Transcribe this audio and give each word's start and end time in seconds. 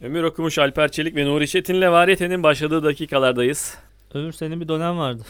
Ömür 0.00 0.22
okumuş 0.22 0.58
Alper 0.58 0.90
Çelik 0.92 1.16
ve 1.16 1.26
Nuri 1.26 1.48
Çetin'le 1.48 1.80
Variyete'nin 1.92 2.42
başladığı 2.42 2.82
dakikalardayız. 2.84 3.78
Ömür 4.14 4.32
senin 4.32 4.60
bir 4.60 4.68
dönem 4.68 4.98
vardı. 4.98 5.22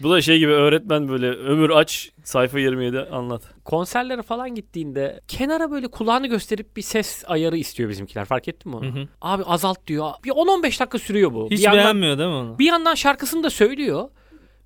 Bu 0.00 0.10
da 0.10 0.20
şey 0.20 0.38
gibi 0.38 0.52
öğretmen 0.52 1.08
böyle 1.08 1.26
ömür 1.30 1.70
aç 1.70 2.10
sayfa 2.24 2.58
27 2.58 3.00
anlat. 3.00 3.42
konserlere 3.64 4.22
falan 4.22 4.54
gittiğinde 4.54 5.20
kenara 5.28 5.70
böyle 5.70 5.88
kulağını 5.88 6.26
gösterip 6.26 6.76
bir 6.76 6.82
ses 6.82 7.24
ayarı 7.26 7.56
istiyor 7.56 7.90
bizimkiler. 7.90 8.24
Fark 8.24 8.48
ettin 8.48 8.72
mi 8.72 8.76
onu? 8.76 8.86
Hı 8.86 9.00
hı. 9.00 9.08
Abi 9.20 9.42
azalt 9.44 9.86
diyor. 9.86 10.10
Bir 10.24 10.30
10-15 10.30 10.62
dakika 10.80 10.98
sürüyor 10.98 11.32
bu. 11.32 11.48
Hiç 11.50 11.58
bir 11.58 11.64
yandan, 11.64 11.84
beğenmiyor 11.84 12.18
değil 12.18 12.28
mi 12.30 12.34
onu? 12.34 12.58
bir 12.58 12.66
yandan 12.66 12.94
şarkısını 12.94 13.42
da 13.42 13.50
söylüyor. 13.50 14.08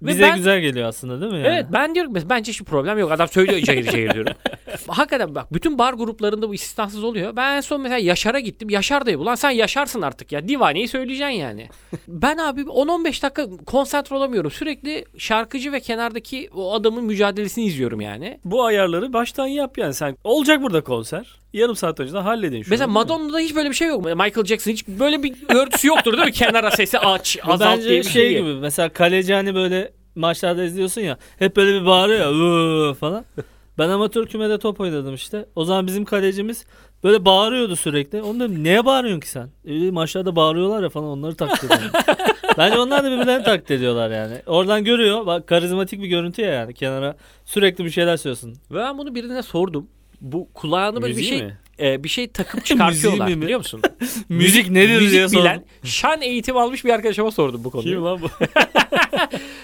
Bize 0.07 0.23
ben- 0.23 0.37
güzel 0.37 0.61
geliyor 0.61 0.89
aslında 0.89 1.21
değil 1.21 1.33
mi 1.33 1.39
yani? 1.39 1.49
Evet 1.49 1.67
ben 1.73 1.95
diyorum 1.95 2.15
bence 2.31 2.53
hiçbir 2.53 2.65
problem 2.65 2.99
yok. 2.99 3.13
Adam 3.13 3.29
söylüyor 3.29 3.61
cayır 3.61 3.91
cayır 3.91 4.15
diyorum. 4.15 4.33
Hakikaten 4.87 5.35
bak 5.35 5.53
bütün 5.53 5.79
bar 5.79 5.93
gruplarında 5.93 6.49
bu 6.49 6.55
istisnasız 6.55 7.05
oluyor. 7.05 7.37
Ben 7.37 7.57
en 7.57 7.61
son 7.61 7.81
mesela 7.81 7.99
Yaşar'a 7.99 8.41
gittim. 8.41 8.71
Yaşar 8.71 9.07
da 9.07 9.19
ulan 9.19 9.35
sen 9.35 9.51
Yaşarsın 9.51 10.03
artık 10.03 10.33
ya. 10.33 10.49
Divaneyi 10.49 10.89
söyleyeceksin 10.89 11.35
yani. 11.35 11.69
ben 12.09 12.37
abi 12.37 12.61
10-15 12.61 13.23
dakika 13.23 13.47
konsantre 13.67 14.17
olamıyorum. 14.17 14.51
Sürekli 14.51 15.05
şarkıcı 15.19 15.73
ve 15.73 15.81
kenardaki 15.81 16.51
o 16.55 16.75
adamın 16.75 17.05
mücadelesini 17.05 17.65
izliyorum 17.65 18.01
yani. 18.01 18.39
Bu 18.45 18.65
ayarları 18.65 19.13
baştan 19.13 19.47
yap 19.47 19.79
yani 19.79 19.95
sen. 19.95 20.17
Olacak 20.25 20.63
burada 20.63 20.81
konser. 20.81 21.43
Yarım 21.53 21.77
saat 21.77 22.01
önceden 22.01 22.23
halledin 22.23 22.63
şunu. 22.63 22.71
Mesela? 22.71 22.89
Madonna'da 22.89 23.39
hiç 23.39 23.55
böyle 23.55 23.71
bir 23.71 23.75
şey 23.75 23.89
yok. 23.89 24.05
Michael 24.05 24.45
Jackson 24.45 24.73
hiç 24.73 24.89
böyle 24.89 25.23
bir 25.23 25.35
örtüsü 25.49 25.89
yoktur 25.89 26.13
değil 26.13 26.25
mi? 26.25 26.33
Kenara 26.33 26.71
sesi 26.71 26.99
aç, 26.99 27.39
azalt 27.43 27.77
bence 27.77 27.89
diye 27.89 27.99
bir 27.99 28.05
şey 28.05 28.13
şey. 28.13 28.39
gibi 28.39 28.55
mesela 28.55 28.89
kaleci 28.89 29.35
hani 29.35 29.55
böyle 29.55 29.92
maçlarda 30.15 30.65
izliyorsun 30.65 31.01
ya 31.01 31.19
hep 31.39 31.57
böyle 31.57 31.81
bir 31.81 31.87
bağırıyor 31.87 32.87
ya 32.87 32.95
falan. 32.95 33.25
Ben 33.79 33.89
amatör 33.89 34.27
kümede 34.27 34.59
top 34.59 34.81
oynadım 34.81 35.15
işte. 35.15 35.47
O 35.57 35.65
zaman 35.65 35.87
bizim 35.87 36.05
kalecimiz 36.05 36.67
böyle 37.05 37.25
bağırıyordu 37.25 37.77
sürekli. 37.77 38.23
Onu 38.23 38.41
dedim 38.41 38.65
neye 38.65 38.85
bağırıyorsun 38.85 39.21
ki 39.21 39.29
sen? 39.29 39.49
E, 39.65 39.91
maçlarda 39.91 40.37
bağırıyorlar 40.37 40.83
ya 40.83 40.89
falan 40.89 41.09
onları 41.09 41.35
taklit 41.35 41.65
ediyorum. 41.65 41.91
Bence 42.59 42.79
onlar 42.79 43.05
da 43.05 43.11
birbirlerini 43.11 43.45
taklit 43.45 43.71
ediyorlar 43.71 44.11
yani. 44.11 44.43
Oradan 44.47 44.85
görüyor. 44.85 45.27
Bak 45.27 45.47
karizmatik 45.47 46.03
bir 46.03 46.07
görüntü 46.07 46.43
ya 46.43 46.51
yani 46.51 46.75
kenara 46.75 47.17
sürekli 47.45 47.85
bir 47.85 47.91
şeyler 47.91 48.17
söylüyorsun. 48.17 48.55
Ve 48.71 48.77
ben 48.79 48.99
bunu 48.99 49.15
birine 49.15 49.43
sordum. 49.43 49.89
Bu 50.21 50.49
kulağına 50.55 51.03
böyle 51.03 51.17
bir 51.17 51.17
Müziği 51.17 51.29
şey 51.29 51.43
mi? 51.43 51.59
E, 51.83 52.05
bir 52.05 52.09
şey 52.09 52.29
takıp 52.29 52.65
çıkartıyorlar 52.65 53.29
mi? 53.29 53.43
biliyor 53.43 53.59
musun? 53.59 53.83
Müzik 54.29 54.71
nedir 54.71 55.01
Müzik 55.01 55.11
diye 55.11 55.43
bilen, 55.43 55.55
sordum. 55.55 55.69
şan 55.85 56.23
eğitimi 56.23 56.61
almış 56.61 56.85
bir 56.85 56.91
arkadaşıma 56.91 57.31
sordum 57.31 57.65
bu 57.65 57.71
konuyu. 57.71 57.95
Kim 57.95 58.05
lan 58.05 58.21
bu? 58.23 58.29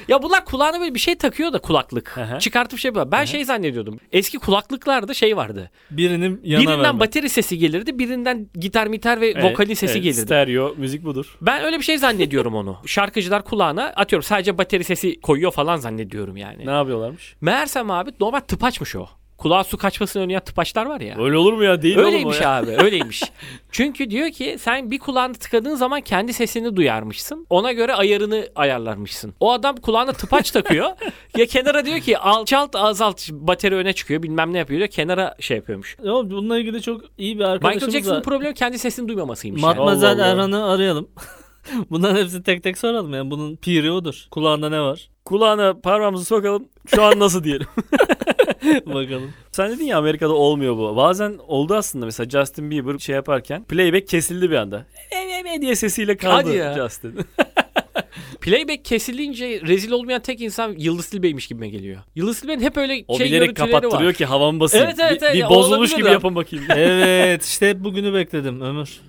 Ya 0.08 0.22
bunlar 0.22 0.44
kulağına 0.44 0.80
böyle 0.80 0.94
bir 0.94 1.00
şey 1.00 1.14
takıyor 1.14 1.52
da 1.52 1.58
kulaklık. 1.58 2.18
Aha. 2.18 2.38
Çıkartıp 2.38 2.78
şey 2.78 2.88
yapıyor. 2.88 3.12
Ben 3.12 3.24
şey 3.24 3.44
zannediyordum. 3.44 4.00
Eski 4.12 4.38
kulaklıklarda 4.38 5.14
şey 5.14 5.36
vardı. 5.36 5.70
Birinin 5.90 6.40
yana 6.44 6.62
birinden 6.62 6.82
verme. 6.82 7.00
bateri 7.00 7.28
sesi 7.28 7.58
gelirdi, 7.58 7.98
birinden 7.98 8.48
gitar 8.54 8.86
mitar 8.86 9.20
ve 9.20 9.42
vokalin 9.42 9.74
sesi 9.74 9.92
evet, 9.92 10.02
gelirdi. 10.02 10.20
Stereo 10.20 10.74
müzik 10.76 11.04
budur. 11.04 11.36
Ben 11.40 11.64
öyle 11.64 11.78
bir 11.78 11.84
şey 11.84 11.98
zannediyorum 11.98 12.54
onu. 12.54 12.76
Şarkıcılar 12.86 13.44
kulağına 13.44 13.84
atıyorum 13.84 14.22
sadece 14.22 14.58
bateri 14.58 14.84
sesi 14.84 15.20
koyuyor 15.20 15.52
falan 15.52 15.76
zannediyorum 15.76 16.36
yani. 16.36 16.66
Ne 16.66 16.70
yapıyorlarmış? 16.70 17.36
Meğersem 17.40 17.90
abi 17.90 18.10
normal 18.20 18.40
tıpaçmış 18.40 18.96
o. 18.96 19.06
Kulağa 19.38 19.64
su 19.64 19.76
kaçmasını 19.76 20.22
önleyen 20.22 20.40
tıpaçlar 20.40 20.86
var 20.86 21.00
ya. 21.00 21.16
Öyle 21.18 21.36
olur 21.36 21.52
mu 21.52 21.64
ya? 21.64 21.82
Değil 21.82 21.98
Öyleymiş 21.98 22.40
ya. 22.40 22.50
abi 22.56 22.70
öyleymiş. 22.70 23.22
Çünkü 23.70 24.10
diyor 24.10 24.30
ki 24.30 24.56
sen 24.60 24.90
bir 24.90 24.98
kulağını 24.98 25.34
tıkadığın 25.34 25.74
zaman 25.74 26.00
kendi 26.00 26.32
sesini 26.32 26.76
duyarmışsın. 26.76 27.46
Ona 27.50 27.72
göre 27.72 27.94
ayarını 27.94 28.48
ayarlarmışsın. 28.54 29.34
O 29.40 29.52
adam 29.52 29.76
kulağına 29.76 30.12
tıpaç 30.12 30.50
takıyor. 30.50 30.90
ya 31.36 31.46
kenara 31.46 31.84
diyor 31.86 32.00
ki 32.00 32.18
alçalt 32.18 32.76
azalt 32.76 33.28
bateri 33.30 33.74
öne 33.74 33.92
çıkıyor 33.92 34.22
bilmem 34.22 34.52
ne 34.52 34.58
yapıyor 34.58 34.78
diyor. 34.78 34.90
Kenara 34.90 35.34
şey 35.40 35.56
yapıyormuş. 35.56 35.96
Ya 36.04 36.12
bununla 36.12 36.58
ilgili 36.58 36.82
çok 36.82 37.00
iyi 37.18 37.34
bir 37.34 37.38
Michael 37.38 37.52
arkadaşımız 37.54 37.94
Jackson'ın 37.94 38.16
var. 38.16 38.22
problemi 38.22 38.54
kendi 38.54 38.78
sesini 38.78 39.08
duymamasıymış. 39.08 39.62
yani. 39.62 39.76
Matmazel 39.76 40.12
Allah. 40.12 40.26
Erhan'ı 40.26 40.64
arayalım. 40.70 41.08
Bunların 41.90 42.22
hepsini 42.22 42.42
tek 42.42 42.62
tek 42.62 42.78
soralım 42.78 43.14
yani 43.14 43.30
bunun 43.30 43.56
piri 43.56 43.90
odur. 43.90 44.26
Kulağında 44.30 44.68
ne 44.68 44.80
var? 44.80 45.08
Kulağına 45.28 45.80
parmağımızı 45.80 46.24
sokalım. 46.24 46.68
Şu 46.94 47.02
an 47.02 47.18
nasıl 47.18 47.44
diyelim. 47.44 47.66
Bakalım. 48.86 49.32
Sen 49.52 49.70
dedin 49.70 49.84
ya 49.84 49.98
Amerika'da 49.98 50.32
olmuyor 50.32 50.76
bu. 50.76 50.96
Bazen 50.96 51.38
oldu 51.46 51.74
aslında 51.74 52.06
mesela 52.06 52.30
Justin 52.30 52.70
Bieber 52.70 52.98
şey 52.98 53.14
yaparken 53.14 53.64
playback 53.64 54.08
kesildi 54.08 54.50
bir 54.50 54.56
anda. 54.56 54.86
E, 55.10 55.16
e, 55.16 55.54
e 55.54 55.60
diye 55.60 55.76
sesiyle 55.76 56.16
kaldı 56.16 56.34
Hadi 56.34 56.56
ya. 56.56 56.74
Justin. 56.74 57.14
Playback 58.40 58.84
kesilince 58.84 59.60
rezil 59.66 59.90
olmayan 59.90 60.22
tek 60.22 60.40
insan 60.40 60.74
Yıldız 60.78 61.10
Tilbe'ymiş 61.10 61.46
gibime 61.46 61.68
geliyor. 61.68 61.98
Yıldız 62.14 62.40
Tilbe'nin 62.40 62.62
hep 62.62 62.76
öyle 62.76 63.04
o 63.08 63.18
şey 63.18 63.26
bilerek 63.26 63.56
görüntüleri 63.56 63.72
kapattırıyor 63.72 64.08
var. 64.08 64.16
ki 64.16 64.24
havan 64.24 64.60
basayım. 64.60 64.86
Evet, 64.86 64.98
evet, 65.00 65.22
bir, 65.22 65.26
evet. 65.26 65.36
bir 65.36 65.48
bozulmuş 65.48 65.72
olabilir 65.72 65.96
gibi 65.96 66.06
de. 66.06 66.10
yapın 66.10 66.34
bakayım. 66.34 66.64
evet 66.76 67.44
işte 67.44 67.68
hep 67.68 67.84
bugünü 67.84 68.14
bekledim 68.14 68.60
Ömür. 68.60 69.00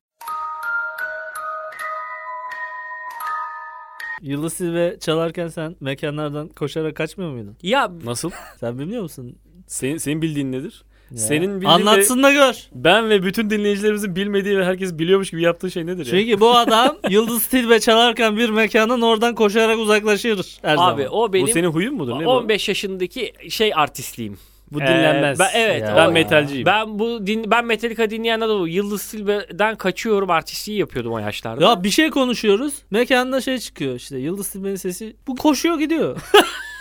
Yıldız 4.22 4.54
Silve 4.54 4.98
çalarken 5.00 5.48
sen 5.48 5.76
mekanlardan 5.80 6.48
koşarak 6.48 6.96
kaçmıyor 6.96 7.32
muydun? 7.32 7.58
Ya 7.64 7.92
Nasıl? 8.04 8.32
Sen 8.60 8.80
bilmiyor 8.80 9.02
musun? 9.02 9.36
Senin, 9.68 9.98
senin 9.98 10.22
bildiğin 10.22 10.52
nedir? 10.52 10.84
Ya. 11.12 11.18
Senin 11.18 11.56
bildiğin 11.56 11.72
Anlatsın 11.72 12.24
da 12.24 12.32
gör. 12.32 12.56
Ben 12.74 13.10
ve 13.10 13.24
bütün 13.24 13.50
dinleyicilerimizin 13.50 14.16
bilmediği 14.16 14.58
ve 14.58 14.66
herkes 14.66 15.00
biliyormuş 15.00 15.32
gibi 15.32 15.42
yaptığı 15.42 15.72
şey 15.72 15.86
nedir 15.86 16.06
ya? 16.06 16.12
Çünkü 16.12 16.40
bu 16.40 16.56
adam 16.58 16.98
Yıldız 17.10 17.48
Tilbe 17.48 17.80
çalarken 17.80 18.38
bir 18.38 18.50
mekanın 18.50 19.02
oradan 19.02 19.36
koşarak 19.36 19.78
uzaklaşır 19.78 20.60
her 20.62 20.74
abi 20.74 20.78
zaman. 21.04 21.08
o 21.12 21.34
benim 21.34 21.48
Bu 21.48 21.52
senin 21.52 21.68
huyun 21.68 21.96
mudur? 21.96 22.20
Ne 22.20 22.26
bu? 22.26 22.30
15 22.30 22.70
yaşındaki 22.70 23.34
şey 23.50 23.72
artistliğim. 23.76 24.38
Bu 24.72 24.82
Ee, 24.82 24.88
dinlenmez. 24.88 25.40
ben- 25.40 25.50
evet, 25.54 25.82
Ya. 25.82 25.96
Ben 25.96 26.12
metalciyim. 26.14 26.66
Ben 26.66 27.00
bu 27.00 27.28
din, 27.28 27.52
ben 27.52 27.66
Metallica 27.66 28.10
dinleyen 28.10 28.40
adamım. 28.42 28.68
Yıldız 28.68 29.02
Silbe'den 29.02 29.76
kaçıyorum 29.76 30.30
artistliği 30.30 30.80
yapıyordum 30.80 31.14
o 31.14 31.20
yaşlarda. 31.20 31.64
Ya 31.66 31.84
bir 31.84 31.90
şey 31.90 32.10
konuşuyoruz. 32.10 32.74
Mekanda 32.92 33.42
şey 33.42 33.58
çıkıyor 33.60 33.96
işte. 33.96 34.18
Yıldız 34.18 34.50
Tilbe'nin 34.50 34.76
sesi. 34.76 35.16
Bu 35.28 35.36
koşuyor 35.36 35.80
gidiyor. 35.80 36.18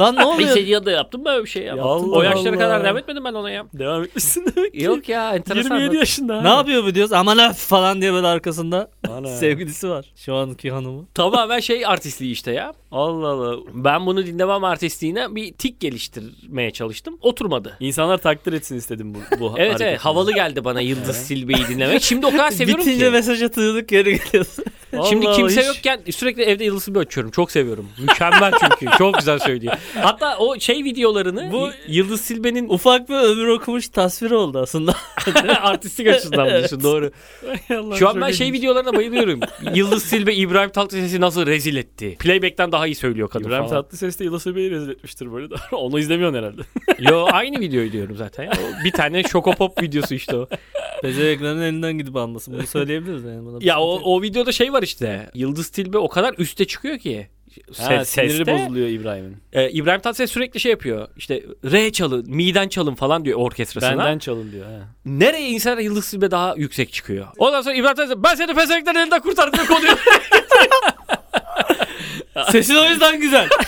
Lan 0.00 0.16
ne 0.16 0.24
oluyor? 0.24 0.56
Lisede 0.56 0.86
da 0.86 0.90
yaptım 0.90 1.24
böyle 1.24 1.44
bir 1.44 1.48
şey 1.48 1.62
ya. 1.62 1.74
Allah 1.82 2.06
o 2.16 2.22
yaşlara 2.22 2.48
Allah. 2.48 2.58
kadar 2.58 2.84
devam 2.84 2.96
etmedim 2.98 3.24
ben 3.24 3.32
ona 3.34 3.50
ya. 3.50 3.66
Devam 3.72 4.04
etmişsin 4.04 4.46
demek 4.56 4.72
ki. 4.74 4.82
Yok 4.84 5.08
ya 5.08 5.34
enteresan. 5.34 5.74
27 5.76 5.96
yaşında. 5.96 6.42
Ne 6.42 6.48
yapıyor 6.48 6.84
bu 6.84 6.94
diyoruz? 6.94 7.12
Aman 7.12 7.38
öf 7.50 7.56
falan 7.56 8.00
diye 8.00 8.12
böyle 8.12 8.26
arkasında 8.26 8.90
sevgilisi 9.38 9.88
var. 9.88 10.06
Şu 10.16 10.34
anki 10.34 10.70
hanımı. 10.70 11.06
Tamamen 11.14 11.60
şey 11.60 11.86
artistliği 11.86 12.32
işte 12.32 12.52
ya. 12.52 12.72
Allah 12.92 13.28
Allah. 13.28 13.56
Ben 13.72 14.06
bunu 14.06 14.26
dinlemem 14.26 14.64
artistliğine 14.64 15.34
bir 15.34 15.52
tik 15.52 15.80
geliştirmeye 15.80 16.70
çalıştım. 16.70 17.18
Oturmadı. 17.22 17.76
İnsanlar 17.80 18.18
takdir 18.18 18.52
etsin 18.52 18.76
istedim 18.76 19.14
bu, 19.14 19.40
bu 19.40 19.54
Evet 19.58 19.80
evet 19.80 19.98
havalı 20.00 20.32
geldi 20.34 20.64
bana 20.64 20.80
Yıldız 20.80 21.16
Silbe'yi 21.16 21.68
dinlemek. 21.68 22.02
Şimdi 22.02 22.26
o 22.26 22.30
kadar 22.30 22.50
seviyorum 22.58 22.84
Bitince 22.84 23.04
ki. 23.06 23.10
mesaj 23.12 23.42
atıyorduk 23.42 23.88
geri 23.88 24.18
geliyorsun. 24.24 24.64
Şimdi 25.08 25.28
Allah 25.28 25.36
kimse 25.36 25.60
hiç- 25.60 25.66
yokken 25.66 26.00
sürekli 26.10 26.42
evde 26.42 26.64
Yıldız 26.64 26.84
Silbe 26.84 26.98
açıyorum. 26.98 27.30
Çok 27.30 27.50
seviyorum. 27.50 27.88
Mükemmel 28.00 28.52
çünkü. 28.60 28.96
Çok 28.98 29.14
güzel 29.18 29.38
söylüyor. 29.38 29.74
Hatta 29.94 30.38
o 30.38 30.60
şey 30.60 30.84
videolarını 30.84 31.52
Bu- 31.52 31.70
Yıldız 31.88 32.20
Silbe'nin 32.20 32.68
Ufak 32.68 33.08
bir 33.08 33.14
ömür 33.14 33.46
okumuş 33.46 33.88
tasviri 33.88 34.34
oldu 34.34 34.58
aslında. 34.58 34.94
artistik 35.62 36.06
açısından 36.06 36.48
diyorsun 36.48 36.82
doğru. 36.82 37.10
Allah 37.70 37.96
Şu 37.96 38.08
an 38.08 38.20
ben 38.20 38.30
şey 38.30 38.52
videolarına 38.52 38.96
bayılıyorum. 38.96 39.40
Yıldız 39.74 40.02
Silbe 40.02 40.34
İbrahim 40.34 40.70
Tatlıses'i 40.70 41.20
nasıl 41.20 41.46
rezil 41.46 41.76
etti. 41.76 42.16
Playback'ten 42.18 42.72
daha 42.72 42.86
iyi 42.86 42.94
söylüyor 42.94 43.28
kadın 43.28 43.44
İbrahim 43.44 43.66
falan. 43.66 43.82
Tatlıses 43.82 44.18
de 44.18 44.24
Yıldız 44.24 44.44
Tilbe'yi 44.44 44.70
rezil 44.70 44.88
etmiştir 44.90 45.32
böyle. 45.32 45.54
Onu 45.72 45.98
izlemiyorsun 45.98 46.38
herhalde. 46.38 46.62
Yo 46.98 47.26
aynı 47.32 47.60
videoyu 47.60 47.92
diyorum 47.92 48.16
zaten 48.16 48.44
ya. 48.44 48.52
O 48.52 48.84
bir 48.84 48.92
tane 48.92 49.22
Şokopop 49.22 49.82
videosu 49.82 50.14
işte 50.14 50.36
o. 50.36 50.48
Bezeyeklerin 51.02 51.60
elinden 51.60 51.98
gidip 51.98 52.16
almasın. 52.16 52.54
Bunu 52.54 52.66
söyleyebiliriz 52.66 53.24
yani. 53.24 53.44
Buna 53.44 53.60
bir 53.60 53.64
Ya 53.64 53.80
o, 53.80 54.00
o 54.04 54.22
videoda 54.22 54.52
şey 54.52 54.72
var 54.72 54.82
işte. 54.82 55.30
Yıldız 55.34 55.68
Tilbe 55.68 55.98
o 55.98 56.08
kadar 56.08 56.34
üste 56.38 56.64
çıkıyor 56.64 56.98
ki. 56.98 57.28
Ha, 57.78 57.94
Se- 57.94 58.04
siniri 58.04 58.30
seste. 58.36 58.52
bozuluyor 58.52 58.88
İbrahim'in. 58.88 59.36
Ee, 59.52 59.70
İbrahim 59.70 60.00
Tatlıses 60.00 60.30
sürekli 60.30 60.60
şey 60.60 60.70
yapıyor. 60.70 61.08
İşte 61.16 61.42
re 61.64 61.92
çalın, 61.92 62.24
mi'den 62.30 62.68
çalın 62.68 62.94
falan 62.94 63.24
diyor 63.24 63.38
orkestrasına. 63.38 63.98
Benden 63.98 64.18
çalın 64.18 64.52
diyor. 64.52 64.66
Ha. 64.66 64.88
Nereye 65.04 65.48
insan 65.48 65.80
Yıldız 65.80 66.10
Tilbe 66.10 66.30
daha 66.30 66.54
yüksek 66.56 66.92
çıkıyor. 66.92 67.26
Ondan 67.38 67.62
sonra 67.62 67.74
İbrahim 67.74 67.96
Tatlıses 67.96 68.24
ben 68.24 68.34
seni 68.34 68.54
pezevenklerin 68.54 68.98
elinden 68.98 69.20
kurtardım 69.20 69.52
diye 69.58 69.66
konuyor. 69.66 69.98
Sesin 72.52 72.74
o 72.74 72.84
yüzden 72.84 73.20
güzel. 73.20 73.48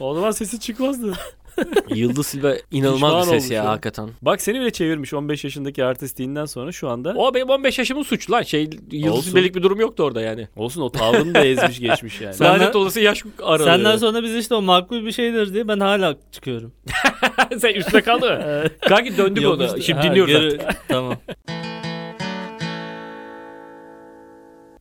O 0.00 0.14
zaman 0.14 0.30
sesi 0.30 0.60
çıkmazdı. 0.60 1.12
Yıldız 1.94 2.30
Tilbe 2.30 2.60
inanılmaz 2.70 3.10
Pişman 3.10 3.20
bir 3.20 3.24
ses 3.26 3.32
olmuş 3.42 3.50
ya 3.50 3.64
ya. 3.64 3.70
hakikaten. 3.70 4.08
Bak 4.22 4.40
seni 4.42 4.60
bile 4.60 4.70
çevirmiş 4.70 5.14
15 5.14 5.44
yaşındaki 5.44 5.84
artistliğinden 5.84 6.44
sonra 6.44 6.72
şu 6.72 6.88
anda. 6.88 7.14
O 7.16 7.34
benim 7.34 7.48
15 7.48 7.78
yaşımın 7.78 8.02
suçu 8.02 8.32
lan. 8.32 8.42
Şey 8.42 8.70
Yıldız 8.92 9.12
Olsun. 9.18 9.30
Tilbe'lik 9.30 9.54
bir 9.54 9.62
durum 9.62 9.80
yoktu 9.80 10.02
orada 10.02 10.20
yani. 10.20 10.48
Olsun 10.56 10.80
o 10.82 10.90
tavrını 10.92 11.34
da 11.34 11.44
ezmiş 11.44 11.80
geçmiş 11.80 12.20
yani. 12.20 12.34
Sen- 12.34 12.46
Lanet 12.46 12.76
olası 12.76 13.00
yaş 13.00 13.24
aralığı. 13.42 13.64
Senden 13.64 13.96
sonra 13.96 14.22
biz 14.22 14.36
işte 14.36 14.54
o 14.54 14.62
makbul 14.62 15.06
bir 15.06 15.12
şeydir 15.12 15.54
diye 15.54 15.68
ben 15.68 15.80
hala 15.80 16.16
çıkıyorum. 16.32 16.72
Sen 17.58 17.74
üstüne 17.74 18.00
kaldı 18.02 18.26
mı? 18.30 18.64
Kanki 18.88 19.16
döndük 19.16 19.42
Yok 19.42 19.54
ona. 19.54 19.66
işte- 19.66 19.80
Şimdi 19.80 20.00
Ha, 20.00 20.04
dinliyoruz 20.04 20.32
geri- 20.32 20.46
artık. 20.66 20.88
Tamam. 20.88 21.16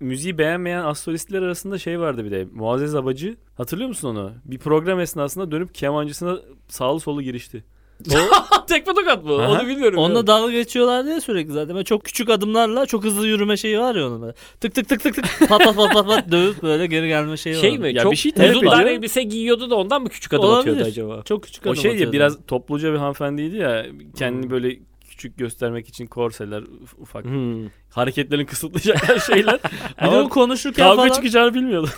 Müziği 0.01 0.37
beğenmeyen 0.37 0.83
astrolistler 0.83 1.41
arasında 1.41 1.77
şey 1.77 1.99
vardı 1.99 2.25
bir 2.25 2.31
de. 2.31 2.47
Muazzez 2.53 2.95
Abacı. 2.95 3.35
Hatırlıyor 3.57 3.87
musun 3.89 4.07
onu? 4.15 4.31
Bir 4.45 4.57
program 4.57 4.99
esnasında 4.99 5.51
dönüp 5.51 5.75
kemancısına 5.75 6.37
sağlı 6.67 6.99
solu 6.99 7.21
girişti. 7.21 7.63
Tekme 8.67 8.93
tokat 8.93 9.23
mı? 9.25 9.35
Aha. 9.41 9.51
Onu 9.51 9.67
bilmiyorum. 9.67 9.97
Onunla 9.99 10.27
dalga 10.27 10.51
geçiyorlar 10.51 11.05
diye 11.05 11.21
sürekli 11.21 11.51
zaten. 11.51 11.75
Böyle 11.75 11.83
çok 11.85 12.03
küçük 12.05 12.29
adımlarla 12.29 12.85
çok 12.85 13.03
hızlı 13.03 13.27
yürüme 13.27 13.57
şeyi 13.57 13.79
var 13.79 13.95
ya 13.95 14.07
onun 14.07 14.21
böyle. 14.21 14.33
Tık 14.59 14.75
tık 14.75 14.89
tık 14.89 15.03
tık 15.03 15.13
tık 15.15 15.49
pat 15.49 15.63
pat 15.63 15.75
pat 15.75 15.93
pat 15.93 16.07
pat 16.07 16.31
dövüp 16.31 16.63
böyle 16.63 16.87
geri 16.87 17.07
gelme 17.07 17.37
şeyi 17.37 17.55
var. 17.55 17.61
şey 17.61 17.77
mi? 17.77 17.93
Ya 17.93 18.03
çok 18.03 18.11
bir 18.11 18.17
şey 18.17 18.31
uzun 18.51 18.65
dar 18.65 18.85
elbise 18.85 19.23
giyiyordu 19.23 19.69
da 19.69 19.75
ondan 19.75 20.01
mı 20.01 20.09
küçük 20.09 20.33
adım 20.33 20.45
Olabilir. 20.45 20.71
atıyordu 20.71 20.89
acaba? 20.89 21.21
Çok 21.25 21.43
küçük 21.43 21.65
O 21.67 21.69
adım 21.69 21.81
şey 21.81 21.95
ya 21.97 22.11
biraz 22.11 22.37
topluca 22.47 22.93
bir 22.93 22.97
hanımefendiydi 22.97 23.57
ya. 23.57 23.85
Kendini 24.17 24.43
Hmm. 24.43 24.51
böyle 24.51 24.79
küçük 25.09 25.37
göstermek 25.37 25.87
için 25.89 26.05
korseler, 26.07 26.61
uf- 26.61 27.01
ufak 27.01 27.25
Hmm. 27.25 27.65
Hareketlerini 27.91 28.45
kısıtlayacak 28.45 29.21
şeyler. 29.21 29.59
Bir 30.01 30.05
de 30.05 30.15
o 30.15 30.19
Ama 30.19 30.29
konuşurken 30.29 30.85
kavga 30.85 31.01
falan. 31.01 31.13
çıkacağını 31.15 31.53
bilmiyordu. 31.53 31.89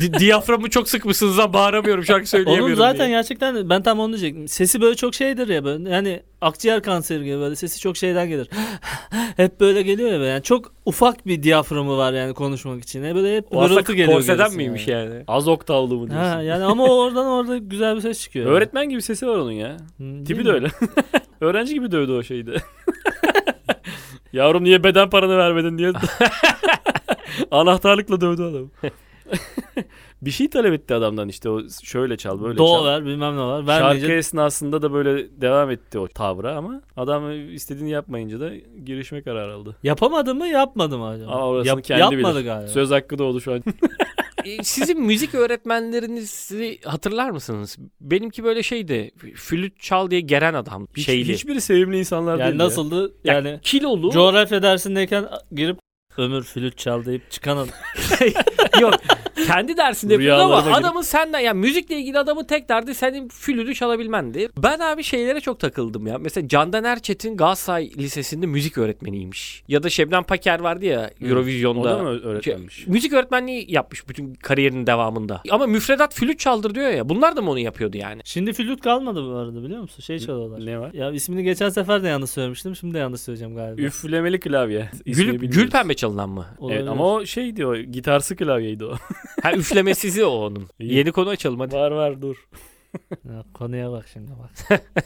Di- 0.00 0.14
diyaframı 0.14 0.70
çok 0.70 0.88
sıkmışsınız 0.88 1.38
lan 1.38 1.52
bağıramıyorum 1.52 2.04
şarkı 2.04 2.28
söyleyemiyorum 2.28 2.66
Onun 2.66 2.74
zaten 2.74 2.98
diye. 3.06 3.08
gerçekten 3.08 3.70
ben 3.70 3.82
tam 3.82 4.00
onu 4.00 4.08
diyecektim. 4.12 4.48
Sesi 4.48 4.80
böyle 4.80 4.94
çok 4.96 5.14
şeydir 5.14 5.48
ya 5.48 5.64
böyle. 5.64 5.90
Yani 5.90 6.22
akciğer 6.40 6.82
kanseri 6.82 7.24
gibi 7.24 7.38
böyle 7.38 7.56
sesi 7.56 7.80
çok 7.80 7.96
şeyden 7.96 8.28
gelir. 8.28 8.48
hep 9.36 9.60
böyle 9.60 9.82
geliyor 9.82 10.12
ya 10.12 10.18
böyle. 10.18 10.30
Yani 10.30 10.42
çok 10.42 10.72
ufak 10.84 11.26
bir 11.26 11.42
diyaframı 11.42 11.96
var 11.96 12.12
yani 12.12 12.34
konuşmak 12.34 12.82
için. 12.82 13.04
Yani 13.04 13.14
böyle 13.14 13.36
hep 13.36 13.54
hırıltı 13.54 13.92
geliyor. 13.92 14.12
korseden 14.18 14.52
miymiş 14.54 14.88
yani? 14.88 15.10
yani? 15.14 15.24
Az 15.28 15.48
oktavlı 15.48 15.94
mı 15.94 16.10
diyorsun? 16.10 16.28
Ha, 16.30 16.42
yani 16.42 16.64
ama 16.64 16.84
oradan 16.96 17.26
orada 17.26 17.56
güzel 17.58 17.96
bir 17.96 18.00
ses 18.00 18.20
çıkıyor. 18.20 18.46
Öğretmen 18.46 18.88
gibi 18.88 19.02
sesi 19.02 19.26
var 19.26 19.36
onun 19.36 19.52
ya. 19.52 19.76
Değil 20.00 20.24
Tipi 20.24 20.44
de 20.44 20.50
öyle. 20.52 20.68
Öğrenci 21.40 21.74
gibi 21.74 21.90
dövdü 21.92 22.12
o 22.12 22.22
şeydi. 22.22 22.62
Yavrum 24.36 24.64
niye 24.64 24.84
beden 24.84 25.10
paranı 25.10 25.38
vermedin 25.38 25.78
diye. 25.78 25.92
Anahtarlıkla 27.50 28.20
dövdü 28.20 28.42
adam. 28.42 28.70
bir 30.22 30.30
şey 30.30 30.50
talep 30.50 30.72
etti 30.72 30.94
adamdan 30.94 31.28
işte 31.28 31.50
o 31.50 31.60
şöyle 31.82 32.16
çal 32.16 32.42
böyle 32.42 32.58
Doğu 32.58 32.78
çal. 32.78 32.84
ver 32.86 33.04
bilmem 33.04 33.36
ne 33.36 33.40
var. 33.40 33.64
Şarkı 33.64 33.84
Vermeyince 33.84 34.12
esnasında 34.12 34.82
da 34.82 34.92
böyle 34.92 35.40
devam 35.40 35.70
etti 35.70 35.98
o 35.98 36.08
tavra 36.08 36.56
ama 36.56 36.80
adam 36.96 37.52
istediğini 37.54 37.90
yapmayınca 37.90 38.40
da 38.40 38.50
girişme 38.84 39.22
kararı 39.22 39.54
aldı. 39.54 39.76
yapamadı 39.82 40.34
mı 40.34 40.46
yapmadı 40.46 40.98
mı 40.98 41.06
acaba? 41.06 41.32
Ama 41.32 41.46
orasını 41.46 41.82
kendi 41.82 42.00
yapmadı 42.00 42.34
bilir. 42.38 42.44
galiba. 42.44 42.68
Söz 42.68 42.90
hakkı 42.90 43.18
doğdu 43.18 43.40
şu 43.40 43.52
an. 43.52 43.62
E, 44.46 44.62
Sizin 44.62 45.00
müzik 45.02 45.34
öğretmenlerinizi 45.34 46.78
hatırlar 46.84 47.30
mısınız? 47.30 47.76
Benimki 48.00 48.44
böyle 48.44 48.62
şeydi. 48.62 49.10
Flüt 49.34 49.80
çal 49.80 50.10
diye 50.10 50.20
gelen 50.20 50.54
adam 50.54 50.88
Hiç, 50.96 51.06
şeydi. 51.06 51.32
hiçbiri 51.32 51.60
sevimli 51.60 51.98
insanlar 51.98 52.38
yani 52.38 52.48
değil. 52.48 52.56
nasıldı? 52.58 53.14
Ya, 53.24 53.34
Yani 53.34 53.58
kilolu. 53.62 54.10
coğrafya 54.10 54.62
dersindeyken 54.62 55.24
girip 55.52 55.78
ömür 56.16 56.42
flüt 56.42 56.78
çal 56.78 57.04
deyip 57.04 57.30
çıkan 57.30 57.56
adam. 57.56 57.68
Yok. 58.80 58.94
Kendi 59.46 59.76
dersinde 59.76 60.12
yapıyordu 60.12 60.40
ama 60.40 60.48
Rüyalarına 60.48 60.70
girip- 60.76 60.84
adamın 60.86 61.02
senden 61.02 61.38
yani 61.40 61.60
müzikle 61.60 61.96
ilgili 61.98 62.18
adamın 62.18 62.44
tek 62.44 62.68
derdi 62.68 62.94
senin 62.94 63.28
flütü 63.28 63.74
çalabilmendi. 63.74 64.48
Ben 64.62 64.78
abi 64.78 65.02
şeylere 65.02 65.40
çok 65.40 65.60
takıldım 65.60 66.06
ya. 66.06 66.18
Mesela 66.18 66.48
Candan 66.48 66.84
Erçetin 66.84 67.36
Galatasaray 67.36 67.90
Lisesi'nde 67.98 68.46
müzik 68.46 68.78
öğretmeniymiş. 68.78 69.62
Ya 69.68 69.82
da 69.82 69.90
Şebnem 69.90 70.22
Paker 70.22 70.60
vardı 70.60 70.84
ya 70.84 71.10
Hı. 71.20 71.26
Eurovision'da. 71.28 71.80
O 71.80 71.84
da 71.84 72.02
mı 72.02 72.08
öğretmenmiş? 72.08 72.86
Müzik 72.86 73.12
öğretmenliği 73.12 73.72
yapmış 73.72 74.08
bütün 74.08 74.34
kariyerinin 74.34 74.86
devamında. 74.86 75.42
Ama 75.50 75.66
müfredat 75.66 76.14
flüt 76.14 76.38
çaldır 76.38 76.74
diyor 76.74 76.88
ya. 76.90 77.08
Bunlar 77.08 77.36
da 77.36 77.42
mı 77.42 77.50
onu 77.50 77.58
yapıyordu 77.58 77.96
yani? 77.96 78.20
Şimdi 78.24 78.52
flüt 78.52 78.80
kalmadı 78.80 79.24
bu 79.30 79.34
arada 79.36 79.62
biliyor 79.64 79.80
musun? 79.80 80.02
Şey 80.02 80.18
çalıyorlar. 80.18 80.66
Ne 80.66 80.78
var? 80.80 80.92
Ya 80.92 81.10
ismini 81.12 81.44
geçen 81.44 81.68
sefer 81.68 82.02
de 82.02 82.08
yanlış 82.08 82.30
söylemiştim. 82.30 82.76
Şimdi 82.76 82.94
de 82.94 82.98
yanlış 82.98 83.20
söyleyeceğim 83.20 83.54
galiba. 83.56 83.82
Üflemeli 83.82 84.40
klavye. 84.40 84.90
İsmini 85.04 85.26
Gül, 85.26 85.34
bilmiyoruz. 85.34 85.56
gül 85.58 85.70
pembe 85.70 85.94
çalınan 85.94 86.28
mı? 86.30 86.46
Olabilir. 86.58 86.80
Evet, 86.80 86.88
ama 86.90 87.12
o 87.12 87.26
şeydi 87.26 87.66
o 87.66 87.76
gitarsı 87.76 88.36
klavyeydi 88.36 88.84
o. 88.84 88.94
Ha 89.42 89.52
üflemesizi 89.52 90.24
o 90.24 90.30
onun. 90.30 90.66
İyi. 90.78 90.94
Yeni 90.94 91.12
konu 91.12 91.28
açalım 91.28 91.60
hadi. 91.60 91.74
var 91.74 91.90
var 91.90 92.22
dur. 92.22 92.48
Ya, 93.24 93.44
konuya 93.54 93.90
bak 93.92 94.06
şimdi 94.12 94.30
bak. 94.30 94.80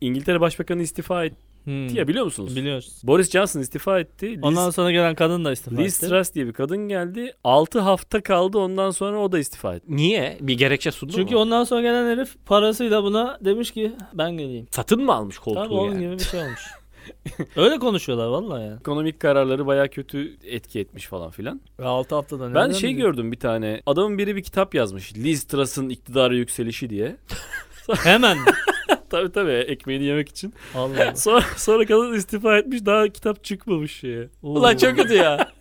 İngiltere 0.00 0.40
Başbakanı 0.40 0.82
istifa 0.82 1.24
etti 1.24 1.36
Hmm. 1.64 1.88
ya 1.88 2.08
biliyor 2.08 2.24
musunuz? 2.24 2.56
Biliyoruz. 2.56 3.00
Boris 3.04 3.30
Johnson 3.30 3.60
istifa 3.60 4.00
etti. 4.00 4.30
Liz, 4.36 4.38
Ondan 4.44 4.70
sonra 4.70 4.90
gelen 4.92 5.14
kadın 5.14 5.44
da 5.44 5.52
istifa 5.52 5.76
Liz 5.82 5.96
etti. 5.96 6.08
Truss 6.08 6.34
diye 6.34 6.46
bir 6.46 6.52
kadın 6.52 6.88
geldi. 6.88 7.32
6 7.44 7.80
hafta 7.80 8.22
kaldı 8.22 8.58
ondan 8.58 8.90
sonra 8.90 9.18
o 9.18 9.32
da 9.32 9.38
istifa 9.38 9.74
etti. 9.74 9.86
Niye? 9.96 10.38
Bir 10.40 10.58
gerekçe 10.58 10.90
sundu 10.90 11.12
Çünkü 11.16 11.34
mu? 11.34 11.40
ondan 11.40 11.64
sonra 11.64 11.82
gelen 11.82 12.16
herif 12.16 12.34
parasıyla 12.46 13.02
buna 13.04 13.38
demiş 13.40 13.70
ki 13.70 13.92
ben 14.14 14.30
geleyim. 14.32 14.66
Satın 14.70 15.04
mı 15.04 15.14
almış 15.14 15.38
koltuğu 15.38 15.60
Tabii 15.64 15.74
onun 15.74 15.92
yani? 15.92 16.00
gibi 16.04 16.12
bir 16.18 16.24
şey 16.24 16.40
olmuş. 16.40 16.60
Öyle 17.56 17.78
konuşuyorlar 17.78 18.26
vallahi 18.26 18.62
yani. 18.64 18.76
Ekonomik 18.80 19.20
kararları 19.20 19.66
baya 19.66 19.88
kötü 19.88 20.36
etki 20.44 20.80
etmiş 20.80 21.06
falan 21.06 21.30
filan. 21.30 21.60
6 21.82 22.14
haftada 22.14 22.54
Ben 22.54 22.72
şey 22.72 22.90
biliyor? 22.90 23.10
gördüm 23.10 23.32
bir 23.32 23.38
tane. 23.38 23.82
Adamın 23.86 24.18
biri 24.18 24.36
bir 24.36 24.42
kitap 24.42 24.74
yazmış. 24.74 25.14
Liz 25.14 25.44
Truss'ın 25.44 25.88
iktidara 25.88 26.34
yükselişi 26.34 26.90
diye. 26.90 27.16
Hemen. 27.94 28.38
tabii 29.10 29.32
tabii 29.32 29.50
ekmeğini 29.52 30.04
yemek 30.04 30.28
için. 30.28 30.54
Allah 30.74 31.02
Allah. 31.02 31.16
Sonra, 31.16 31.44
sonra 31.56 31.86
kadın 31.86 32.12
istifa 32.14 32.58
etmiş 32.58 32.86
daha 32.86 33.08
kitap 33.08 33.44
çıkmış 33.44 33.92
şeye. 33.96 34.28
Ulan 34.42 34.76
çok 34.76 34.96
kötü 34.96 35.14
ya. 35.14 35.52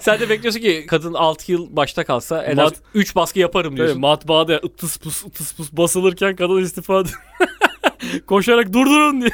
Sen 0.00 0.20
de 0.20 0.28
bekliyorsun 0.30 0.60
ki 0.60 0.86
kadın 0.88 1.14
6 1.14 1.52
yıl 1.52 1.76
başta 1.76 2.04
kalsa 2.04 2.42
en 2.44 2.56
az 2.56 2.72
Mat- 2.72 2.82
3 2.94 3.16
baskı 3.16 3.38
yaparım 3.38 3.70
Tabii 3.70 3.76
diyorsun. 3.76 4.00
matbaada 4.00 4.56
ıtıs 4.56 4.96
pus 4.96 5.24
ıtıs 5.26 5.52
pus 5.52 5.72
basılırken 5.72 6.36
kadın 6.36 6.62
istifa 6.62 7.02
koşarak 8.26 8.72
durdurun 8.72 9.20
diye. 9.20 9.30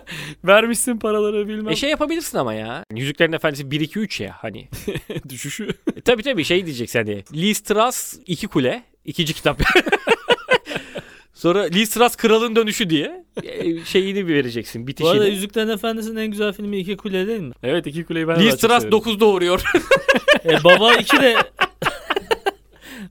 Vermişsin 0.44 0.98
paraları 0.98 1.48
bilmem. 1.48 1.68
E 1.72 1.76
şey 1.76 1.90
yapabilirsin 1.90 2.38
ama 2.38 2.54
ya. 2.54 2.84
Yüzüklerin 2.94 3.32
Efendisi 3.32 3.70
1 3.70 3.80
2 3.80 3.98
3 3.98 4.20
ya 4.20 4.34
hani. 4.38 4.68
Düşüşü. 5.28 5.68
E, 5.96 6.00
tabii 6.00 6.22
tabii 6.22 6.44
şey 6.44 6.66
diyeceksin 6.66 6.98
hani. 6.98 7.24
Liz 7.34 7.60
Truss 7.60 8.18
2 8.26 8.46
kule. 8.46 8.82
ikinci 9.04 9.34
kitap. 9.34 9.60
Sonra 11.34 11.68
Truss 11.90 12.16
kralın 12.16 12.56
dönüşü 12.56 12.90
diye 12.90 13.24
e, 13.42 13.84
şeyini 13.84 14.28
bir 14.28 14.34
vereceksin 14.34 14.82
Bu 14.82 14.86
bitişini. 14.86 15.10
arada 15.10 15.26
Yüzüklerin 15.28 15.68
Efendisi'nin 15.68 16.16
en 16.16 16.26
güzel 16.30 16.52
filmi 16.52 16.78
İki 16.78 16.96
Kule 16.96 17.26
değil 17.26 17.40
mi? 17.40 17.54
Evet 17.62 17.86
iki 17.86 18.04
kuleyi 18.04 18.28
ben 18.28 18.34
Truss 18.56 18.60
söyledim. 18.60 18.90
9 18.92 19.20
doğuruyor. 19.20 19.62
E, 20.44 20.64
Baba 20.64 20.94
2 20.94 21.20
de 21.20 21.36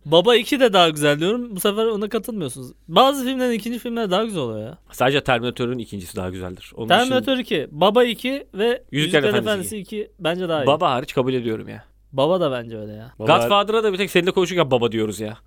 Baba 0.05 0.35
2 0.35 0.59
de 0.59 0.73
daha 0.73 0.89
güzel 0.89 1.19
diyorum. 1.19 1.55
Bu 1.55 1.59
sefer 1.59 1.85
ona 1.85 2.09
katılmıyorsunuz. 2.09 2.71
Bazı 2.87 3.23
filmlerin 3.25 3.51
ikinci 3.51 3.79
filmler 3.79 4.11
daha 4.11 4.23
güzel 4.23 4.41
oluyor 4.41 4.59
ya. 4.67 4.77
Sadece 4.91 5.23
Terminator'un 5.23 5.77
ikincisi 5.77 6.15
daha 6.15 6.29
güzeldir. 6.29 6.71
Onun 6.75 6.87
Terminator 6.87 7.37
2, 7.37 7.67
Baba 7.71 8.03
2 8.03 8.47
ve 8.53 8.83
Yüzüklerin 8.91 9.23
Efendisi 9.23 9.49
Efendisi 9.49 9.77
2 9.77 10.11
bence 10.19 10.49
daha 10.49 10.63
iyi. 10.63 10.67
Baba 10.67 10.91
hariç 10.91 11.13
kabul 11.13 11.33
ediyorum 11.33 11.69
ya. 11.69 11.83
Baba 12.13 12.39
da 12.39 12.51
bence 12.51 12.77
öyle 12.77 12.91
ya. 12.93 13.11
Baba- 13.19 13.37
Godfather'a 13.37 13.83
da 13.83 13.93
bir 13.93 13.97
tek 13.97 14.11
seninle 14.11 14.31
konuşurken 14.31 14.71
baba 14.71 14.91
diyoruz 14.91 15.19
ya. 15.19 15.37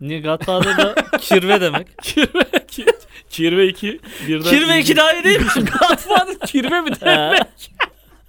Niye 0.00 0.20
Godfather'da 0.20 0.94
kirve 1.20 1.60
demek. 1.60 1.86
Kirve, 2.02 2.66
ki- 2.68 2.86
kirve 3.30 3.66
2 3.68 4.00
birden. 4.28 4.50
kirve 4.50 4.78
2 4.80 4.96
daha 4.96 5.12
iyi 5.12 5.24
değil 5.24 5.40
mi? 5.40 5.46
Godfather 5.56 6.38
kirve 6.46 6.80
mi 6.80 6.90
de? 7.00 7.04
Ha, 7.14 7.34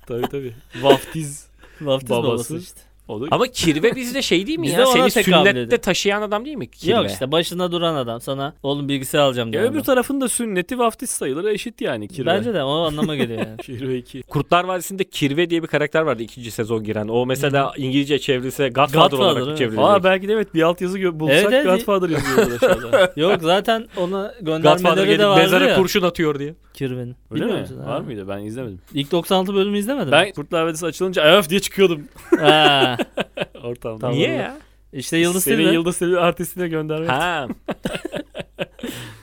Tabii 0.08 0.28
tabii. 0.28 0.54
Vaftiz. 0.82 1.48
Vaftiz 1.82 2.10
Babası. 2.10 2.28
babası 2.30 2.58
işte. 2.58 2.80
O 3.08 3.22
da 3.22 3.26
Ama 3.32 3.48
kirve 3.48 3.96
bizde 3.96 4.22
şey 4.22 4.48
değil 4.48 4.60
mi 4.60 4.68
Bizde 4.68 4.82
ya? 4.82 4.86
Seni 4.86 5.12
sünnette 5.12 5.78
taşıyan 5.78 6.22
adam 6.22 6.46
değil 6.46 6.58
mi 6.58 6.72
kirve? 6.72 6.92
Yok 6.96 7.10
işte 7.10 7.32
başında 7.32 7.72
duran 7.72 7.96
adam 7.96 8.22
sana 8.22 8.54
oğlum 8.64 8.90
bilgisayar 8.90 9.20
alacağım 9.20 9.54
ya 9.54 9.54
diyor. 9.54 9.72
öbür 9.72 9.82
tarafın 9.82 10.22
da 10.22 10.30
sünneti 10.30 10.80
vaftiz 10.80 11.10
sayılır 11.10 11.46
eşit 11.46 11.82
yani 11.82 12.08
kirve. 12.08 12.26
Bence 12.26 12.54
de 12.54 12.64
o 12.64 12.70
anlama 12.70 13.16
geliyor 13.16 13.40
yani. 13.40 13.58
Kirve 13.62 13.98
2. 13.98 14.24
Kurtlar 14.24 14.64
Vadisi'nde 14.64 15.04
kirve 15.04 15.50
diye 15.50 15.64
bir 15.64 15.68
karakter 15.68 16.02
vardı 16.02 16.24
ikinci 16.24 16.52
sezon 16.52 16.84
giren. 16.84 17.08
O 17.08 17.26
mesela 17.26 17.74
İngilizce 17.78 18.20
çevrilse 18.20 18.70
Godfather, 18.70 19.00
Godfather, 19.00 19.26
olarak 19.26 19.48
evet. 19.48 19.58
çevrilecek. 19.58 19.86
Aa 19.86 20.04
belki 20.04 20.28
de 20.28 20.34
evet 20.34 20.54
bir 20.54 20.62
alt 20.62 20.82
yazı 20.82 21.00
gö- 21.00 21.20
bulsak 21.20 21.36
Evet, 21.36 21.54
evet. 21.54 21.66
Godfather 21.66 22.10
yazıyordur 22.10 22.56
aşağıda. 22.56 23.14
Yok 23.22 23.40
zaten 23.42 23.88
ona 23.98 24.34
Godfather 24.42 24.46
göndermeleri 24.46 25.06
gelip 25.06 25.20
de 25.20 25.28
vardı 25.28 25.42
mezara 25.42 25.66
ya. 25.66 25.76
kurşun 25.76 26.02
atıyor 26.02 26.40
diye. 26.40 26.54
Kirve'nin. 26.74 27.16
Öyle 27.32 27.42
Bilmiyor 27.42 27.56
mi? 27.58 27.62
musun? 27.62 27.80
Var 27.80 27.86
Ha. 27.88 28.00
mıydı? 28.00 28.28
Ben 28.28 28.40
izlemedim. 28.40 28.82
İlk 28.94 29.12
96 29.12 29.54
bölümü 29.54 29.78
izlemedin 29.78 30.12
Ben? 30.12 30.32
Kurtlar 30.32 30.66
Vadisi 30.66 30.86
açılınca 30.86 31.38
öf 31.38 31.50
diye 31.50 31.60
çıkıyordum 31.60 32.02
Ha. 32.40 32.98
ortamda. 33.64 34.10
Niye 34.10 34.30
ya? 34.32 34.58
İşte 34.94 35.18
Yıldız 35.18 35.44
Senin 35.44 35.58
Tilbe. 35.58 35.72
Yıldız 35.72 35.98
Tilbe 35.98 36.20
artistine 36.20 36.68
göndermek. 36.68 37.10
Ha. 37.10 37.48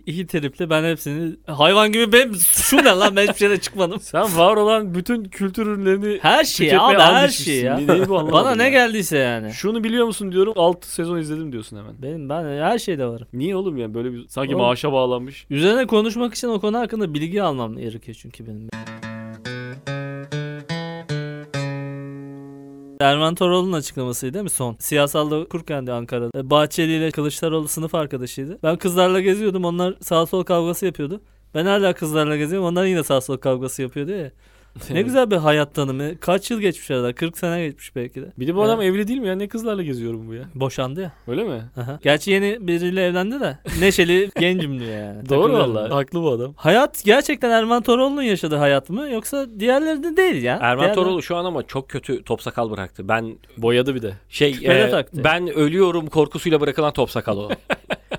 İki 0.06 0.26
tripli 0.26 0.70
ben 0.70 0.84
hepsini 0.84 1.36
hayvan 1.46 1.92
gibi 1.92 2.12
ben 2.12 2.32
şu 2.52 2.76
ne 2.76 2.84
lan 2.84 3.16
ben 3.16 3.22
hiçbir 3.22 3.34
şeyden 3.38 3.56
çıkmadım. 3.58 4.00
Sen 4.00 4.36
var 4.36 4.56
olan 4.56 4.94
bütün 4.94 5.24
kültür 5.24 5.66
ürünlerini 5.66 6.18
Her 6.22 6.44
şey 6.44 6.76
abi 6.78 6.98
her 6.98 7.28
şey 7.28 7.60
ya. 7.62 7.76
Ne- 7.78 7.86
neyi 7.86 8.08
bu 8.08 8.32
Bana 8.32 8.54
ne 8.54 8.62
ya. 8.62 8.68
geldiyse 8.70 9.18
yani. 9.18 9.52
şunu 9.52 9.84
biliyor 9.84 10.06
musun 10.06 10.32
diyorum 10.32 10.52
6 10.56 10.92
sezon 10.92 11.18
izledim 11.18 11.52
diyorsun 11.52 11.76
hemen. 11.76 11.92
Benim 12.02 12.28
ben 12.28 12.44
her 12.44 12.78
şeyde 12.78 13.06
varım. 13.06 13.26
Niye 13.32 13.56
oğlum 13.56 13.76
ya 13.76 13.94
böyle 13.94 14.12
bir 14.12 14.28
sanki 14.28 14.54
Oğlum. 14.54 14.66
maaşa 14.66 14.92
bağlanmış. 14.92 15.46
Üzerine 15.50 15.86
konuşmak 15.86 16.34
için 16.34 16.48
o 16.48 16.60
konu 16.60 16.78
hakkında 16.78 17.14
bilgi 17.14 17.42
almam 17.42 17.76
gerekiyor 17.76 18.16
çünkü 18.20 18.46
benim. 18.46 18.68
Erman 23.00 23.34
Toroğlu'nun 23.34 23.72
açıklamasıydı 23.72 24.34
değil 24.34 24.42
mi 24.42 24.50
son? 24.50 24.76
Siyasalda 24.78 25.36
okurken 25.40 25.86
de 25.86 25.92
Ankara'da. 25.92 26.38
E, 26.38 26.50
Bahçeli 26.50 26.92
ile 26.92 27.10
Kılıçdaroğlu 27.10 27.68
sınıf 27.68 27.94
arkadaşıydı. 27.94 28.58
Ben 28.62 28.76
kızlarla 28.76 29.20
geziyordum. 29.20 29.64
Onlar 29.64 29.94
sağ 30.00 30.26
sol 30.26 30.44
kavgası 30.44 30.86
yapıyordu. 30.86 31.20
Ben 31.54 31.66
hala 31.66 31.92
kızlarla 31.92 32.36
geziyorum. 32.36 32.68
Onlar 32.68 32.84
yine 32.84 33.02
sağ 33.02 33.20
sol 33.20 33.36
kavgası 33.36 33.82
yapıyor 33.82 34.06
diyor 34.06 34.18
ya. 34.18 34.30
Ne 34.90 35.02
güzel 35.02 35.30
bir 35.30 35.36
hayat 35.36 35.74
tanımı. 35.74 36.18
Kaç 36.20 36.50
yıl 36.50 36.60
geçmiş 36.60 36.90
arada? 36.90 37.12
40 37.12 37.38
sene 37.38 37.66
geçmiş 37.66 37.96
belki 37.96 38.22
de. 38.22 38.32
Bir 38.38 38.46
de 38.46 38.54
bu 38.54 38.62
adam 38.62 38.82
evli 38.82 39.08
değil 39.08 39.18
mi 39.18 39.28
ya? 39.28 39.34
Ne 39.34 39.48
kızlarla 39.48 39.82
geziyorum 39.82 40.28
bu 40.28 40.34
ya? 40.34 40.42
Boşandı 40.54 41.00
ya. 41.00 41.12
Öyle 41.28 41.44
mi? 41.44 41.62
Aha. 41.76 41.98
Gerçi 42.02 42.30
yeni 42.30 42.66
biriyle 42.66 43.06
evlendi 43.06 43.40
de. 43.40 43.58
Neşeli 43.80 44.30
gencim 44.40 44.80
diyor 44.80 44.90
yani. 44.98 45.28
Doğru 45.28 45.52
valla. 45.52 45.94
Haklı 45.94 46.22
bu 46.22 46.30
adam. 46.30 46.52
Hayat 46.56 47.04
gerçekten 47.04 47.50
Erman 47.50 47.82
Toroğlu'nun 47.82 48.22
yaşadığı 48.22 48.56
hayat 48.56 48.90
mı? 48.90 49.08
Yoksa 49.10 49.46
diğerleri 49.60 50.02
de 50.02 50.16
değil 50.16 50.42
ya. 50.42 50.58
Erman 50.62 50.84
Diğerleri- 50.86 50.94
Toroğlu 50.94 51.22
şu 51.22 51.36
an 51.36 51.44
ama 51.44 51.62
çok 51.66 51.88
kötü 51.88 52.22
top 52.22 52.42
sakal 52.42 52.70
bıraktı. 52.70 53.08
Ben 53.08 53.36
Boyadı 53.56 53.94
bir 53.94 54.02
de. 54.02 54.12
şey 54.28 54.58
e, 54.62 54.90
taktı. 54.90 55.24
ben 55.24 55.48
ölüyorum 55.48 56.06
korkusuyla 56.06 56.60
bırakılan 56.60 56.92
top 56.92 57.10
sakal 57.10 57.38
o. 57.38 57.48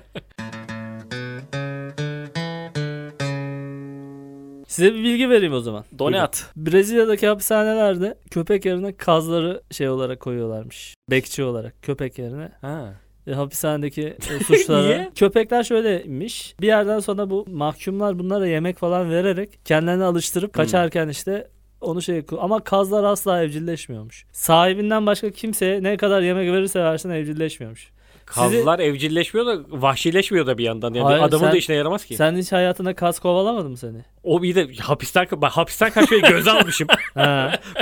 Size 4.72 4.94
bir 4.94 5.04
bilgi 5.04 5.30
vereyim 5.30 5.52
o 5.52 5.60
zaman. 5.60 5.84
Donat. 5.98 6.46
Brezilya'daki 6.56 7.26
hapishanelerde 7.26 8.18
köpek 8.30 8.64
yerine 8.64 8.96
kazları 8.96 9.62
şey 9.70 9.88
olarak 9.88 10.20
koyuyorlarmış. 10.20 10.94
Bekçi 11.10 11.44
olarak 11.44 11.82
köpek 11.82 12.18
yerine. 12.18 12.52
Ha. 12.60 12.94
E, 13.26 13.32
hapishanedeki 13.32 14.16
e, 14.30 14.44
suçlara. 14.44 14.82
Niye? 14.82 15.10
Köpekler 15.14 15.64
şöyleymiş. 15.64 16.54
Bir 16.60 16.66
yerden 16.66 16.98
sonra 16.98 17.30
bu 17.30 17.44
mahkumlar 17.48 18.18
bunlara 18.18 18.46
yemek 18.46 18.78
falan 18.78 19.10
vererek 19.10 19.58
kendilerini 19.64 20.04
alıştırıp 20.04 20.52
kaçarken 20.52 21.08
işte 21.08 21.48
onu 21.80 22.02
şey 22.02 22.22
ama 22.38 22.64
kazlar 22.64 23.04
asla 23.04 23.42
evcilleşmiyormuş. 23.42 24.26
Sahibinden 24.32 25.06
başka 25.06 25.30
kimseye 25.30 25.82
ne 25.82 25.96
kadar 25.96 26.22
yemek 26.22 26.52
verirse 26.52 26.80
versin 26.80 27.10
evcilleşmiyormuş. 27.10 27.90
Kazlar 28.26 28.78
evcilleşmiyor 28.78 29.46
da 29.46 29.58
vahşileşmiyor 29.70 30.46
da 30.46 30.58
bir 30.58 30.64
yandan. 30.64 30.94
Yani 30.94 31.04
Hayır, 31.04 31.22
adamın 31.22 31.44
sen- 31.44 31.52
da 31.52 31.56
işine 31.56 31.76
yaramaz 31.76 32.04
ki. 32.04 32.16
Sen 32.16 32.36
hiç 32.36 32.52
hayatında 32.52 32.94
kaz 32.94 33.18
kovalamadı 33.18 33.68
mı 33.68 33.76
seni? 33.76 34.04
O 34.22 34.42
bir 34.42 34.54
de 34.54 34.68
hapisten 34.82 35.26
ben 35.32 35.48
hapisten 35.48 35.90
kaçmayı 35.90 36.22
göze 36.28 36.50
almışım. 36.50 36.88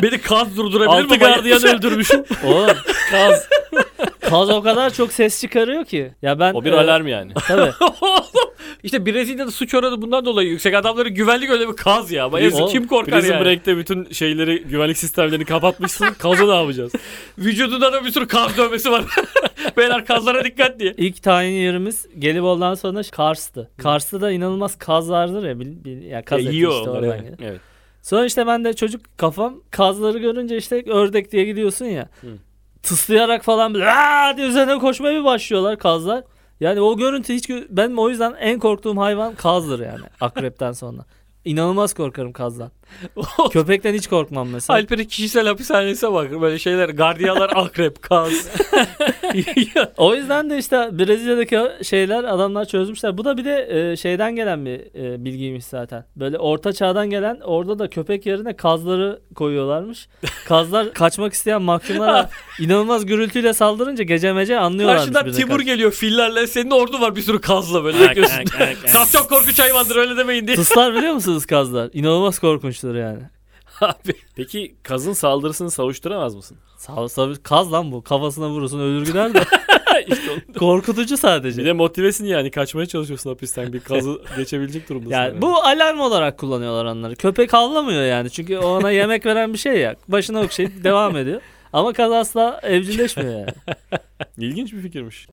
Beni 0.02 0.18
kaz 0.20 0.56
durdurabilir 0.56 1.04
Altı 1.04 1.08
mi? 1.14 1.18
gardiyan 1.18 1.66
öldürmüşüm. 1.66 2.24
Oğlum 2.44 2.76
kaz. 3.10 3.48
Kaz 4.20 4.50
o 4.50 4.62
kadar 4.62 4.90
çok 4.90 5.12
ses 5.12 5.40
çıkarıyor 5.40 5.84
ki. 5.84 6.12
Ya 6.22 6.38
ben 6.38 6.54
O 6.54 6.64
bir 6.64 6.72
e, 6.72 6.80
alarm 6.80 7.06
yani. 7.06 7.32
Tabii. 7.48 7.72
İşte 8.82 9.06
Brezilya'da 9.06 9.50
suç 9.50 9.74
oranı 9.74 10.02
bundan 10.02 10.24
dolayı 10.24 10.48
yüksek. 10.48 10.74
Adamların 10.74 11.14
güvenlik 11.14 11.50
önlemi 11.50 11.76
kaz 11.76 12.12
ya. 12.12 12.32
Bayezid, 12.32 12.58
Oğlum, 12.58 12.72
kim 12.72 12.86
korkar 12.86 13.20
Prison 13.20 13.34
yani? 13.34 13.44
Break'te 13.44 13.76
bütün 13.76 14.10
şeyleri, 14.12 14.62
güvenlik 14.62 14.98
sistemlerini 14.98 15.44
kapatmışsın. 15.44 16.06
Kazı 16.18 16.48
ne 16.48 16.54
yapacağız? 16.54 16.92
Vücudunda 17.38 17.92
da 17.92 18.04
bir 18.04 18.10
sürü 18.10 18.26
kaz 18.26 18.56
dövmesi 18.56 18.90
var. 18.90 19.04
Beyler 19.76 20.06
kazlara 20.06 20.44
dikkat 20.44 20.80
diye. 20.80 20.94
İlk 20.96 21.22
tayin 21.22 21.60
yerimiz 21.60 22.06
Gelibolu'dan 22.18 22.74
sonra 22.74 23.02
Kars'tı. 23.12 23.70
Kars'ta 23.82 24.20
da 24.20 24.32
inanılmaz 24.32 24.78
kaz 24.78 25.10
vardır 25.10 25.48
ya. 25.48 25.60
Bil, 25.60 25.84
bil, 25.84 26.02
ya 26.02 26.24
kaz 26.24 26.44
Ya 26.44 26.48
eti 26.48 26.56
işte 26.56 26.68
oradan 26.68 27.04
evet. 27.04 27.34
Evet. 27.42 27.60
Sonra 28.02 28.26
işte 28.26 28.46
ben 28.46 28.64
de 28.64 28.72
çocuk 28.72 29.00
kafam 29.18 29.60
kazları 29.70 30.18
görünce 30.18 30.56
işte 30.56 30.84
ördek 30.90 31.32
diye 31.32 31.44
gidiyorsun 31.44 31.84
ya. 31.84 32.08
Hı. 32.20 32.26
Tıslayarak 32.82 33.44
falan 33.44 33.74
"Aa!" 33.74 34.36
diye 34.36 34.46
üzerine 34.46 34.78
koşmaya 34.78 35.20
bir 35.20 35.24
başlıyorlar 35.24 35.78
kazlar. 35.78 36.24
Yani 36.60 36.80
o 36.80 36.96
görüntü 36.96 37.34
hiç 37.34 37.50
benim 37.50 37.98
o 37.98 38.08
yüzden 38.08 38.34
en 38.40 38.58
korktuğum 38.58 38.96
hayvan 38.96 39.34
kazdır 39.34 39.80
yani 39.80 40.04
akrepten 40.20 40.72
sonra. 40.72 41.04
İnanılmaz 41.44 41.94
korkarım 41.94 42.32
kazdan. 42.32 42.70
Köpekten 43.52 43.94
hiç 43.94 44.06
korkmam 44.06 44.48
mesela. 44.48 44.78
Alper'in 44.78 45.04
kişisel 45.04 45.46
hapishanesine 45.46 46.12
bak. 46.12 46.40
Böyle 46.40 46.58
şeyler. 46.58 46.88
Gardiyalar 46.88 47.50
akrep, 47.56 48.02
kaz. 48.02 48.32
O 49.96 50.14
yüzden 50.14 50.50
de 50.50 50.58
işte 50.58 50.76
Brezilya'daki 50.92 51.84
şeyler 51.84 52.24
adamlar 52.24 52.64
çözmüşler. 52.64 53.18
Bu 53.18 53.24
da 53.24 53.36
bir 53.36 53.44
de 53.44 53.68
e, 53.92 53.96
şeyden 53.96 54.36
gelen 54.36 54.66
bir 54.66 54.80
e, 54.94 55.24
bilgiymiş 55.24 55.64
zaten. 55.64 56.04
Böyle 56.16 56.38
orta 56.38 56.72
çağdan 56.72 57.10
gelen 57.10 57.40
orada 57.44 57.78
da 57.78 57.90
köpek 57.90 58.26
yerine 58.26 58.56
kazları 58.56 59.20
koyuyorlarmış. 59.34 60.08
Kazlar 60.46 60.92
kaçmak 60.92 61.32
isteyen 61.32 61.62
mahkumlara 61.62 62.30
inanılmaz 62.60 63.06
gürültüyle 63.06 63.52
saldırınca 63.52 64.04
gece 64.04 64.32
mece 64.32 64.58
anlıyorlarmış. 64.58 65.12
Karşıdan 65.12 65.32
Timur 65.32 65.50
karşı. 65.50 65.64
geliyor 65.64 65.92
fillerle. 65.92 66.46
Senin 66.46 66.70
ordu 66.70 67.00
var 67.00 67.16
bir 67.16 67.22
sürü 67.22 67.40
kazla 67.40 67.84
böyle. 67.84 68.14
çok 69.12 69.28
korkunç 69.28 69.58
hayvandır 69.58 69.96
öyle 69.96 70.16
demeyin 70.16 70.46
diye. 70.46 70.56
Tıslar 70.56 70.94
biliyor 70.94 71.12
musunuz 71.30 71.46
kazlar? 71.46 71.90
İnanılmaz 71.92 72.38
korkunçtur 72.38 72.94
yani. 72.94 73.18
Abi. 73.80 74.12
Peki 74.36 74.74
kazın 74.82 75.12
saldırısını 75.12 75.70
savuşturamaz 75.70 76.34
mısın? 76.34 76.56
Sağ, 76.76 77.08
sağ, 77.08 77.32
kaz 77.42 77.72
lan 77.72 77.92
bu. 77.92 78.02
Kafasına 78.02 78.48
vurursun 78.48 78.80
ölür 78.80 79.06
gider 79.06 79.34
de. 79.34 79.42
işte 80.06 80.30
onu- 80.30 80.58
Korkutucu 80.58 81.16
sadece. 81.16 81.60
Bir 81.62 81.66
de 81.66 81.72
motivesin 81.72 82.24
yani 82.26 82.50
kaçmaya 82.50 82.86
çalışıyorsun 82.86 83.30
hapisten 83.30 83.72
bir 83.72 83.80
kazı 83.80 84.20
geçebilecek 84.36 84.88
durumdasın. 84.88 85.12
Yani 85.14 85.42
bu 85.42 85.56
alarm 85.56 86.00
olarak 86.00 86.38
kullanıyorlar 86.38 86.84
onları. 86.84 87.16
Köpek 87.16 87.52
havlamıyor 87.52 88.02
yani. 88.02 88.30
Çünkü 88.30 88.58
ona 88.58 88.90
yemek 88.90 89.26
veren 89.26 89.52
bir 89.52 89.58
şey 89.58 89.78
ya. 89.78 89.96
Başına 90.08 90.40
okşayıp 90.40 90.84
devam 90.84 91.16
ediyor. 91.16 91.40
Ama 91.72 91.92
kaz 91.92 92.12
asla 92.12 92.60
evcilleşmiyor 92.62 93.32
yani. 93.32 93.50
İlginç 94.38 94.72
bir 94.72 94.82
fikirmiş. 94.82 95.26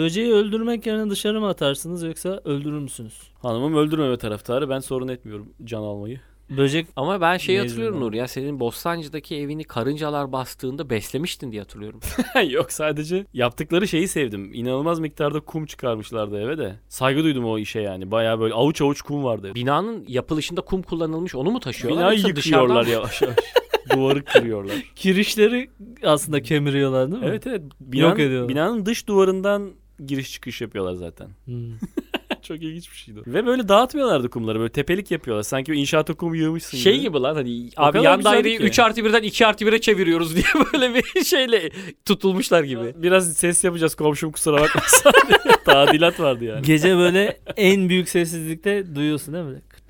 Böceği 0.00 0.32
öldürmek 0.32 0.86
yerine 0.86 1.10
dışarı 1.10 1.40
mı 1.40 1.48
atarsınız 1.48 2.02
yoksa 2.02 2.40
öldürür 2.44 2.78
müsünüz? 2.78 3.22
Hanımım 3.42 3.76
öldürmeme 3.76 4.18
taraftarı. 4.18 4.68
Ben 4.70 4.78
sorun 4.80 5.08
etmiyorum 5.08 5.48
can 5.64 5.82
almayı. 5.82 6.20
Böcek 6.50 6.86
Ama 6.96 7.20
ben 7.20 7.36
şey 7.36 7.54
Mezun 7.56 7.68
hatırlıyorum. 7.68 8.00
Nur 8.00 8.12
ya 8.12 8.28
senin 8.28 8.60
Bostancı'daki 8.60 9.36
evini 9.36 9.64
karıncalar 9.64 10.32
bastığında 10.32 10.90
beslemiştin 10.90 11.52
diye 11.52 11.62
hatırlıyorum. 11.62 12.00
Yok 12.48 12.72
sadece 12.72 13.26
yaptıkları 13.34 13.88
şeyi 13.88 14.08
sevdim. 14.08 14.54
İnanılmaz 14.54 15.00
miktarda 15.00 15.40
kum 15.40 15.66
çıkarmışlardı 15.66 16.40
eve 16.40 16.58
de. 16.58 16.76
Saygı 16.88 17.24
duydum 17.24 17.44
o 17.44 17.58
işe 17.58 17.80
yani. 17.80 18.10
Bayağı 18.10 18.40
böyle 18.40 18.54
avuç 18.54 18.82
avuç 18.82 19.02
kum 19.02 19.24
vardı. 19.24 19.54
Binanın 19.54 20.04
yapılışında 20.08 20.60
kum 20.60 20.82
kullanılmış 20.82 21.34
onu 21.34 21.50
mu 21.50 21.60
taşıyorlar? 21.60 22.02
Binayı 22.02 22.18
yoksa 22.18 22.28
yıkıyorlar 22.28 22.84
dışarıdan- 22.84 22.92
yavaş 22.92 23.22
yavaş. 23.22 23.36
Duvarı 23.96 24.24
kırıyorlar. 24.24 24.76
kirişleri 24.96 25.70
aslında 26.04 26.42
kemiriyorlar 26.42 27.10
değil 27.10 27.22
mi? 27.22 27.28
Evet 27.28 27.46
evet. 27.46 27.62
Binanın, 27.80 28.18
ediyorlar. 28.18 28.48
binanın 28.48 28.86
dış 28.86 29.08
duvarından 29.08 29.72
giriş 30.06 30.32
çıkış 30.32 30.60
yapıyorlar 30.60 30.94
zaten. 30.94 31.28
Hmm. 31.44 31.72
Çok 32.42 32.62
ilginç 32.62 32.90
bir 32.90 32.96
şeydi. 32.96 33.20
Ve 33.26 33.46
böyle 33.46 33.68
dağıtmıyorlardı 33.68 34.30
kumları. 34.30 34.58
Böyle 34.60 34.72
tepelik 34.72 35.10
yapıyorlar. 35.10 35.42
Sanki 35.42 35.72
bir 35.72 35.78
inşaata 35.78 36.14
kum 36.14 36.34
yığmışsın 36.34 36.78
Şey 36.78 36.92
gibi. 36.92 37.02
gibi 37.02 37.18
lan 37.18 37.34
hani 37.34 37.70
O 37.78 37.82
abi 37.82 38.02
yan 38.02 38.24
daireyi 38.24 38.58
ki. 38.58 38.64
3 38.64 38.78
artı 38.78 39.00
1'den 39.00 39.22
2 39.22 39.46
artı 39.46 39.64
1'e 39.64 39.80
çeviriyoruz 39.80 40.34
diye 40.34 40.44
böyle 40.72 40.94
bir 40.94 41.24
şeyle 41.24 41.70
tutulmuşlar 42.04 42.64
gibi. 42.64 42.94
Biraz 42.96 43.32
ses 43.32 43.64
yapacağız 43.64 43.94
komşum 43.94 44.32
kusura 44.32 44.60
bakmasın. 44.60 45.12
Tadilat 45.64 46.20
vardı 46.20 46.44
yani. 46.44 46.62
Gece 46.62 46.96
böyle 46.96 47.40
en 47.56 47.88
büyük 47.88 48.08
sessizlikte 48.08 48.94
duyuyorsun 48.94 49.34
değil 49.34 49.44
mi? 49.44 49.60
Kırt 49.68 49.84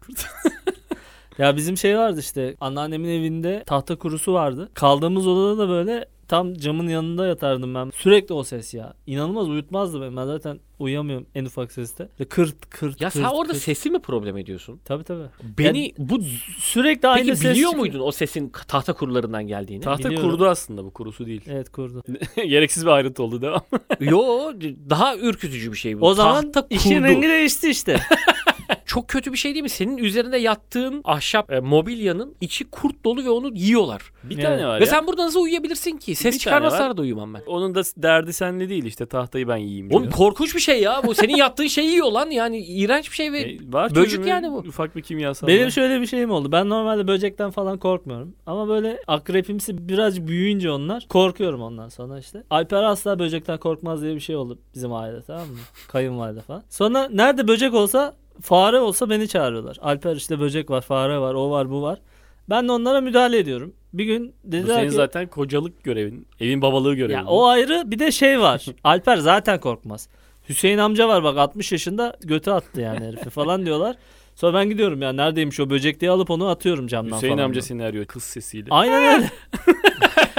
kırt. 0.00 0.26
ya 1.38 1.56
bizim 1.56 1.76
şey 1.76 1.98
vardı 1.98 2.20
işte 2.20 2.56
anneannemin 2.60 3.08
evinde 3.08 3.62
tahta 3.66 3.96
kurusu 3.96 4.32
vardı. 4.32 4.70
Kaldığımız 4.74 5.26
odada 5.26 5.58
da 5.58 5.68
böyle 5.68 6.06
tam 6.28 6.54
camın 6.54 6.88
yanında 6.88 7.26
yatardım 7.26 7.74
ben. 7.74 7.90
Sürekli 7.96 8.32
o 8.34 8.42
ses 8.44 8.74
ya. 8.74 8.94
İnanılmaz 9.06 9.48
uyutmazdı 9.48 10.00
beni. 10.02 10.16
Ben 10.16 10.26
zaten 10.26 10.60
uyuyamıyorum 10.78 11.26
en 11.34 11.44
ufak 11.44 11.72
seste. 11.72 12.08
Ve 12.20 12.24
kırt 12.24 12.70
kırt 12.70 13.00
Ya 13.00 13.10
sen 13.10 13.22
kırt, 13.22 13.32
orada 13.34 13.52
kırt. 13.52 13.62
sesi 13.62 13.90
mi 13.90 13.98
problem 13.98 14.36
ediyorsun? 14.36 14.80
Tabii 14.84 15.04
tabii. 15.04 15.22
Beni 15.58 15.92
bu 15.98 16.20
Sürekli 16.58 17.08
aynı 17.08 17.24
peki 17.26 17.36
ses 17.36 17.50
biliyor 17.52 17.70
çıkıyor. 17.70 17.74
muydun 17.86 18.00
o 18.00 18.12
sesin 18.12 18.52
tahta 18.68 18.92
kurularından 18.92 19.46
geldiğini? 19.46 19.80
Tahta 19.82 20.08
Biliyorum. 20.10 20.30
kurdu 20.30 20.46
aslında 20.48 20.84
bu 20.84 20.90
kurusu 20.90 21.26
değil. 21.26 21.42
Evet 21.46 21.68
kurdu. 21.72 22.02
Gereksiz 22.36 22.86
bir 22.86 22.90
ayrıntı 22.90 23.22
oldu 23.22 23.42
devam. 23.42 23.62
Yo 24.00 24.52
daha 24.90 25.16
ürkütücü 25.16 25.72
bir 25.72 25.76
şey 25.76 26.00
bu. 26.00 26.06
O 26.06 26.14
zaman 26.14 26.52
tahta 26.52 26.74
işin 26.76 26.94
kurdu. 26.94 27.04
rengi 27.04 27.28
değişti 27.28 27.70
işte. 27.70 28.00
Çok 28.92 29.08
kötü 29.08 29.32
bir 29.32 29.38
şey 29.38 29.54
değil 29.54 29.62
mi? 29.62 29.68
Senin 29.68 29.96
üzerinde 29.98 30.36
yattığın 30.38 31.00
ahşap 31.04 31.52
e, 31.52 31.60
mobilyanın 31.60 32.34
içi 32.40 32.70
kurt 32.70 33.04
dolu 33.04 33.24
ve 33.24 33.30
onu 33.30 33.50
yiyorlar. 33.54 34.02
Bir 34.24 34.34
Evet. 34.34 34.44
tane 34.44 34.66
var 34.66 34.80
Ve 34.80 34.84
ya. 34.84 34.90
sen 34.90 35.06
burada 35.06 35.26
nasıl 35.26 35.40
uyuyabilirsin 35.40 35.96
ki? 35.96 36.10
Bir 36.10 36.16
Ses 36.16 36.22
tane 36.32 36.38
çıkarmasalar 36.38 36.88
var. 36.90 36.96
da 36.96 37.02
uyumam 37.02 37.34
ben. 37.34 37.42
Onun 37.46 37.74
da 37.74 37.82
derdi 37.96 38.32
senle 38.32 38.68
değil 38.68 38.84
işte 38.84 39.06
tahtayı 39.06 39.48
ben 39.48 39.56
yiyeyim 39.56 39.90
diyor. 39.90 40.00
Oğlum 40.00 40.10
korkunç 40.10 40.54
bir 40.54 40.60
şey 40.60 40.80
ya. 40.82 41.02
Bu 41.06 41.14
senin 41.14 41.36
yattığın 41.36 41.66
şeyi 41.66 41.90
yiyor 41.90 42.12
lan. 42.12 42.30
Yani 42.30 42.58
iğrenç 42.58 43.10
bir 43.10 43.16
şey 43.16 43.32
ve 43.32 43.40
E, 43.40 43.58
var 43.72 43.90
böcek 43.90 44.04
çözümü, 44.04 44.28
yani 44.28 44.50
bu. 44.52 44.56
Ufak 44.58 44.96
bir 44.96 45.02
kimyasal. 45.02 45.46
Benim 45.46 45.64
var. 45.64 45.70
şöyle 45.70 46.00
bir 46.00 46.06
şeyim 46.06 46.30
oldu. 46.30 46.52
Ben 46.52 46.68
normalde 46.68 47.08
böcekten 47.08 47.50
falan 47.50 47.78
korkmuyorum. 47.78 48.34
Ama 48.46 48.68
böyle 48.68 48.98
akrepimsi 49.06 49.88
biraz 49.88 50.26
büyüyünce 50.26 50.70
onlar 50.70 51.06
korkuyorum 51.08 51.62
ondan 51.62 51.88
sonra 51.88 52.18
işte. 52.18 52.42
Alper 52.50 52.82
asla 52.82 53.18
böcekten 53.18 53.58
korkmaz 53.58 54.02
diye 54.02 54.14
bir 54.14 54.20
şey 54.20 54.36
oldu 54.36 54.58
bizim 54.74 54.92
ailede 54.92 55.22
tamam 55.22 55.48
mı? 55.48 55.58
Kayınvalide 55.88 56.40
falan. 56.40 56.62
Sonra 56.68 57.08
nerede 57.12 57.48
böcek 57.48 57.74
olsa 57.74 58.14
fare 58.40 58.80
olsa 58.80 59.10
beni 59.10 59.28
çağırıyorlar. 59.28 59.76
Alper 59.82 60.16
işte 60.16 60.40
böcek 60.40 60.70
var, 60.70 60.80
fare 60.80 61.18
var, 61.18 61.34
o 61.34 61.50
var, 61.50 61.70
bu 61.70 61.82
var. 61.82 61.98
Ben 62.50 62.68
de 62.68 62.72
onlara 62.72 63.00
müdahale 63.00 63.38
ediyorum. 63.38 63.72
Bir 63.92 64.04
gün 64.04 64.34
Bu 64.44 64.52
dediler 64.52 64.74
senin 64.74 64.88
ki 64.88 64.94
zaten 64.94 65.26
kocalık 65.26 65.84
görevin. 65.84 66.26
Evin 66.40 66.62
babalığı 66.62 66.94
görevin. 66.94 67.14
ya 67.18 67.24
o 67.26 67.46
ayrı 67.46 67.82
bir 67.90 67.98
de 67.98 68.12
şey 68.12 68.40
var. 68.40 68.64
Alper 68.84 69.16
zaten 69.16 69.60
korkmaz. 69.60 70.08
Hüseyin 70.48 70.78
amca 70.78 71.08
var 71.08 71.24
bak 71.24 71.38
60 71.38 71.72
yaşında 71.72 72.16
götü 72.22 72.50
attı 72.50 72.80
yani 72.80 73.06
herifi 73.06 73.30
falan 73.30 73.66
diyorlar. 73.66 73.96
Sonra 74.34 74.54
ben 74.58 74.68
gidiyorum 74.70 75.02
ya 75.02 75.12
neredeymiş 75.12 75.60
o 75.60 75.70
böcek 75.70 76.00
diye 76.00 76.10
alıp 76.10 76.30
onu 76.30 76.48
atıyorum 76.48 76.86
camdan 76.86 77.16
Hüseyin 77.16 77.34
falan. 77.34 77.44
amca 77.44 77.62
seni 77.62 77.84
arıyor 77.84 78.04
kız 78.04 78.22
sesiyle. 78.22 78.66
Aynen 78.70 79.14
öyle. 79.14 79.30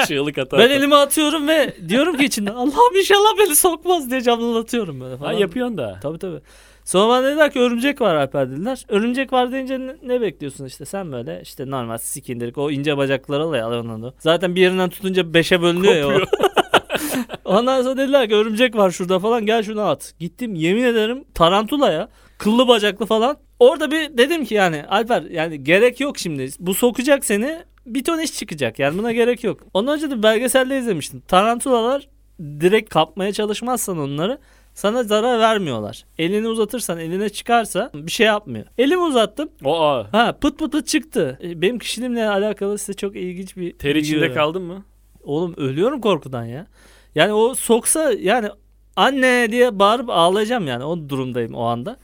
Çığlık 0.07 0.37
ata. 0.37 0.57
Ben 0.57 0.69
elimi 0.69 0.95
atıyorum 0.95 1.47
ve 1.47 1.73
diyorum 1.89 2.17
ki 2.17 2.25
içinden 2.25 2.53
Allah'ım 2.53 2.95
inşallah 2.99 3.37
beni 3.39 3.55
sokmaz 3.55 4.09
diye 4.11 4.21
camdan 4.21 4.55
atıyorum 4.61 5.01
böyle 5.01 5.11
Ha 5.13 5.17
falan. 5.17 5.31
yapıyorsun 5.33 5.77
da. 5.77 5.99
Tabii 6.01 6.19
tabii. 6.19 6.39
Sonra 6.85 7.09
bana 7.09 7.23
dediler 7.23 7.51
ki 7.51 7.59
örümcek 7.59 8.01
var 8.01 8.15
Alper 8.15 8.51
dediler. 8.51 8.85
Örümcek 8.87 9.33
var 9.33 9.51
deyince 9.51 9.79
ne, 9.79 9.95
ne 10.03 10.21
bekliyorsun 10.21 10.65
işte 10.65 10.85
sen 10.85 11.11
böyle 11.11 11.39
işte 11.43 11.69
normal 11.69 11.97
sikindirik 11.97 12.57
o 12.57 12.71
ince 12.71 12.97
bacakları 12.97 13.43
al 13.43 13.55
ya 13.55 13.69
onu. 13.69 14.13
Zaten 14.19 14.55
bir 14.55 14.61
yerinden 14.61 14.89
tutunca 14.89 15.33
beşe 15.33 15.61
bölünüyor 15.61 15.95
ya 15.95 16.07
o. 16.07 16.21
Ondan 17.45 17.83
sonra 17.83 17.97
dediler 17.97 18.29
ki 18.29 18.35
örümcek 18.35 18.75
var 18.75 18.91
şurada 18.91 19.19
falan 19.19 19.45
gel 19.45 19.63
şunu 19.63 19.81
at. 19.81 20.13
Gittim 20.19 20.55
yemin 20.55 20.83
ederim 20.83 21.23
tarantula 21.33 21.91
ya. 21.91 22.09
Kıllı 22.37 22.67
bacaklı 22.67 23.05
falan. 23.05 23.37
Orada 23.59 23.91
bir 23.91 24.17
dedim 24.17 24.45
ki 24.45 24.55
yani 24.55 24.83
Alper 24.89 25.21
yani 25.21 25.63
gerek 25.63 25.99
yok 25.99 26.17
şimdi. 26.17 26.49
Bu 26.59 26.73
sokacak 26.73 27.25
seni 27.25 27.63
bir 27.85 28.03
ton 28.03 28.19
iş 28.19 28.33
çıkacak 28.33 28.79
yani 28.79 28.97
buna 28.97 29.11
gerek 29.11 29.43
yok. 29.43 29.59
Ondan 29.73 29.95
önce 29.95 30.11
de 30.11 30.23
belgeselde 30.23 30.79
izlemiştim. 30.79 31.21
Tarantulalar 31.27 32.07
direkt 32.39 32.89
kapmaya 32.89 33.33
çalışmazsan 33.33 33.97
onları 33.97 34.39
sana 34.73 35.03
zarar 35.03 35.39
vermiyorlar. 35.39 36.05
Elini 36.17 36.47
uzatırsan 36.47 36.99
eline 36.99 37.29
çıkarsa 37.29 37.91
bir 37.93 38.11
şey 38.11 38.25
yapmıyor. 38.27 38.65
Elimi 38.77 39.01
uzattım. 39.01 39.49
O 39.63 39.81
a. 39.81 40.07
Ha 40.13 40.37
pıt 40.41 40.59
pıt 40.59 40.71
pıt 40.71 40.87
çıktı. 40.87 41.39
E, 41.43 41.61
Benim 41.61 41.79
kişiliğimle 41.79 42.29
alakalı 42.29 42.77
size 42.77 42.93
çok 42.93 43.15
ilginç 43.15 43.57
bir 43.57 43.73
Ter 43.77 43.89
bilgi 43.95 43.99
içinde 44.07 44.15
veriyorum. 44.21 44.35
kaldın 44.35 44.61
mı? 44.63 44.85
Oğlum 45.23 45.53
ölüyorum 45.57 46.01
korkudan 46.01 46.45
ya. 46.45 46.67
Yani 47.15 47.33
o 47.33 47.55
soksa 47.55 48.11
yani 48.19 48.49
anne 48.95 49.47
diye 49.51 49.79
bağırıp 49.79 50.09
ağlayacağım 50.09 50.67
yani 50.67 50.83
o 50.83 51.09
durumdayım 51.09 51.53
o 51.53 51.63
anda. 51.63 51.97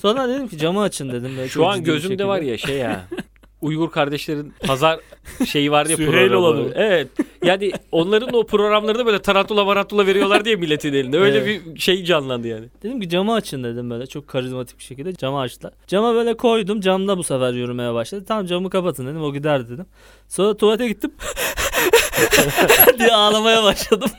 Sonra 0.00 0.28
dedim 0.28 0.48
ki 0.48 0.58
camı 0.58 0.80
açın 0.80 1.08
dedim. 1.12 1.30
Böyle 1.36 1.48
Şu 1.48 1.54
çok 1.54 1.66
an 1.66 1.74
ciddi 1.74 1.86
bir 1.86 1.92
gözümde 1.92 2.12
şekilde. 2.12 2.26
var 2.28 2.40
ya 2.40 2.58
şey 2.58 2.76
ya. 2.76 3.04
Uygur 3.62 3.90
kardeşlerin 3.90 4.52
pazar 4.66 5.00
şeyi 5.46 5.70
var 5.70 5.86
ya 5.86 5.96
Süheyl 5.96 6.10
programı. 6.12 6.36
olanı. 6.46 6.72
Evet. 6.74 7.08
Yani 7.44 7.72
onların 7.92 8.34
o 8.34 8.46
programlarında 8.46 9.06
böyle 9.06 9.18
tarantula 9.22 9.64
marantula 9.64 10.06
veriyorlar 10.06 10.44
diye 10.44 10.56
milletin 10.56 10.92
elinde. 10.92 11.18
Öyle 11.18 11.38
Evet. 11.38 11.62
bir 11.74 11.80
şey 11.80 12.04
canlandı 12.04 12.48
yani. 12.48 12.66
Dedim 12.82 13.00
ki 13.00 13.08
camı 13.08 13.34
açın 13.34 13.64
dedim 13.64 13.90
böyle 13.90 14.06
çok 14.06 14.28
karizmatik 14.28 14.78
bir 14.78 14.84
şekilde 14.84 15.14
camı 15.14 15.40
açtılar. 15.40 15.72
Cama 15.86 16.14
böyle 16.14 16.36
koydum 16.36 16.80
camda 16.80 17.18
bu 17.18 17.22
sefer 17.22 17.52
yürümeye 17.52 17.94
başladı. 17.94 18.24
Tamam 18.28 18.46
camı 18.46 18.70
kapatın 18.70 19.06
dedim 19.06 19.22
o 19.22 19.32
gider 19.32 19.68
dedim. 19.68 19.86
Sonra 20.28 20.56
tuvalete 20.56 20.88
gittim. 20.88 21.10
diye 22.98 23.12
ağlamaya 23.12 23.62
başladım. 23.62 24.10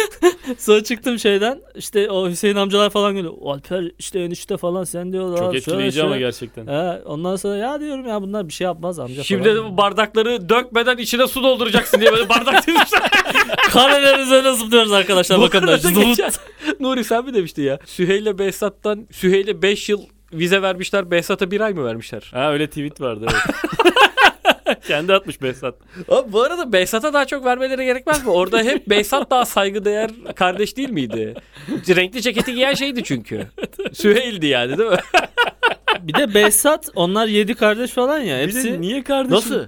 Sonra 0.58 0.84
çıktım 0.84 1.18
şeyden 1.18 1.60
işte 1.74 2.10
o 2.10 2.28
Hüseyin 2.28 2.56
amcalar 2.56 2.90
falan 2.90 3.14
geliyor. 3.14 3.34
Alper 3.44 3.84
işte 3.98 4.20
enişte 4.20 4.56
falan 4.56 4.84
sen 4.84 5.12
diyorlar. 5.12 5.38
Çok 5.38 5.46
şöyle 5.46 5.58
etkileyici 5.58 5.94
şöyle. 5.94 6.06
ama 6.06 6.16
gerçekten. 6.16 6.66
He, 6.66 7.02
ondan 7.04 7.36
sonra 7.36 7.56
ya 7.56 7.80
diyorum 7.80 8.06
ya 8.06 8.22
bunlar 8.22 8.48
bir 8.48 8.52
şey 8.52 8.64
yapmaz 8.64 8.98
amca 8.98 9.22
Şimdi 9.22 9.54
falan. 9.54 9.72
bu 9.72 9.76
bardakları 9.76 10.48
dökmeden 10.48 10.96
içine 10.96 11.26
su 11.26 11.42
dolduracaksın 11.42 12.00
diye 12.00 12.12
böyle 12.12 12.28
bardak 12.28 12.66
dizmişler. 12.66 13.10
Kareler 13.70 14.18
üzerine 14.18 14.52
zıplıyoruz 14.52 14.92
arkadaşlar 14.92 15.40
bakın 15.40 15.66
da. 15.66 15.78
Nuri 16.80 17.04
sen 17.04 17.24
mi 17.24 17.34
demişti 17.34 17.60
ya? 17.60 17.78
Süheyl'le 17.84 18.38
Behzat'tan 18.38 19.06
Süheyl'e 19.10 19.62
5 19.62 19.88
yıl 19.88 20.00
vize 20.32 20.62
vermişler. 20.62 21.10
Behzat'a 21.10 21.50
1 21.50 21.60
ay 21.60 21.72
mı 21.72 21.84
vermişler? 21.84 22.30
Ha 22.32 22.52
öyle 22.52 22.66
tweet 22.66 23.00
vardı 23.00 23.26
evet. 23.30 23.56
Kendi 24.88 25.12
atmış 25.14 25.42
Behzat. 25.42 25.74
Abi 26.08 26.32
bu 26.32 26.42
arada 26.42 26.72
Behzat'a 26.72 27.12
daha 27.12 27.24
çok 27.24 27.44
vermeleri 27.44 27.84
gerekmez 27.84 28.24
mi? 28.24 28.30
Orada 28.30 28.58
hep 28.62 28.86
Behzat 28.90 29.30
daha 29.30 29.44
saygıdeğer 29.44 30.10
kardeş 30.36 30.76
değil 30.76 30.90
miydi? 30.90 31.34
Renkli 31.88 32.22
ceketi 32.22 32.54
giyen 32.54 32.74
şeydi 32.74 33.04
çünkü. 33.04 33.46
Süheyl'di 33.92 34.46
yani 34.46 34.78
değil 34.78 34.90
mi? 34.90 34.96
Bir 36.00 36.14
de 36.14 36.34
Behzat 36.34 36.88
onlar 36.94 37.26
yedi 37.26 37.54
kardeş 37.54 37.90
falan 37.90 38.18
ya. 38.18 38.38
Bir 38.38 38.42
Hepsi 38.42 38.64
de 38.72 38.80
niye 38.80 39.02
kardeşim? 39.02 39.36
Nasıl? 39.36 39.66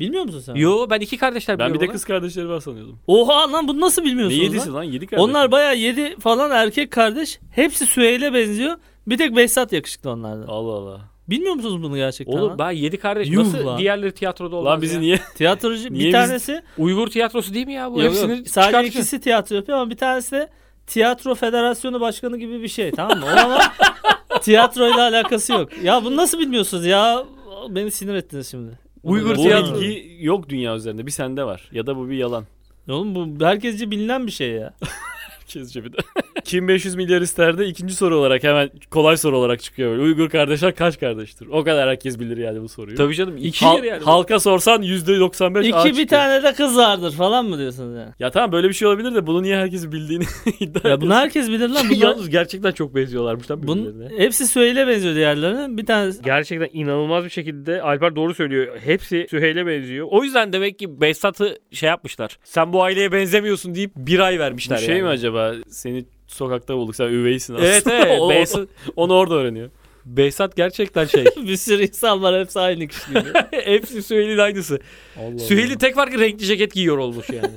bilmiyor 0.00 0.24
musun 0.24 0.40
sen? 0.40 0.54
Yo 0.54 0.86
ben 0.90 1.00
iki 1.00 1.16
kardeşler 1.18 1.58
Ben 1.58 1.68
bir 1.68 1.74
biliyorum 1.74 1.88
de 1.88 1.92
kız 1.92 2.04
kardeşleri 2.04 2.48
var 2.48 2.60
sanıyordum. 2.60 2.98
Oha 3.06 3.52
lan 3.52 3.68
bunu 3.68 3.80
nasıl 3.80 4.02
Ne 4.02 4.06
bilmiyorsunuz 4.08 4.42
yedisi 4.42 4.68
lan? 4.68 4.74
lan? 4.74 4.82
Yedi 4.82 5.06
kardeş. 5.06 5.24
Onlar 5.24 5.52
baya 5.52 5.72
yedi 5.72 6.16
falan 6.20 6.50
erkek 6.50 6.90
kardeş. 6.90 7.40
Hepsi 7.52 7.86
Süheyl'e 7.86 8.34
benziyor. 8.34 8.76
Bir 9.06 9.18
tek 9.18 9.36
Behzat 9.36 9.72
yakışıklı 9.72 10.10
onlardan. 10.10 10.46
Allah 10.48 10.72
Allah. 10.72 11.00
Bilmiyor 11.30 11.54
musunuz 11.54 11.82
bunu 11.82 11.96
gerçekten? 11.96 12.38
Oğlum 12.38 12.48
lan? 12.50 12.58
ben 12.58 12.70
yedi 12.70 12.96
kardeş 12.98 13.28
Yuh 13.30 13.44
nasıl 13.44 13.66
lan. 13.66 13.78
diğerleri 13.78 14.12
tiyatroda 14.12 14.56
olmaz 14.56 14.72
Lan 14.72 14.82
bizi 14.82 14.94
ya? 14.94 15.00
niye? 15.00 15.20
Tiyatrocu 15.36 15.80
Niye 15.82 15.90
bir 15.90 15.98
biz- 16.04 16.12
tanesi 16.12 16.62
Uygur 16.78 17.06
tiyatrosu 17.08 17.54
değil 17.54 17.66
mi 17.66 17.72
ya 17.72 17.92
bu? 17.92 18.00
Yok, 18.02 18.08
Hepsini 18.10 18.38
yok. 18.38 18.48
sadece 18.48 18.88
ikisi 18.88 19.20
tiyatro 19.20 19.56
yapıyor 19.56 19.78
ama 19.78 19.90
bir 19.90 19.96
tanesi 19.96 20.32
de 20.32 20.48
tiyatro 20.86 21.34
federasyonu 21.34 22.00
başkanı 22.00 22.36
gibi 22.38 22.62
bir 22.62 22.68
şey 22.68 22.90
tamam 22.90 23.18
mı? 23.18 23.26
O 23.26 23.38
ama 23.40 23.58
tiyatroyla 24.42 25.00
alakası 25.08 25.52
yok. 25.52 25.82
Ya 25.82 26.04
bunu 26.04 26.16
nasıl 26.16 26.38
bilmiyorsunuz 26.38 26.84
ya? 26.86 27.24
Beni 27.68 27.90
sinir 27.90 28.14
ettiniz 28.14 28.50
şimdi. 28.50 28.78
Uygur 29.02 29.36
Bu 29.36 29.42
tiyatro. 29.42 29.80
bilgi 29.80 30.16
yok 30.20 30.48
dünya 30.48 30.76
üzerinde. 30.76 31.06
Bir 31.06 31.10
sende 31.10 31.44
var. 31.44 31.68
Ya 31.72 31.86
da 31.86 31.96
bu 31.96 32.08
bir 32.08 32.16
yalan. 32.16 32.44
Oğlum 32.88 33.14
bu 33.40 33.44
herkesce 33.44 33.90
bilinen 33.90 34.26
bir 34.26 34.32
şey 34.32 34.50
ya. 34.50 34.74
Herkesce 35.38 35.84
bir 35.84 35.92
de. 35.92 35.96
Kim 36.44 36.68
500 36.68 36.94
milyar 36.94 37.20
isterde 37.20 37.66
ikinci 37.66 37.94
soru 37.94 38.16
olarak 38.16 38.42
hemen 38.44 38.70
kolay 38.90 39.16
soru 39.16 39.38
olarak 39.38 39.60
çıkıyor. 39.62 39.90
Böyle. 39.90 40.02
Uygur 40.02 40.28
kardeşler 40.30 40.74
kaç 40.74 41.00
kardeştir? 41.00 41.46
O 41.52 41.64
kadar 41.64 41.88
herkes 41.88 42.18
bilir 42.20 42.36
yani 42.36 42.62
bu 42.62 42.68
soruyu. 42.68 42.96
Tabii 42.96 43.14
canım 43.14 43.36
iki 43.36 43.64
Hal- 43.66 43.84
yani. 43.84 44.04
halka 44.04 44.40
sorsan 44.40 44.82
%95 44.82 45.60
İki 45.66 45.74
A 45.76 45.84
bir 45.84 45.88
çıkıyor. 45.90 46.08
tane 46.08 46.42
de 46.42 46.52
kız 46.52 46.76
vardır 46.76 47.12
falan 47.12 47.46
mı 47.46 47.58
diyorsunuz 47.58 47.96
yani? 47.98 48.10
Ya 48.18 48.30
tamam 48.30 48.52
böyle 48.52 48.68
bir 48.68 48.74
şey 48.74 48.88
olabilir 48.88 49.14
de 49.14 49.26
bunu 49.26 49.42
niye 49.42 49.56
herkes 49.56 49.92
bildiğini 49.92 50.24
iddia 50.60 50.88
Ya 50.90 51.00
bunu 51.00 51.14
herkes 51.14 51.48
bilir 51.48 51.68
lan. 51.68 51.84
Bunlar, 51.90 51.96
Yalnız 52.06 52.30
gerçekten 52.30 52.72
çok 52.72 52.94
benziyorlarmış 52.94 53.50
lan 53.50 53.60
bunun, 53.62 53.84
birbirlerine. 53.94 54.18
hepsi 54.24 54.46
Süheyl'e 54.46 54.86
benziyor 54.86 55.14
diğerlerine. 55.14 55.76
Bir 55.76 55.86
tanesi 55.86 56.22
Gerçekten 56.22 56.68
inanılmaz 56.72 57.24
bir 57.24 57.30
şekilde 57.30 57.82
Alper 57.82 58.16
doğru 58.16 58.34
söylüyor. 58.34 58.76
Hepsi 58.84 59.26
Süheyl'e 59.30 59.66
benziyor. 59.66 60.06
O 60.10 60.24
yüzden 60.24 60.52
demek 60.52 60.78
ki 60.78 61.00
Behzat'ı 61.00 61.58
şey 61.72 61.86
yapmışlar. 61.88 62.38
Sen 62.44 62.72
bu 62.72 62.82
aileye 62.82 63.12
benzemiyorsun 63.12 63.74
deyip 63.74 63.90
bir 63.96 64.18
ay 64.18 64.36
Bu 64.36 64.38
vermişler 64.40 64.76
şey 64.76 64.88
yani. 64.94 65.02
mi 65.02 65.08
acaba? 65.08 65.54
Seni 65.68 66.04
sokakta 66.34 66.76
bulduk. 66.76 66.96
Sen 66.96 67.06
üveysin 67.06 67.54
aslında. 67.54 67.68
Evet 67.68 67.86
evet. 67.86 68.16
O- 68.20 68.30
Behzat, 68.30 68.68
onu 68.96 69.14
orada 69.14 69.34
öğreniyor. 69.34 69.70
Behzat 70.04 70.56
gerçekten 70.56 71.04
şey. 71.04 71.24
bir 71.36 71.56
sürü 71.56 71.82
insan 71.82 72.22
var 72.22 72.40
hepsi 72.40 72.60
aynı 72.60 72.88
kişi. 72.88 73.02
Hepsi 73.50 74.02
Süheyl'in 74.02 74.38
aynısı. 74.38 74.80
Allah 75.18 75.38
Süheyl'in 75.38 75.78
tek 75.78 75.94
farkı 75.94 76.18
renkli 76.18 76.46
ceket 76.46 76.72
giyiyor 76.74 76.98
olmuş 76.98 77.26
yani. 77.30 77.50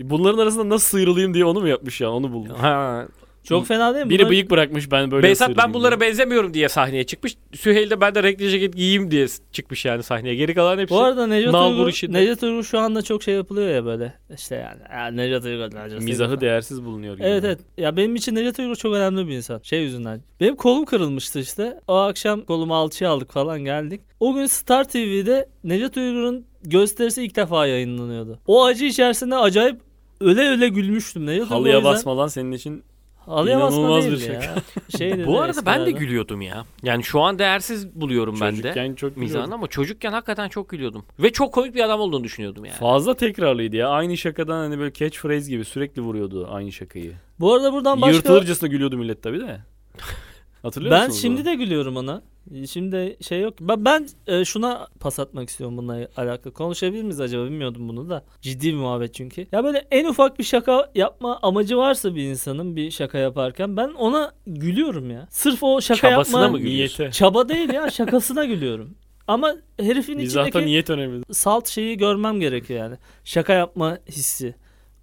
Bunların 0.00 0.38
arasında 0.38 0.68
nasıl 0.68 0.88
sıyrılayım 0.98 1.34
diye 1.34 1.44
onu 1.44 1.60
mu 1.60 1.68
yapmış 1.68 2.00
ya? 2.00 2.10
Onu 2.10 2.32
buldum. 2.32 2.56
ha. 2.56 3.06
Çok 3.48 3.66
fena 3.66 3.94
değil 3.94 4.06
mi? 4.06 4.10
Biri 4.10 4.18
Bunlar- 4.18 4.30
bıyık 4.30 4.50
bırakmış 4.50 4.90
ben 4.90 5.10
böyle 5.10 5.34
sıyrılayım 5.34 5.58
ben 5.58 5.74
bunlara 5.74 6.00
diye. 6.00 6.08
benzemiyorum 6.10 6.54
diye 6.54 6.68
sahneye 6.68 7.04
çıkmış. 7.04 7.36
Süheyl 7.54 7.90
de 7.90 8.00
ben 8.00 8.14
de 8.14 8.22
renkli 8.22 8.50
ceket 8.50 8.76
giyeyim 8.76 9.10
diye 9.10 9.26
çıkmış 9.52 9.84
yani 9.84 10.02
sahneye. 10.02 10.34
Geri 10.34 10.54
kalan 10.54 10.78
hepsi. 10.78 10.94
Bu 10.94 11.00
arada 11.00 11.26
Necdet 11.26 11.54
Uygur. 11.54 11.86
Necdet 12.12 12.42
Uygur 12.42 12.62
şu 12.62 12.78
anda 12.78 13.02
çok 13.02 13.22
şey 13.22 13.34
yapılıyor 13.34 13.68
ya 13.68 13.84
böyle. 13.84 14.14
İşte 14.36 14.54
yani. 14.54 14.80
Ya 14.92 15.06
Necdet 15.06 15.44
Uygur. 15.44 15.64
Necdet 15.64 15.92
Uygur 15.92 16.04
Mizahı 16.04 16.28
falan. 16.28 16.40
değersiz 16.40 16.84
bulunuyor 16.84 17.14
gibi. 17.16 17.26
Evet 17.26 17.44
evet. 17.44 17.58
Ya 17.78 17.96
benim 17.96 18.14
için 18.16 18.34
Necdet 18.34 18.58
Uygur 18.58 18.74
çok 18.76 18.94
önemli 18.94 19.28
bir 19.28 19.32
insan. 19.36 19.60
Şey 19.62 19.82
yüzünden. 19.82 20.20
Benim 20.40 20.56
kolum 20.56 20.84
kırılmıştı 20.84 21.38
işte. 21.40 21.80
O 21.88 21.94
akşam 21.94 22.40
kolumu 22.40 22.74
alçıya 22.74 23.10
aldık 23.10 23.32
falan 23.32 23.60
geldik. 23.64 24.00
O 24.20 24.34
gün 24.34 24.46
Star 24.46 24.84
TV'de 24.88 25.48
Necdet 25.64 25.96
Uygur'un 25.96 26.46
gösterisi 26.64 27.24
ilk 27.24 27.36
defa 27.36 27.66
yayınlanıyordu. 27.66 28.38
O 28.46 28.64
acı 28.64 28.84
içerisinde 28.84 29.36
acayip 29.36 29.76
öyle 30.20 30.40
öyle 30.40 30.68
gülmüştüm. 30.68 31.26
Necdet 31.26 31.42
Uygur 31.42 31.54
o 31.54 31.58
Halıya 31.58 31.74
yüzden- 31.76 31.92
basma 31.92 32.16
lan 32.16 32.28
senin 32.28 32.52
için. 32.52 32.82
Basma 33.26 33.50
İnanılmaz 33.50 34.06
bir 34.06 34.20
ya. 34.32 34.42
şaka. 34.42 34.54
Şeydi 34.98 35.26
Bu 35.26 35.40
arada 35.40 35.66
ben 35.66 35.86
de 35.86 35.90
gülüyordum 35.90 36.40
ya. 36.42 36.64
Yani 36.82 37.04
şu 37.04 37.20
an 37.20 37.38
değersiz 37.38 37.94
buluyorum 38.00 38.38
ben 38.40 38.52
de. 38.52 38.56
Çocukken 38.62 38.94
çok 38.94 39.16
Mizahını 39.16 39.28
gülüyordum. 39.44 39.52
ama 39.52 39.66
çocukken 39.66 40.12
hakikaten 40.12 40.48
çok 40.48 40.68
gülüyordum. 40.68 41.04
Ve 41.18 41.32
çok 41.32 41.54
komik 41.54 41.74
bir 41.74 41.84
adam 41.84 42.00
olduğunu 42.00 42.24
düşünüyordum 42.24 42.64
yani. 42.64 42.76
Fazla 42.76 43.16
tekrarlıydı 43.16 43.76
ya. 43.76 43.88
Aynı 43.88 44.16
şakadan 44.16 44.56
hani 44.58 44.78
böyle 44.78 44.92
catchphrase 44.92 45.50
gibi 45.50 45.64
sürekli 45.64 46.02
vuruyordu 46.02 46.48
aynı 46.50 46.72
şakayı. 46.72 47.12
Bu 47.40 47.54
arada 47.54 47.72
buradan 47.72 48.02
başka... 48.02 48.16
Yırtılırcasına 48.16 48.68
gülüyordu 48.68 48.96
millet 48.98 49.22
tabii 49.22 49.40
de. 49.40 49.60
Hatırlıyor 50.62 50.94
Ben 50.94 51.00
musunuz 51.06 51.22
şimdi 51.22 51.40
onu? 51.40 51.46
de 51.46 51.54
gülüyorum 51.54 51.96
ona. 51.96 52.22
Şimdi 52.70 53.16
şey 53.20 53.40
yok. 53.40 53.54
Ben, 53.60 53.84
ben 53.84 54.06
e, 54.26 54.44
şuna 54.44 54.88
pas 55.00 55.18
atmak 55.18 55.48
istiyorum 55.48 55.76
bununla 55.76 56.08
alakalı. 56.16 56.52
Konuşabilir 56.52 57.02
miyiz 57.02 57.20
acaba 57.20 57.44
bilmiyordum 57.44 57.88
bunu 57.88 58.10
da. 58.10 58.24
Ciddi 58.42 58.66
bir 58.66 58.74
muhabbet 58.78 59.14
çünkü. 59.14 59.46
Ya 59.52 59.64
böyle 59.64 59.86
en 59.90 60.04
ufak 60.04 60.38
bir 60.38 60.44
şaka 60.44 60.90
yapma 60.94 61.38
amacı 61.42 61.76
varsa 61.76 62.14
bir 62.14 62.22
insanın 62.22 62.76
bir 62.76 62.90
şaka 62.90 63.18
yaparken 63.18 63.76
ben 63.76 63.88
ona 63.88 64.32
gülüyorum 64.46 65.10
ya. 65.10 65.26
Sırf 65.30 65.62
o 65.62 65.80
şaka 65.80 66.10
Çabasına 66.10 66.42
yapma 66.42 66.58
mı 66.58 66.62
gülüyorsun? 66.62 67.02
Niyete. 67.02 67.12
çaba 67.18 67.48
değil 67.48 67.72
ya 67.72 67.90
şakasına 67.90 68.44
gülüyorum. 68.44 68.94
Ama 69.28 69.54
herifin 69.80 70.16
Mizahta 70.16 70.48
içindeki 70.48 70.66
niyet 70.66 70.90
önemli. 70.90 71.22
salt 71.34 71.68
şeyi 71.68 71.96
görmem 71.96 72.40
gerekiyor 72.40 72.80
yani. 72.80 72.96
Şaka 73.24 73.52
yapma 73.52 73.98
hissi. 74.08 74.54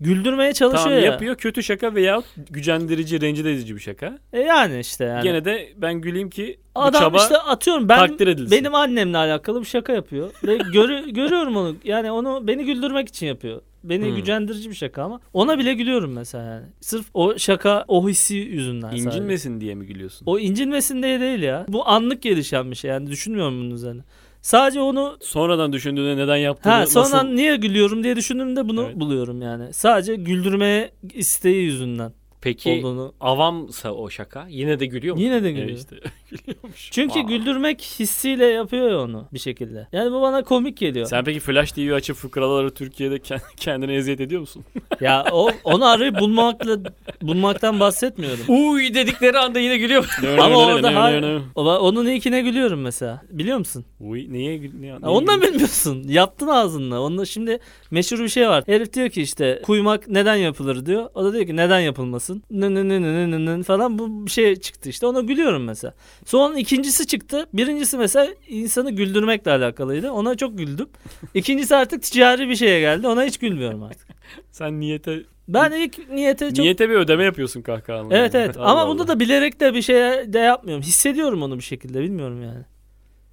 Güldürmeye 0.04 0.54
çalışıyor 0.54 0.84
Tamam 0.86 1.00
ya. 1.00 1.06
yapıyor 1.06 1.36
kötü 1.36 1.64
şaka 1.64 1.96
veyahut 1.96 2.26
gücendirici, 2.50 3.22
rencide 3.22 3.52
edici 3.54 3.76
bir 3.76 3.80
şaka. 3.80 4.18
E 4.34 4.40
yani 4.40 4.80
işte 4.80 5.04
yani. 5.06 5.24
Gene 5.24 5.46
de 5.46 5.70
ben 5.78 5.94
güleyim 6.02 6.30
ki 6.30 6.58
bu 6.76 6.80
Adam 6.80 7.02
çaba 7.02 7.18
işte 7.18 7.38
atıyorum 7.38 7.90
ben 7.90 7.98
takdir 8.00 8.28
edilsin. 8.28 8.52
benim 8.60 8.76
annemle 8.76 9.18
alakalı 9.18 9.60
bir 9.62 9.66
şaka 9.66 9.94
yapıyor 9.94 10.32
ve 10.44 10.58
görü- 10.58 11.10
görüyorum 11.14 11.56
onu. 11.58 11.76
Yani 11.84 12.12
onu 12.12 12.48
beni 12.48 12.66
güldürmek 12.66 13.08
için 13.10 13.28
yapıyor. 13.28 13.62
Beni 13.84 14.06
Hmm. 14.08 14.16
gücendirici 14.16 14.70
bir 14.70 14.76
şaka 14.76 15.04
ama 15.04 15.20
ona 15.34 15.60
bile 15.60 15.74
gülüyorum 15.74 16.12
mesela 16.14 16.44
yani. 16.44 16.66
Sırf 16.82 17.06
o 17.14 17.38
şaka 17.38 17.86
o 17.88 18.10
hissi 18.10 18.36
yüzünden 18.36 18.88
sadece. 18.90 19.04
incinmesin 19.04 19.62
diye 19.62 19.76
mi 19.76 19.86
gülüyorsun? 19.86 20.26
O 20.26 20.40
incinmesin 20.40 21.04
diye 21.04 21.20
değil 21.20 21.42
ya. 21.42 21.66
Bu 21.68 21.88
anlık 21.88 22.22
gelişen 22.22 22.72
bir 22.72 22.76
şey 22.76 22.92
yani 22.92 23.08
düşünmüyorum 23.10 23.60
bunun 23.60 23.72
üzerine. 23.72 24.02
Sadece 24.44 24.82
onu 24.82 25.18
Sonradan 25.22 25.74
düşündüğünde 25.74 26.18
neden 26.24 26.36
yaptığını 26.38 26.74
ha 26.74 26.86
sonra 26.86 27.04
nasıl... 27.06 27.28
niye 27.28 27.56
gülüyorum 27.56 28.04
diye 28.04 28.16
düşündüğümde 28.16 28.70
bunu 28.70 28.84
Evet. 28.84 28.96
buluyorum 28.96 29.42
yani. 29.42 29.74
Sadece 29.74 30.16
güldürmeye 30.16 30.92
isteği 31.14 31.64
yüzünden 31.64 32.14
Peki 32.42 32.70
olduğunu. 32.70 33.14
avamsa 33.20 33.92
o 33.92 34.10
şaka 34.10 34.46
yine 34.50 34.80
de 34.80 34.86
gülüyor 34.86 35.16
mu? 35.16 35.22
Yine 35.22 35.44
de 35.44 35.50
E 35.50 35.52
gülüyor. 35.52 35.78
işte 35.78 35.96
gülüyormuş. 36.38 36.90
Çünkü 36.92 37.20
Aa. 37.20 37.24
güldürmek 37.24 37.82
hissiyle 37.82 38.46
yapıyor 38.46 38.90
ya 38.92 39.00
onu 39.02 39.28
bir 39.34 39.40
şekilde. 39.40 39.88
Yani 39.92 40.12
bu 40.12 40.22
bana 40.22 40.44
komik 40.44 40.78
geliyor. 40.78 41.06
Sen 41.06 41.24
peki 41.24 41.40
Flash 41.40 41.72
TV 41.72 41.94
açıp 41.94 42.16
fıkraları 42.16 42.74
Türkiye'de 42.74 43.16
kend- 43.16 43.56
kendine 43.58 43.94
eziyet 43.96 44.22
ediyor 44.22 44.42
musun? 44.42 44.64
Ya 45.02 45.26
o 45.32 45.50
onu 45.64 45.86
arayıp 45.86 46.20
bulmakla 46.20 46.80
bulmaktan 47.22 47.80
bahsetmiyorum. 47.80 48.46
Uy 48.48 48.94
dedikleri 48.94 49.40
anda 49.40 49.60
yine 49.60 49.78
gülüyor. 49.78 50.18
Ama 50.40 50.66
orada 50.66 51.04
hayır. 51.04 51.42
Onun 51.56 52.06
ilkine 52.08 52.42
gülüyorum 52.42 52.82
mesela. 52.82 53.22
Biliyor 53.30 53.58
musun? 53.58 53.86
Uy 54.00 54.32
niye 54.34 54.44
niye, 54.62 54.72
niye 54.80 54.96
ondan 54.96 55.42
bilmiyorsun. 55.42 56.04
Yaptın 56.08 56.48
ağzınla. 56.48 57.02
Onda 57.02 57.26
şimdi 57.26 57.60
meşhur 57.92 58.20
bir 58.20 58.30
şey 58.30 58.48
var. 58.50 58.64
Herif 58.68 58.94
diyor 58.94 59.10
ki 59.10 59.22
işte 59.22 59.62
kuymak 59.66 60.08
neden 60.08 60.36
yapılır 60.36 60.86
diyor. 60.86 61.10
O 61.16 61.24
da 61.24 61.34
diyor 61.34 61.46
ki 61.46 61.56
neden 61.56 61.80
yapılmasın? 61.80 62.44
Nı 62.52 62.76
nı 62.76 62.90
nı 62.90 63.02
nı 63.02 63.32
nı 63.32 63.46
nı 63.46 63.60
nı 63.60 63.64
falan 63.64 64.00
bu 64.00 64.26
bir 64.26 64.32
şey 64.32 64.56
çıktı 64.56 64.90
işte. 64.90 65.08
Ona 65.08 65.22
gülüyorum 65.22 65.64
mesela. 65.64 65.94
Sonra 66.26 66.60
ikincisi 66.60 67.08
çıktı. 67.08 67.46
Birincisi 67.54 67.98
mesela 67.98 68.28
insanı 68.48 68.92
güldürmekle 68.92 69.52
alakalıydı. 69.52 70.12
Ona 70.12 70.36
çok 70.36 70.58
güldüm. 70.58 70.90
İkincisi 71.34 71.76
artık 71.76 72.04
ticari 72.04 72.50
bir 72.50 72.56
şeye 72.56 72.80
geldi. 72.80 73.08
Ona 73.08 73.24
hiç 73.24 73.38
gülmüyorum 73.38 73.84
artık. 73.84 74.08
Sen 74.52 74.80
niyete 74.80 75.24
Ben 75.48 75.72
ilk 75.72 76.10
niyete 76.10 76.50
çok 76.50 76.58
niyete 76.58 76.90
bir 76.90 76.96
ödeme 76.96 77.24
yapıyorsun 77.24 77.62
kahkahanla. 77.62 78.18
Evet 78.18 78.34
yani. 78.34 78.44
evet 78.46 78.58
Allah 78.58 78.66
ama 78.66 78.82
Allah. 78.82 78.90
bunda 78.90 79.08
da 79.08 79.20
bilerek 79.20 79.60
de 79.60 79.74
bir 79.74 79.82
şey 79.82 79.96
de 80.34 80.40
yapmıyorum. 80.40 80.84
Hissediyorum 80.84 81.44
onu 81.44 81.58
bir 81.58 81.64
şekilde 81.64 82.02
bilmiyorum 82.02 82.44
yani. 82.44 82.64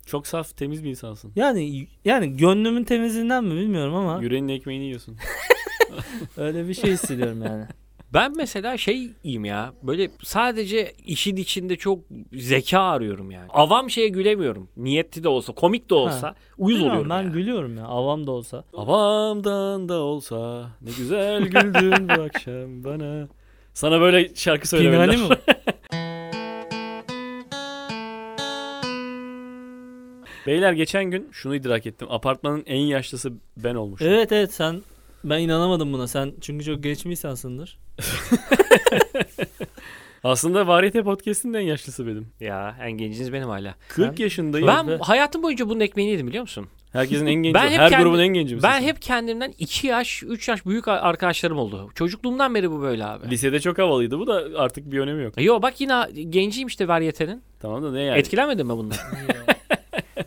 çok 0.06 0.26
saf 0.26 0.56
temiz 0.56 0.84
bir 0.84 0.90
insansın. 0.90 1.32
Yani 1.36 1.88
yani 2.04 2.36
gönlümün 2.36 2.84
temizliğinden 2.84 3.44
mi 3.44 3.60
bilmiyorum 3.60 3.94
ama 3.94 4.22
Yüreğinin 4.22 4.48
ekmeğini 4.48 4.84
yiyorsun. 4.84 5.16
öyle 6.36 6.68
bir 6.68 6.74
şey 6.74 6.90
hissediyorum 6.90 7.42
yani. 7.42 7.64
Ben 8.14 8.32
mesela 8.36 8.76
şeyim 8.76 9.44
ya 9.44 9.72
böyle 9.82 10.10
sadece 10.22 10.92
işin 11.06 11.36
içinde 11.36 11.76
çok 11.76 11.98
zeka 12.32 12.80
arıyorum 12.80 13.30
yani. 13.30 13.46
Avam 13.50 13.90
şeye 13.90 14.08
gülemiyorum. 14.08 14.68
Niyetli 14.76 15.22
de 15.24 15.28
olsa 15.28 15.52
komik 15.52 15.90
de 15.90 15.94
olsa 15.94 16.34
uyuz 16.58 16.78
Bilmiyorum, 16.78 17.00
oluyorum 17.00 17.10
ben 17.10 17.22
ya. 17.22 17.28
gülüyorum 17.34 17.76
ya 17.78 17.84
avam 17.84 18.26
da 18.26 18.30
olsa. 18.30 18.64
Avamdan 18.74 19.88
da 19.88 19.94
olsa 20.00 20.70
ne 20.82 20.90
güzel 20.98 21.42
güldün 21.42 22.08
bu 22.08 22.12
akşam 22.22 22.84
bana. 22.84 23.28
Sana 23.74 24.00
böyle 24.00 24.34
şarkı 24.34 24.68
söylemeliler. 24.68 25.10
Pinhani 25.10 25.28
mi? 25.28 25.36
Beyler 30.46 30.72
geçen 30.72 31.04
gün 31.04 31.28
şunu 31.32 31.54
idrak 31.54 31.86
ettim. 31.86 32.08
Apartmanın 32.10 32.62
en 32.66 32.78
yaşlısı 32.80 33.32
ben 33.56 33.74
olmuşum. 33.74 34.06
evet 34.08 34.32
evet 34.32 34.54
sen 34.54 34.82
ben 35.24 35.38
inanamadım 35.38 35.92
buna. 35.92 36.06
Sen 36.08 36.32
çünkü 36.40 36.64
çok 36.64 36.82
genç 36.82 37.04
bir 37.04 37.10
insansındır. 37.10 37.78
Aslında 40.24 40.66
Variyete 40.66 41.02
Podcast'in 41.02 41.54
en 41.54 41.60
yaşlısı 41.60 42.06
benim. 42.06 42.28
Ya 42.40 42.76
en 42.82 42.92
genciniz 42.92 43.32
benim 43.32 43.48
hala. 43.48 43.74
40 43.88 44.18
Ben- 44.18 44.22
yaşındayım. 44.22 44.66
Ben 44.66 44.88
Be. 44.88 44.96
hayatım 45.00 45.42
boyunca 45.42 45.68
bunun 45.68 45.80
ekmeğini 45.80 46.12
yedim 46.12 46.26
biliyor 46.28 46.42
musun? 46.42 46.66
Herkesin 46.92 47.26
en 47.26 47.34
genci. 47.34 47.54
Ben 47.54 47.68
hep 47.68 47.78
Her 47.78 47.90
kendi- 47.90 48.04
grubun 48.04 48.18
en 48.18 48.28
genci 48.28 48.54
misin 48.54 48.68
Ben 48.72 48.80
sen? 48.80 48.86
hep 48.86 49.02
kendimden 49.02 49.54
2 49.58 49.86
yaş 49.86 50.22
3 50.22 50.48
yaş 50.48 50.66
büyük 50.66 50.88
arkadaşlarım 50.88 51.58
oldu. 51.58 51.90
Çocukluğumdan 51.94 52.54
beri 52.54 52.70
bu 52.70 52.80
böyle 52.80 53.04
abi. 53.04 53.30
Lisede 53.30 53.60
çok 53.60 53.78
havalıydı 53.78 54.18
bu 54.18 54.26
da 54.26 54.44
artık 54.56 54.92
bir 54.92 54.98
önemi 54.98 55.22
yok. 55.24 55.42
Yo 55.42 55.62
bak 55.62 55.80
yine 55.80 56.04
genciyim 56.28 56.68
işte 56.68 56.88
varyetenin. 56.88 57.42
Tamam 57.60 57.82
da 57.82 57.92
ne 57.92 58.02
yani? 58.02 58.18
Etkilenmedin 58.18 58.66
mi 58.66 58.72
bundan? 58.76 58.98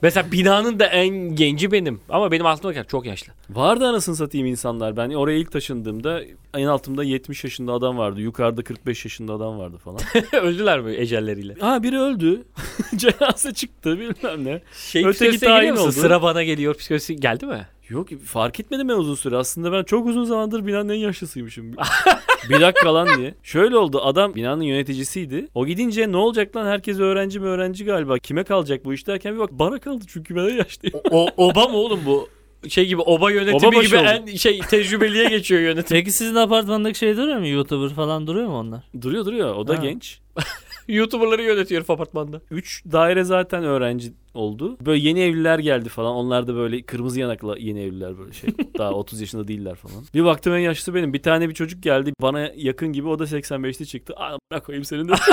Mesela 0.01 0.32
binanın 0.32 0.79
da 0.79 0.86
en 0.86 1.36
genci 1.36 1.71
benim. 1.71 2.01
Ama 2.10 2.32
benim 2.32 2.45
altımda 2.45 2.84
çok 2.84 3.06
yaşlı. 3.06 3.34
Vardı 3.49 3.88
anasını 3.88 4.15
satayım 4.15 4.47
insanlar. 4.47 4.97
Ben 4.97 5.10
oraya 5.10 5.38
ilk 5.38 5.51
taşındığımda 5.51 6.21
en 6.53 6.65
altımda 6.65 7.03
70 7.03 7.43
yaşında 7.43 7.71
adam 7.73 7.97
vardı. 7.97 8.21
Yukarıda 8.21 8.63
45 8.63 9.06
yaşında 9.06 9.34
adam 9.34 9.60
vardı 9.60 9.77
falan. 9.77 9.99
Öldüler 10.41 10.79
mi 10.79 10.95
ecelleriyle? 10.95 11.56
ha 11.60 11.84
biri 11.84 11.99
öldü. 11.99 12.43
Cenaze 12.95 13.53
çıktı 13.53 13.99
bilmem 13.99 14.45
ne. 14.45 14.62
Şey 14.77 15.06
Öteki 15.06 15.39
tayin 15.39 15.75
oldu. 15.75 15.91
Sıra 15.91 16.21
bana 16.21 16.43
geliyor 16.43 16.75
psikolojisi 16.75 17.15
geldi 17.15 17.45
mi? 17.45 17.67
Yok 17.93 18.08
fark 18.25 18.60
etmedim 18.60 18.89
ben 18.89 18.93
uzun 18.93 19.15
süre. 19.15 19.38
Aslında 19.38 19.71
ben 19.71 19.84
çok 19.84 20.08
uzun 20.08 20.23
zamandır 20.23 20.65
binanın 20.67 20.89
en 20.89 20.95
yaşlısıymışım. 20.97 21.71
bir 22.49 22.62
dakika 22.62 22.93
lan 22.93 23.08
diye. 23.17 23.36
Şöyle 23.43 23.77
oldu 23.77 24.01
adam 24.03 24.36
binanın 24.36 24.63
yöneticisiydi. 24.63 25.47
O 25.56 25.65
gidince 25.65 26.12
ne 26.12 26.17
olacak 26.17 26.56
lan 26.56 26.65
herkes 26.65 26.99
öğrenci 26.99 27.39
mi 27.39 27.45
öğrenci 27.45 27.86
galiba. 27.86 28.19
Kime 28.19 28.43
kalacak 28.43 28.86
bu 28.86 28.93
iş 28.93 29.08
derken 29.08 29.34
bir 29.36 29.39
bak 29.39 29.51
bana 29.51 29.79
kaldı 29.79 30.06
çünkü 30.08 30.36
ben 30.36 30.43
en 30.43 30.58
yaşlıyım. 30.58 30.99
O, 31.12 31.27
oba 31.38 31.67
mı 31.67 31.77
oğlum 31.77 31.99
bu? 32.06 32.29
Şey 32.69 32.88
gibi 32.88 33.01
oba 33.01 33.32
yönetimi 33.32 33.67
Oba 33.75 33.84
gibi 33.84 33.97
oldu. 33.97 34.06
en 34.06 34.36
şey 34.36 34.60
tecrübeliye 34.60 35.29
geçiyor 35.29 35.62
yönetim. 35.62 35.97
Peki 35.97 36.12
sizin 36.12 36.36
apartmandaki 36.36 36.97
şey 36.97 37.17
duruyor 37.17 37.38
mu? 37.39 37.47
YouTuber 37.47 37.89
falan 37.95 38.27
duruyor 38.27 38.47
mu 38.47 38.58
onlar? 38.60 38.84
duruyor 39.01 39.25
duruyor 39.25 39.56
o 39.56 39.67
da 39.67 39.73
Ha. 39.77 39.82
genç. 39.82 40.19
YouTuber'ları 40.88 41.43
yönetiyor 41.43 41.82
herif 41.82 41.89
apartmanda. 41.89 42.41
3 42.52 42.84
daire 42.91 43.24
zaten 43.24 43.63
öğrenci 43.63 44.13
oldu. 44.34 44.78
Böyle 44.82 45.08
yeni 45.08 45.19
evliler 45.22 45.60
geldi 45.60 45.89
falan. 45.89 46.15
Onlar 46.15 46.48
da 46.48 46.56
böyle 46.56 46.82
kırmızı 46.82 47.19
yanaklı 47.19 47.60
yeni 47.60 47.82
evliler 47.82 48.17
böyle 48.17 48.34
şey. 48.34 48.50
Daha 48.78 48.91
30 48.91 49.22
yaşında 49.22 49.48
değiller 49.48 49.76
falan. 49.76 50.06
Bir 50.13 50.24
baktım 50.26 50.54
en 50.56 50.60
yaşlısı 50.60 50.93
benim. 50.93 51.13
Bir 51.13 51.24
tane 51.24 51.50
bir 51.50 51.54
çocuk 51.54 51.84
geldi 51.84 52.13
bana 52.22 52.52
yakın 52.56 52.93
gibi 52.93 53.08
o 53.08 53.19
da 53.19 53.24
85'li 53.24 53.88
çıktı. 53.88 54.13
Aa 54.17 54.60
koyayım 54.60 54.86
senin 54.86 55.08
de. 55.08 55.13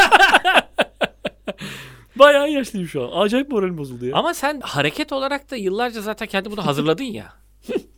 Bayağı 2.16 2.50
yaşlıyım 2.50 2.88
şu 2.88 3.02
an. 3.02 3.22
Acayip 3.22 3.48
moralim 3.52 3.78
bozuldu 3.78 4.06
ya. 4.06 4.16
Ama 4.16 4.34
sen 4.34 4.60
hareket 4.60 5.12
olarak 5.12 5.50
da 5.50 5.56
yıllarca 5.56 6.00
zaten 6.00 6.28
kendi 6.28 6.50
bunu 6.50 6.66
hazırladın 6.66 7.04
ya. 7.04 7.32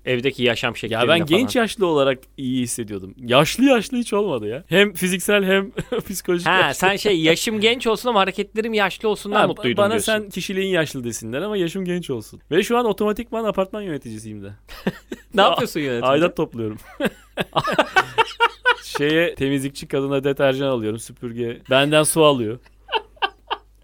Evdeki 0.07 0.43
yaşam 0.43 0.77
şekli. 0.77 0.95
ya 0.95 1.09
ben 1.09 1.27
genç 1.27 1.57
yaşlı 1.57 1.87
olarak 1.87 2.19
iyi 2.37 2.63
hissediyordum. 2.63 3.15
Yaşlı 3.19 3.65
yaşlı 3.65 3.97
hiç 3.97 4.13
olmadı 4.13 4.47
ya. 4.49 4.65
Hem 4.69 4.93
fiziksel 4.95 5.45
hem 5.45 5.71
psikolojik 6.09 6.47
Ha 6.47 6.53
yaşlı. 6.59 6.79
sen 6.79 6.97
şey 6.97 7.21
yaşım 7.21 7.61
genç 7.61 7.87
olsun 7.87 8.09
ama 8.09 8.21
hareketlerim 8.21 8.75
yaşlı 8.75 9.09
olsundan 9.09 9.41
Ha, 9.41 9.47
mutluydum 9.47 9.77
Bana 9.85 9.91
diyorsun. 9.91 10.13
sen 10.13 10.29
kişiliğin 10.31 10.71
yaşlı 10.71 11.05
desinler 11.05 11.43
ama 11.43 11.57
yaşım 11.57 11.85
genç 11.85 12.11
olsun. 12.11 12.41
Ve 12.51 12.63
şu 12.63 12.79
an 12.79 12.85
otomatikman 12.87 13.45
apartman 13.45 13.83
yöneticisiyim 13.83 14.43
de. 14.43 14.51
ne 15.35 15.43
yapıyorsun 15.43 15.81
yönetimde? 15.81 16.07
Aidat 16.07 16.37
topluyorum. 16.37 16.79
Şeye 18.85 19.35
temizlikçi 19.35 19.89
kadına 19.89 20.25
deterjan 20.25 20.67
alıyorum 20.69 20.99
süpürge. 20.99 21.59
Benden 21.71 22.03
su 22.03 22.25
alıyor. 22.25 22.59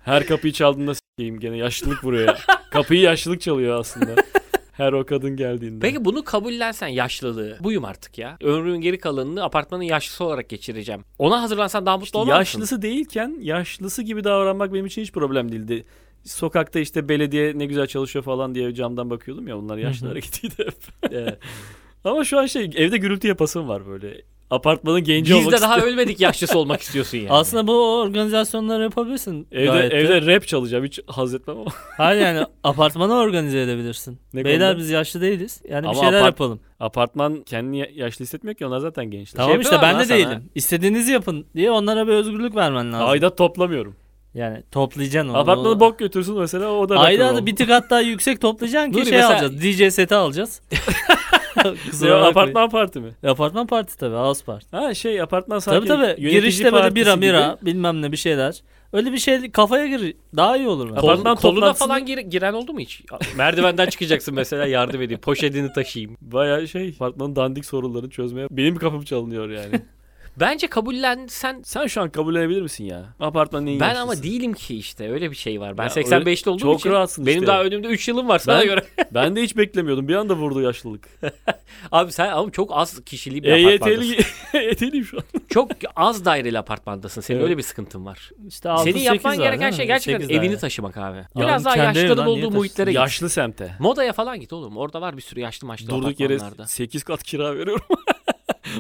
Her 0.04 0.26
kapıyı 0.26 0.52
çaldığında 0.52 0.94
s**eyim 0.94 1.40
gene 1.40 1.57
yaşlılık 1.57 2.04
vuruyor 2.04 2.26
ya. 2.28 2.38
Kapıyı 2.70 3.00
yaşlılık 3.00 3.40
çalıyor 3.40 3.81
aslında. 3.81 4.14
Her 4.78 4.92
o 4.92 5.06
kadın 5.06 5.36
geldiğinde. 5.36 5.78
Peki 5.86 6.04
bunu 6.04 6.24
kabullensen 6.24 6.88
yaşlılığı. 6.88 7.56
Buyum 7.60 7.84
artık 7.84 8.18
ya. 8.18 8.36
Ömrümün 8.42 8.80
geri 8.80 8.98
kalanını 8.98 9.44
apartmanın 9.44 9.82
yaşlısı 9.82 10.24
olarak 10.24 10.48
geçireceğim. 10.48 11.04
Ona 11.18 11.42
hazırlansan 11.42 11.86
daha 11.86 11.96
mutlu 11.96 12.04
İşte 12.04 12.18
olmaz 12.18 12.28
mısın? 12.28 12.38
yaşlısı 12.58 12.82
değilken 12.82 13.36
yaşlısı 13.40 14.02
gibi 14.02 14.24
davranmak 14.24 14.74
benim 14.74 14.86
için 14.86 15.02
hiç 15.02 15.12
problem 15.12 15.52
değildi. 15.52 15.84
Sokakta 16.24 16.78
işte 16.80 17.08
belediye 17.08 17.58
ne 17.58 17.66
güzel 17.66 17.86
çalışıyor 17.86 18.24
falan 18.24 18.54
diye 18.54 18.74
camdan 18.74 19.10
bakıyordum 19.10 19.48
ya 19.48 19.58
onlar 19.58 19.78
yaşlı 19.78 20.02
Hı 20.02 20.06
hı. 20.06 20.10
hareketiydi 20.10 20.54
hep. 20.58 21.12
Evet. 21.12 21.38
Ama 22.04 22.24
şu 22.24 22.38
an 22.38 22.46
şey 22.46 22.70
evde 22.76 22.96
gürültü 22.96 23.28
yapasım 23.28 23.68
var 23.68 23.86
böyle. 23.86 24.22
Apartmanın 24.50 25.04
genci 25.04 25.30
Biz 25.34 25.37
olmak 25.46 25.52
de 25.58 25.61
daha 25.62 25.74
istiyorum. 25.76 25.92
ölmedik 25.98 26.20
yaşlısı 26.20 26.58
olmak 26.58 26.80
istiyorsun 26.80 27.18
yani. 27.18 27.30
Aslında 27.32 27.66
bu 27.66 27.94
organizasyonları 28.00 28.82
yapabilirsin. 28.82 29.46
Evde, 29.52 29.66
gayet 29.66 29.92
de. 29.92 29.96
evde 29.96 30.34
rap 30.34 30.46
çalacağım 30.48 30.84
hiç 30.84 31.00
haz 31.06 31.34
etmem 31.34 31.56
ama. 31.58 31.70
Hayır 31.96 32.20
yani 32.20 32.46
apartmanı 32.64 33.14
organize 33.14 33.61
edebilirsin. 33.62 34.18
Ne 34.34 34.44
Beyler 34.44 34.68
konuda? 34.68 34.78
biz 34.78 34.90
yaşlı 34.90 35.20
değiliz. 35.20 35.62
Yani 35.68 35.87
Ama 35.87 35.92
bir 35.92 35.96
şeyler 36.04 36.18
apart- 36.20 36.26
yapalım. 36.26 36.61
Apartman 36.80 37.42
kendini 37.42 37.78
ya- 37.78 37.88
yaşlı 37.94 38.22
hissetmiyor 38.24 38.54
ki 38.56 38.66
onlar 38.66 38.78
zaten 38.78 39.11
gençler. 39.11 39.37
Tamam 39.44 39.61
işte 39.61 39.74
yapıyorlar 39.74 40.00
ben 40.00 40.08
de 40.08 40.12
lan 40.14 40.22
sana. 40.24 40.30
değilim. 40.30 40.50
İstediğinizi 40.54 41.12
yapın 41.12 41.46
diye 41.56 41.70
onlara 41.70 42.06
bir 42.06 42.12
özgürlük 42.12 42.56
vermen 42.56 42.92
lazım. 42.92 43.08
Aidat 43.08 43.38
toplamıyorum. 43.38 43.96
Yani 44.34 44.62
toplayacaksın 44.70 45.28
onu. 45.30 45.38
Apartmanı 45.38 45.80
bok 45.80 45.98
götürsün 45.98 46.38
mesela 46.38 46.70
o 46.70 46.88
da 46.88 46.94
rock'n'roll. 46.94 47.04
Aidatı 47.06 47.46
bir 47.46 47.56
tık 47.56 47.70
hatta 47.70 48.00
yüksek 48.00 48.40
toplayacaksın 48.40 48.92
ki 48.92 48.98
Dur, 48.98 49.04
şey 49.04 49.12
mesela- 49.12 49.32
alacağız. 49.34 49.62
DJ 49.62 49.94
seti 49.94 50.14
alacağız. 50.14 50.61
Kusura 51.90 52.09
Ya, 52.11 52.24
apartman 52.24 52.68
parti 52.70 53.00
mi? 53.00 53.11
Apartman 53.26 53.66
parti 53.66 53.96
tabii. 53.98 54.14
House 54.16 54.44
party. 54.44 54.66
Ha 54.70 54.94
şey 54.94 55.20
apartman 55.22 55.59
Tabii 55.61 55.74
sanki 55.74 55.88
tabii. 55.88 56.07
yönetici 56.07 56.31
Girişte 56.31 56.72
böyle 56.72 56.94
bira 56.94 57.14
gibi. 57.14 57.26
mira 57.26 57.59
bilmem 57.62 58.02
ne 58.02 58.12
bir 58.12 58.16
şeyler. 58.16 58.62
Öyle 58.92 59.12
bir 59.12 59.18
şey 59.18 59.50
kafaya 59.50 59.87
gir. 59.87 60.14
Daha 60.37 60.57
iyi 60.57 60.68
olur. 60.68 60.88
Kol- 60.88 60.96
Apartman 60.96 61.37
koluna 61.37 61.61
toplantısında- 61.66 61.74
falan 61.87 62.07
gir- 62.07 62.18
giren 62.18 62.52
oldu 62.52 62.72
mu 62.72 62.81
hiç? 62.81 63.02
Merdivenden 63.37 63.87
çıkacaksın 63.87 64.35
mesela 64.35 64.66
yardım 64.66 65.02
edeyim. 65.02 65.20
Poşetini 65.20 65.72
taşıyayım. 65.72 66.16
Baya 66.20 66.66
şey 66.66 66.88
apartmanın 66.88 67.37
dandik 67.37 67.64
sorunlarını 67.64 68.11
çözmeye 68.11 68.46
benim 68.50 68.76
kapım 68.76 69.02
çalınıyor 69.04 69.50
yani. 69.50 69.81
Bence 70.40 70.66
kabullensen 70.66 71.62
Sen 71.64 71.87
şu 71.87 72.01
an 72.03 72.11
kabul 72.11 72.37
edebilir 72.37 72.62
misin 72.62 72.85
ya? 72.85 73.05
Apartmanın 73.20 73.66
en 73.66 73.81
ben 73.81 73.87
yaşlısı. 73.88 74.03
ama 74.03 74.22
değilim 74.22 74.55
ki 74.55 74.77
işte 74.79 75.11
öyle 75.12 75.31
bir 75.31 75.37
şey 75.37 75.61
var. 75.61 75.79
Ben 75.79 75.83
Ya 75.83 75.88
85'li 75.88 76.51
olduğum 76.51 76.59
çok 76.62 76.81
için 76.81 76.90
rahatsın 76.90 77.27
benim 77.27 77.38
işte. 77.38 77.46
daha 77.46 77.62
önümde 77.64 77.87
3 77.88 78.09
yılım 78.09 78.29
var 78.29 78.38
sana 78.38 78.59
Ben- 78.59 78.66
göre. 78.66 78.85
Ben 79.14 79.37
de 79.37 79.42
hiç 79.42 79.57
beklemiyordum. 79.57 80.09
Bir 80.09 80.14
anda 80.14 80.35
vurdu 80.37 80.61
yaşlılık. 80.61 81.09
Abi 81.92 82.12
sen 82.12 82.29
ama 82.29 82.51
çok 82.51 82.70
az 82.72 83.05
kişili 83.05 83.42
bir 83.42 83.51
apartmandasın. 83.53 84.03
EYT'li 84.12 84.24
EYT'liyim 84.59 85.05
şu 85.05 85.16
an. 85.18 85.24
Çok 85.51 85.70
az 85.96 86.24
daireli 86.24 86.59
apartmandasın. 86.59 87.20
Senin 87.20 87.38
Evet. 87.38 87.48
öyle 87.48 87.59
bir 87.59 87.62
sıkıntın 87.62 88.07
var. 88.07 88.31
İşte 88.48 88.70
altı, 88.70 88.85
Senin 88.85 88.98
yapman 88.98 89.31
sekiz 89.31 89.40
var, 89.40 89.44
gereken 89.44 89.61
değil 89.62 89.77
şey 89.77 89.85
mi? 89.85 89.88
gerçekten 89.88 90.20
Sekiz 90.20 90.37
evini 90.37 90.48
daire. 90.48 90.61
taşımak 90.61 90.96
abi. 90.96 91.24
Biraz 91.37 91.64
daha 91.64 91.74
kendi 91.74 91.98
yaşlıların 91.98 92.27
niye 92.35 92.46
olduğu 92.46 92.57
muhitlere 92.57 92.90
git. 92.90 92.96
Yaşlı 92.96 93.31
semte. 93.31 93.74
Modaya 93.79 94.12
falan 94.12 94.40
git 94.40 94.53
oğlum. 94.53 94.77
Orada 94.77 95.01
var 95.01 95.16
bir 95.16 95.22
sürü 95.22 95.40
yaşlı 95.40 95.66
maçlı 95.66 95.88
Durduk 95.88 96.20
yere 96.20 96.35
apartmanlarda. 96.35 96.66
8 96.66 97.03
kat 97.03 97.22
kira 97.22 97.55
veriyorum. 97.57 97.83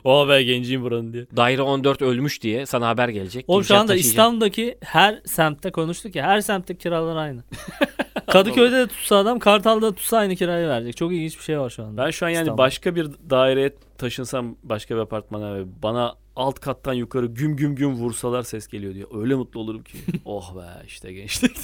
O 0.04 0.28
be 0.28 0.42
genciyim 0.42 0.82
buranın 0.82 1.12
diye. 1.12 1.26
Daire 1.36 1.62
14 1.62 2.02
ölmüş 2.02 2.42
diye 2.42 2.66
sana 2.66 2.88
haber 2.88 3.08
gelecek. 3.08 3.44
Oğlum 3.48 3.64
şu 3.64 3.76
anda. 3.76 3.94
İstanbul'daki 3.94 4.78
her 4.80 5.20
semtte 5.24 5.70
konuştuk 5.70 6.14
ya 6.14 6.26
her 6.26 6.40
semtte 6.40 6.78
kiralar 6.78 7.16
aynı. 7.16 7.42
Kadıköy'de 8.26 8.76
de 8.76 8.86
tutsa 8.86 9.16
adam 9.16 9.38
Kartal'da 9.38 9.86
da 9.86 9.94
tutsa 9.94 10.16
aynı 10.16 10.36
kirayı 10.36 10.68
verecek. 10.68 10.96
Çok 10.96 11.12
ilginç 11.12 11.38
bir 11.38 11.42
şey 11.42 11.58
var 11.60 11.70
şu 11.70 11.84
anda. 11.84 12.04
Ben 12.06 12.10
şu 12.10 12.26
an 12.26 12.30
yani 12.30 12.42
İstanbul. 12.42 12.58
başka 12.58 12.96
bir 12.96 13.08
daireye 13.30 13.74
taşınsam 13.98 14.56
başka 14.62 14.94
bir 14.94 15.00
apartmana 15.00 15.54
ve 15.54 15.82
bana 15.82 16.14
alt 16.36 16.60
kattan 16.60 16.92
yukarı 16.94 17.26
güm 17.26 17.56
güm 17.56 17.74
güm 17.74 17.94
vursalar 17.94 18.42
ses 18.42 18.66
geliyor 18.66 18.94
diye. 18.94 19.04
Öyle 19.14 19.34
mutlu 19.34 19.60
olurum 19.60 19.82
ki. 19.82 19.98
oh 20.24 20.56
be 20.56 20.86
işte 20.86 21.12
gençlik. 21.12 21.56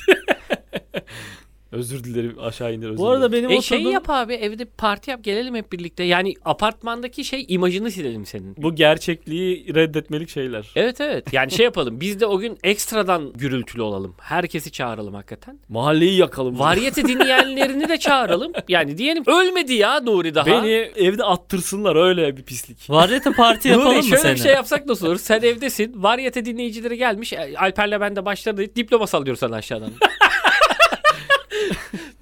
özür 1.75 2.05
dilerim 2.05 2.37
aşağı 2.41 2.75
indir 2.75 2.89
özür 2.89 2.99
Bu 2.99 3.09
arada 3.09 3.33
dilerim. 3.33 3.49
benim 3.49 3.59
E 3.59 3.63
şey 3.63 3.79
oturduğum... 3.79 3.93
yap 3.93 4.05
abi 4.11 4.35
evde 4.35 4.65
parti 4.65 5.11
yap 5.11 5.25
gelelim 5.25 5.55
hep 5.55 5.73
birlikte. 5.73 6.05
Yani 6.05 6.35
apartmandaki 6.45 7.25
şey 7.25 7.45
imajını 7.49 7.91
silelim 7.91 8.27
senin. 8.27 8.55
Bu 8.59 8.75
gerçekliği 8.75 9.75
reddetmelik 9.75 10.29
şeyler. 10.29 10.67
Evet 10.77 11.01
evet. 11.01 11.33
Yani 11.33 11.51
şey 11.51 11.65
yapalım. 11.65 12.01
Biz 12.01 12.21
de 12.21 12.27
o 12.27 12.39
gün 12.39 12.59
ekstradan 12.65 13.33
gürültülü 13.33 13.83
olalım. 13.83 14.15
Herkesi 14.21 14.73
çağıralım 14.73 15.15
hakikaten. 15.15 15.59
Mahalleyi 15.69 16.17
yakalım. 16.19 16.59
Variyete 16.59 17.05
dinleyenlerini 17.09 17.89
de 17.89 17.97
çağıralım. 17.99 18.53
Yani 18.69 18.99
diyelim 18.99 19.23
ölmedi 19.27 19.73
ya 19.75 20.01
Nuri 20.01 20.35
daha. 20.35 20.47
Beni 20.47 20.71
evde 20.97 21.25
attırsınlar 21.25 21.97
öyle 22.09 22.37
bir 22.37 22.43
pislik. 22.43 22.91
Varyete 22.91 23.33
parti 23.33 23.69
yapalım 23.69 23.89
Nuri 23.89 23.97
mı 23.97 24.03
şöyle 24.05 24.23
seni? 24.23 24.35
bir 24.35 24.41
şey 24.41 24.53
yapsak 24.53 24.87
nasıl 24.87 25.07
olur? 25.07 25.17
Sen 25.19 25.41
evdesin. 25.43 26.03
Variyete 26.03 26.45
dinleyicileri 26.45 26.97
gelmiş. 26.97 27.33
E, 27.33 27.55
Alper'le 27.59 28.01
ben 28.01 28.17
de 28.17 28.25
başladı. 28.25 28.67
Diploma 28.77 29.07
sallıyor 29.07 29.37
sana 29.37 29.57
aşağıdan. 29.57 29.91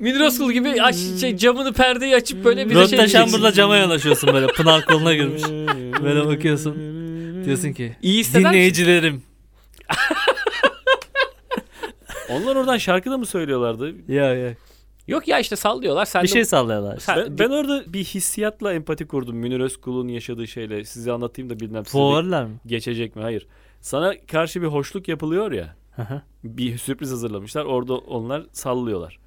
Münir 0.02 0.20
Özkul 0.20 0.52
gibi 0.52 0.82
aç, 0.82 0.96
şey, 1.20 1.36
camını 1.36 1.72
perdeyi 1.72 2.16
açıp 2.16 2.44
böyle 2.44 2.64
bir 2.64 2.70
de 2.70 2.74
şey 2.74 2.82
Rötta 2.82 2.96
diyeceksin. 2.96 3.18
Chamber'la 3.18 3.52
cama 3.52 3.76
yanaşıyorsun 3.76 4.32
böyle. 4.34 4.46
Pınar 4.46 4.84
koluna 4.84 5.14
girmiş. 5.14 5.42
Böyle 6.02 6.26
bakıyorsun. 6.26 6.74
Diyorsun 7.44 7.72
ki 7.72 7.96
İyi 8.02 8.18
hisseder 8.20 8.40
misin? 8.42 8.52
dinleyicilerim. 8.52 9.22
Onlar 12.30 12.56
oradan 12.56 12.76
şarkı 12.78 13.10
da 13.10 13.18
mı 13.18 13.26
söylüyorlardı? 13.26 13.92
Ya 14.12 14.34
ya. 14.34 14.54
Yok 15.08 15.28
ya 15.28 15.38
işte 15.38 15.56
sallıyorlar. 15.56 16.04
Sen 16.04 16.22
Bir 16.22 16.28
de- 16.28 16.32
şey 16.32 16.44
sallıyorlar. 16.44 16.98
işte. 16.98 17.12
Sen- 17.14 17.26
Ben, 17.26 17.38
ben 17.38 17.50
orada 17.54 17.92
bir 17.92 18.04
hissiyatla 18.04 18.72
empati 18.72 19.06
kurdum. 19.06 19.36
Münir 19.36 19.60
Özkul'un 19.60 20.08
yaşadığı 20.08 20.46
şeyle. 20.48 20.84
Size 20.84 21.12
anlatayım 21.12 21.50
da 21.50 21.60
bilmem 21.60 21.84
size 21.86 21.98
de 21.98 22.02
Favoriler 22.02 22.44
mi? 22.44 22.50
geçecek 22.66 23.16
mi? 23.16 23.22
Hayır. 23.22 23.46
Sana 23.80 24.14
karşı 24.26 24.62
bir 24.62 24.66
hoşluk 24.66 25.08
yapılıyor 25.08 25.52
ya. 25.52 25.76
Hı 25.96 26.02
hı. 26.02 26.22
Bir 26.44 26.78
sürpriz 26.78 27.10
hazırlamışlar. 27.10 27.64
Orada 27.64 27.94
onlar 27.94 28.42
sallıyorlar. 28.52 29.18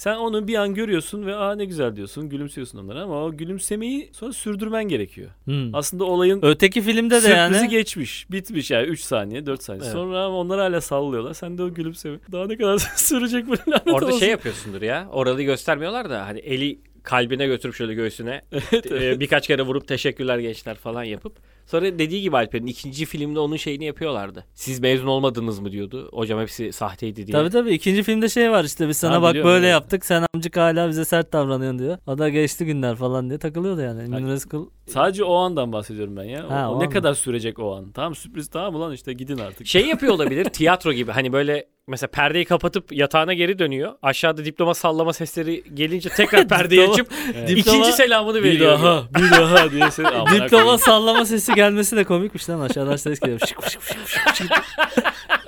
Sen 0.00 0.16
onu 0.16 0.48
bir 0.48 0.54
an 0.54 0.74
görüyorsun 0.74 1.26
ve 1.26 1.36
aa 1.36 1.54
ne 1.54 1.64
güzel 1.64 1.96
diyorsun. 1.96 2.28
Gülümsüyorsun 2.28 2.78
onlara 2.78 3.02
ama 3.02 3.24
o 3.24 3.36
gülümsemeyi 3.36 4.10
sonra 4.12 4.32
sürdürmen 4.32 4.84
gerekiyor. 4.84 5.30
Hmm. 5.44 5.74
Aslında 5.74 6.04
olayın 6.04 6.40
Öteki 6.42 6.82
filmde 6.82 7.14
de 7.14 7.20
sürprizi 7.20 7.36
yani 7.36 7.68
geçmiş. 7.68 8.30
Bitmiş 8.30 8.70
yani 8.70 8.86
3 8.86 9.00
saniye 9.00 9.46
4 9.46 9.62
saniye. 9.62 9.84
Evet. 9.84 9.92
Sonra 9.92 10.24
ama 10.24 10.36
onlar 10.36 10.60
hala 10.60 10.80
sallıyorlar. 10.80 11.34
Sen 11.34 11.58
de 11.58 11.62
o 11.62 11.74
gülümseme. 11.74 12.18
Daha 12.32 12.46
ne 12.46 12.56
kadar 12.56 12.78
sürecek 12.96 13.46
bu 13.48 13.52
lanet 13.52 13.86
Orada 13.86 14.06
olsun. 14.06 14.18
şey 14.18 14.28
yapıyorsundur 14.28 14.82
ya. 14.82 15.08
Oralıyı 15.12 15.46
göstermiyorlar 15.46 16.10
da 16.10 16.26
hani 16.26 16.38
eli 16.38 16.78
kalbine 17.02 17.46
götürüp 17.46 17.74
şöyle 17.74 17.94
göğsüne 17.94 18.42
e, 18.90 19.20
birkaç 19.20 19.46
kere 19.46 19.62
vurup 19.62 19.88
teşekkürler 19.88 20.38
gençler 20.38 20.74
falan 20.76 21.04
yapıp 21.04 21.36
sonra 21.66 21.98
dediği 21.98 22.22
gibi 22.22 22.36
Alper'in 22.36 22.66
ikinci 22.66 23.04
filmde 23.06 23.40
onun 23.40 23.56
şeyini 23.56 23.84
yapıyorlardı. 23.84 24.44
Siz 24.54 24.80
mezun 24.80 25.06
olmadınız 25.06 25.58
mı 25.58 25.72
diyordu. 25.72 26.08
Hocam 26.12 26.40
hepsi 26.40 26.72
sahteydi 26.72 27.26
diye. 27.26 27.32
Tabii 27.32 27.50
tabii 27.50 27.70
ikinci 27.70 28.02
filmde 28.02 28.28
şey 28.28 28.50
var 28.50 28.64
işte 28.64 28.88
biz 28.88 28.96
sana 28.96 29.14
Ha, 29.14 29.22
bak 29.22 29.34
böyle 29.34 29.66
evet. 29.66 29.70
yaptık 29.72 30.06
sen 30.06 30.26
amcık 30.34 30.56
hala 30.56 30.88
bize 30.88 31.04
sert 31.04 31.32
davranıyorsun 31.32 31.78
diyor. 31.78 31.98
O 32.06 32.18
da 32.18 32.28
geçti 32.28 32.64
günler 32.66 32.96
falan 32.96 33.28
diye 33.28 33.38
takılıyordu 33.38 33.80
yani. 33.80 34.30
Özkul 34.30 34.66
Sadece 34.86 35.24
o 35.24 35.34
andan 35.34 35.72
bahsediyorum 35.72 36.16
ben 36.16 36.24
ya. 36.24 36.46
O- 36.46 36.50
Ha, 36.50 36.70
o 36.70 36.72
o 36.72 36.72
ne 36.72 36.76
andan. 36.76 36.90
kadar 36.90 37.14
sürecek 37.14 37.58
o 37.58 37.76
an? 37.76 37.92
Tamam 37.92 38.14
sürpriz 38.14 38.48
tamam 38.50 38.74
ulan 38.74 38.92
işte 38.92 39.12
gidin 39.12 39.38
artık. 39.38 39.66
Şey 39.66 39.86
yapıyor 39.86 40.12
olabilir 40.14 40.44
tiyatro 40.44 40.92
gibi 40.92 41.10
hani 41.12 41.32
böyle 41.32 41.66
mesela 41.90 42.10
perdeyi 42.10 42.44
kapatıp 42.44 42.92
yatağına 42.92 43.32
geri 43.34 43.58
dönüyor. 43.58 43.92
Aşağıda 44.02 44.44
diploma 44.44 44.74
sallama 44.74 45.12
sesleri 45.12 45.64
gelince 45.74 46.08
tekrar 46.08 46.48
perdeyi 46.48 46.88
açıp 46.88 47.08
Evet. 47.34 47.50
İkinci 47.50 47.92
selamını 47.92 48.36
bir 48.38 48.42
veriyor. 48.42 48.72
daha 48.78 49.02
bir 49.18 49.30
daha 49.30 49.70
diye 49.70 49.90
ses. 49.90 50.06
Diploma 50.34 50.78
sallama 50.78 51.24
sesi 51.24 51.54
gelmesi 51.54 51.96
de 51.96 52.04
komikmiş 52.04 52.50
lan 52.50 52.60
aşağıdan 52.60 52.96
ses 52.96 53.20
geliyor. 53.20 53.38
Şık 53.38 53.70
şık 53.70 53.82
şık 53.82 54.08
şık 54.08 54.34
şık. 54.36 54.50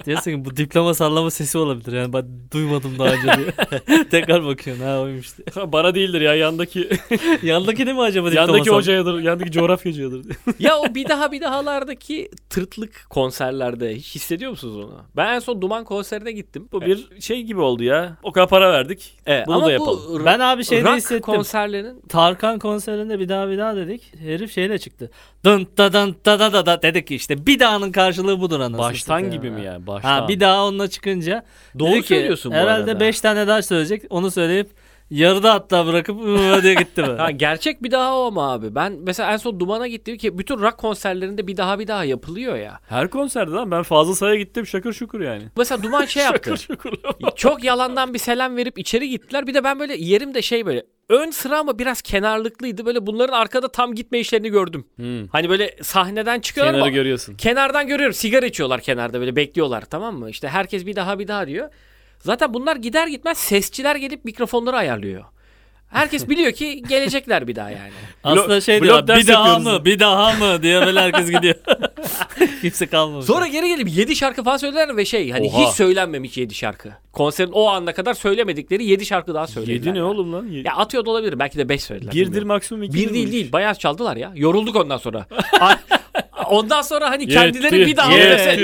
Diyorsun 0.07 0.31
ki 0.31 0.45
bu 0.45 0.57
diploma 0.57 0.95
sallama 0.95 1.31
sesi 1.31 1.59
olabilir 1.59 1.93
yani 1.93 2.13
ben 2.13 2.25
duymadım 2.53 2.99
daha 2.99 3.09
önce 3.09 3.23
diyor. 3.23 3.53
Tekrar 4.11 4.45
bakıyorsun 4.47 4.85
ha 4.85 5.01
oymuş 5.01 5.29
diye. 5.39 5.73
Bana 5.73 5.95
değildir 5.95 6.21
ya 6.21 6.35
yandaki 6.35 6.89
Yandaki 7.43 7.87
değil 7.87 7.97
mi 7.97 8.03
acaba 8.03 8.31
diploma 8.31 8.47
yandaki 8.47 8.65
sallama? 8.65 8.79
hocayadır, 8.79 9.21
yandaki 9.21 9.51
coğrafyacıyadır. 9.51 10.27
ya 10.59 10.79
o 10.79 10.95
bir 10.95 11.09
daha 11.09 11.33
bir 11.33 11.41
dahalardaki 11.41 12.31
tırtlık 12.51 13.07
konserlerde 13.11 13.95
hiç 13.97 14.15
hissediyor 14.15 14.51
musunuz 14.51 14.77
onu? 14.77 15.01
Ben 15.17 15.35
en 15.35 15.39
son 15.39 15.63
Duman 15.63 15.85
konserine 15.85 16.33
gittim. 16.33 16.69
Bu 16.73 16.81
bir 16.81 17.21
şey 17.21 17.43
gibi 17.43 17.61
oldu 17.61 17.83
ya. 17.85 18.17
O 18.23 18.33
kadar 18.33 18.49
para 18.49 18.73
verdik. 18.73 19.19
Evet, 19.27 19.47
Bunu 19.47 19.57
ama 19.57 19.65
da 19.65 19.69
bu 19.69 19.73
yapalım. 19.73 20.25
Ben 20.25 20.41
abi 20.41 20.65
şeyde 20.65 20.85
rock 20.89 20.97
hissettim. 20.97 21.21
konserlerin 21.21 22.01
Tarkan 22.09 22.59
konserinde 22.59 23.19
bir 23.19 23.29
daha 23.29 23.49
bir 23.51 23.59
daha 23.59 23.77
dedik. 23.77 24.13
Herif 24.21 24.53
şeyle 24.53 24.79
çıktı. 24.79 25.11
Dın 25.45 25.69
da 25.79 25.93
dın 25.93 26.17
da 26.27 26.39
da 26.39 26.53
da 26.53 26.67
da 26.67 26.83
dedik 26.83 27.07
ki 27.07 27.15
işte 27.15 27.47
bir 27.47 27.59
daha'nın 27.61 27.93
karşılığı 27.93 28.41
budur 28.41 28.61
anasını 28.61 28.79
Baştan 28.79 29.31
gibi 29.31 29.47
ya. 29.47 29.53
mi 29.53 29.65
yani? 29.65 29.87
Baştan. 29.95 30.09
Ha 30.23 30.29
bir 30.29 30.41
daha 30.41 30.67
onunla 30.67 30.89
çıkınca 30.89 31.45
doğru 31.79 31.91
dedi 31.91 32.03
ki, 32.03 32.07
söylüyorsun 32.09 32.53
bu 32.53 32.57
herhalde 32.57 32.91
arada. 32.91 33.01
5 33.01 33.21
tane 33.21 33.47
daha 33.47 33.63
söyleyecek. 33.63 34.03
Onu 34.11 34.31
söyleyip 34.31 34.71
yarıda 35.19 35.55
hatta 35.55 35.87
bırakıp 35.87 36.21
"Iı" 36.27 36.63
diye 36.63 36.75
gitti 36.75 37.03
böyle. 37.07 37.23
Ha, 37.23 37.31
gerçek 37.31 37.83
bir 37.83 37.91
daha 37.91 38.19
o 38.19 38.25
ama 38.27 38.53
abi. 38.53 38.75
Ben 38.75 38.93
mesela 38.93 39.33
en 39.33 39.37
son 39.37 39.61
Duman'a 39.61 39.87
gittim 39.87 40.17
ki 40.17 40.39
bütün 40.39 40.59
rock 40.59 40.79
konserlerinde 40.79 41.47
bir 41.47 41.57
daha 41.57 41.79
bir 41.79 41.87
daha 41.89 42.05
yapılıyor 42.05 42.57
ya. 42.57 42.81
Her 42.89 43.11
konserde 43.11 43.51
lan 43.51 43.71
ben 43.71 43.83
fazla 43.83 44.15
saya 44.15 44.35
gittim 44.35 44.67
şakır 44.67 44.93
şukur 44.93 45.21
yani. 45.21 45.43
Mesela 45.57 45.83
Duman 45.83 46.05
şey 46.05 46.23
yaptı. 46.25 46.51
şakır 46.51 46.57
şukur. 46.57 46.93
Çok 47.37 47.65
yalandan 47.65 48.15
bir 48.15 48.19
selam 48.19 48.57
verip 48.57 48.79
içeri 48.79 49.09
gittiler. 49.09 49.47
Bir 49.47 49.55
de 49.55 49.65
ben 49.65 49.81
böyle 49.81 49.95
yerimde 49.97 50.43
şey 50.43 50.67
böyle 50.67 50.83
ön 51.09 51.31
sıra 51.31 51.59
ama 51.59 51.79
biraz 51.79 52.03
kenarlıklıydı. 52.03 52.87
Böyle 52.87 53.07
bunların 53.07 53.33
arkada 53.35 53.69
tam 53.69 53.95
gitme 53.95 54.19
işlerini 54.19 54.49
gördüm. 54.49 54.85
Hmm. 54.97 55.27
Hani 55.29 55.49
böyle 55.51 55.77
sahneden 55.83 56.41
çıkıyorlar 56.41 56.73
Kenarı 56.75 56.83
ama 56.89 56.95
görüyorsun. 56.95 57.35
kenardan 57.35 57.87
görüyorum. 57.87 58.15
Sigara 58.15 58.47
içiyorlar 58.47 58.81
kenarda 58.81 59.21
böyle 59.21 59.37
bekliyorlar 59.37 59.83
tamam 59.91 60.19
mı? 60.19 60.31
İşte 60.31 60.49
herkes 60.49 60.87
bir 60.87 60.97
daha 60.97 61.19
bir 61.19 61.29
daha 61.29 61.47
diyor. 61.47 61.69
Zaten 62.23 62.55
bunlar 62.55 62.77
gider 62.77 63.07
gitmez 63.07 63.39
sesçiler 63.39 63.97
gelip 63.97 64.25
mikrofonları 64.25 64.77
ayarlıyor. 64.77 65.25
Herkes 65.89 66.29
biliyor 66.29 66.53
ki 66.53 66.83
gelecekler 66.89 67.49
bir 67.49 67.57
daha 67.57 67.71
yani. 67.71 67.93
Aslında 68.25 68.61
şey 68.61 68.81
blok 68.81 68.89
diyor 68.89 69.07
ders 69.07 69.21
bir 69.21 69.29
daha 69.29 69.59
mı 69.59 69.85
bir 69.85 69.99
daha 69.99 70.33
mı 70.33 70.63
diye 70.63 70.87
böyle 70.87 71.01
herkes 71.01 71.31
gidiyor. 71.31 71.55
Kimse 72.61 72.87
kalmamış. 72.87 73.27
Sonra 73.27 73.47
geri 73.47 73.69
gelip 73.69 73.89
7 73.89 74.17
şarkı 74.17 74.45
falan 74.45 74.57
söylediler 74.57 74.97
ve 74.97 75.05
şey 75.05 75.31
hani 75.31 75.47
Oha. 75.49 75.63
hiç 75.63 75.75
söylenmemiş 75.75 76.37
7 76.37 76.55
şarkı. 76.55 76.93
Konserin 77.13 77.53
o 77.53 77.69
ana 77.69 77.93
kadar 77.93 78.15
söylemedikleri 78.15 78.85
7 78.85 79.07
şarkı 79.07 79.35
daha 79.35 79.47
söylediler. 79.47 79.75
Yedi 79.75 79.95
ne 79.95 80.03
oğlum 80.03 80.33
lan? 80.33 80.47
Ya 80.47 80.75
atıyor 80.77 81.05
da 81.05 81.11
olabilir. 81.11 81.39
Belki 81.39 81.59
de 81.59 81.69
5 81.69 81.83
söylediler. 81.83 82.13
Birdir 82.13 82.27
bilmiyorum. 82.27 82.49
maksimum 82.49 82.83
iki. 82.83 82.95
Bir 82.95 83.15
değil 83.15 83.33
değil. 83.33 83.53
Bayağı 83.53 83.75
çaldılar 83.75 84.17
ya. 84.17 84.33
Yorulduk 84.35 84.77
ondan 84.77 84.99
sonra. 84.99 85.27
Ondan 86.47 86.83
sonra 86.83 87.11
hani 87.11 87.29
kendileri 87.29 87.79
Yetti, 87.79 87.91
bir 87.91 87.97
daha 87.97 88.13
yeter 88.13 88.59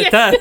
yeter. 0.00 0.34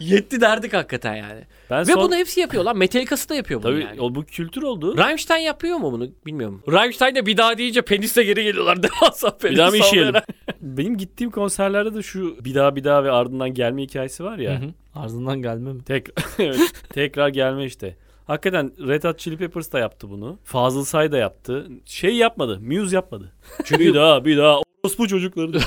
Yetti 0.00 0.40
derdik 0.40 0.72
hakikaten 0.72 1.14
yani. 1.14 1.40
Ben 1.70 1.80
Ve 1.80 1.92
son... 1.92 2.02
bunu 2.02 2.16
hepsi 2.16 2.40
yapıyor 2.40 2.64
lan. 2.64 2.76
Metallica'sı 2.76 3.28
da 3.28 3.34
yapıyor 3.34 3.62
bunu 3.62 3.72
Tabii 3.72 3.82
yani. 3.82 4.00
o 4.00 4.14
bu 4.14 4.24
kültür 4.24 4.62
oldu. 4.62 4.98
Rammstein 4.98 5.40
yapıyor 5.40 5.76
mu 5.76 5.92
bunu 5.92 6.08
bilmiyorum. 6.26 6.62
Rammstein 6.68 7.14
de 7.14 7.26
bir 7.26 7.36
daha 7.36 7.58
deyince 7.58 7.82
penisle 7.82 8.24
geri 8.24 8.44
geliyorlar. 8.44 8.82
Devasa 8.82 9.36
penis 9.36 9.52
Bir 9.52 9.58
daha 9.58 9.70
mı 9.70 9.76
işeyelim? 9.76 10.14
Benim 10.60 10.96
gittiğim 10.96 11.30
konserlerde 11.30 11.94
de 11.94 12.02
şu 12.02 12.44
bir 12.44 12.54
daha 12.54 12.76
bir 12.76 12.84
daha 12.84 13.04
ve 13.04 13.10
ardından 13.10 13.54
gelme 13.54 13.82
hikayesi 13.82 14.24
var 14.24 14.38
ya. 14.38 14.60
Hı 14.60 14.64
hı. 14.64 14.70
Ardından 14.94 15.42
gelme 15.42 15.72
mi? 15.72 15.84
Tek 15.84 16.08
evet, 16.38 16.72
tekrar 16.90 17.28
gelme 17.28 17.64
işte. 17.64 17.96
Hakikaten 18.28 18.72
Red 18.88 19.04
Hot 19.04 19.18
Chili 19.18 19.36
Peppers 19.36 19.72
da 19.72 19.78
yaptı 19.78 20.10
bunu. 20.10 20.38
Fazıl 20.44 20.84
Say 20.84 21.12
da 21.12 21.16
yaptı. 21.16 21.68
Şey 21.84 22.16
yapmadı. 22.16 22.60
Muse 22.60 22.96
yapmadı. 22.96 23.32
Çünkü 23.64 23.84
bir 23.84 23.94
daha 23.94 24.24
bir 24.24 24.38
daha 24.38 24.60
orospu 24.84 25.08
çocukları. 25.08 25.46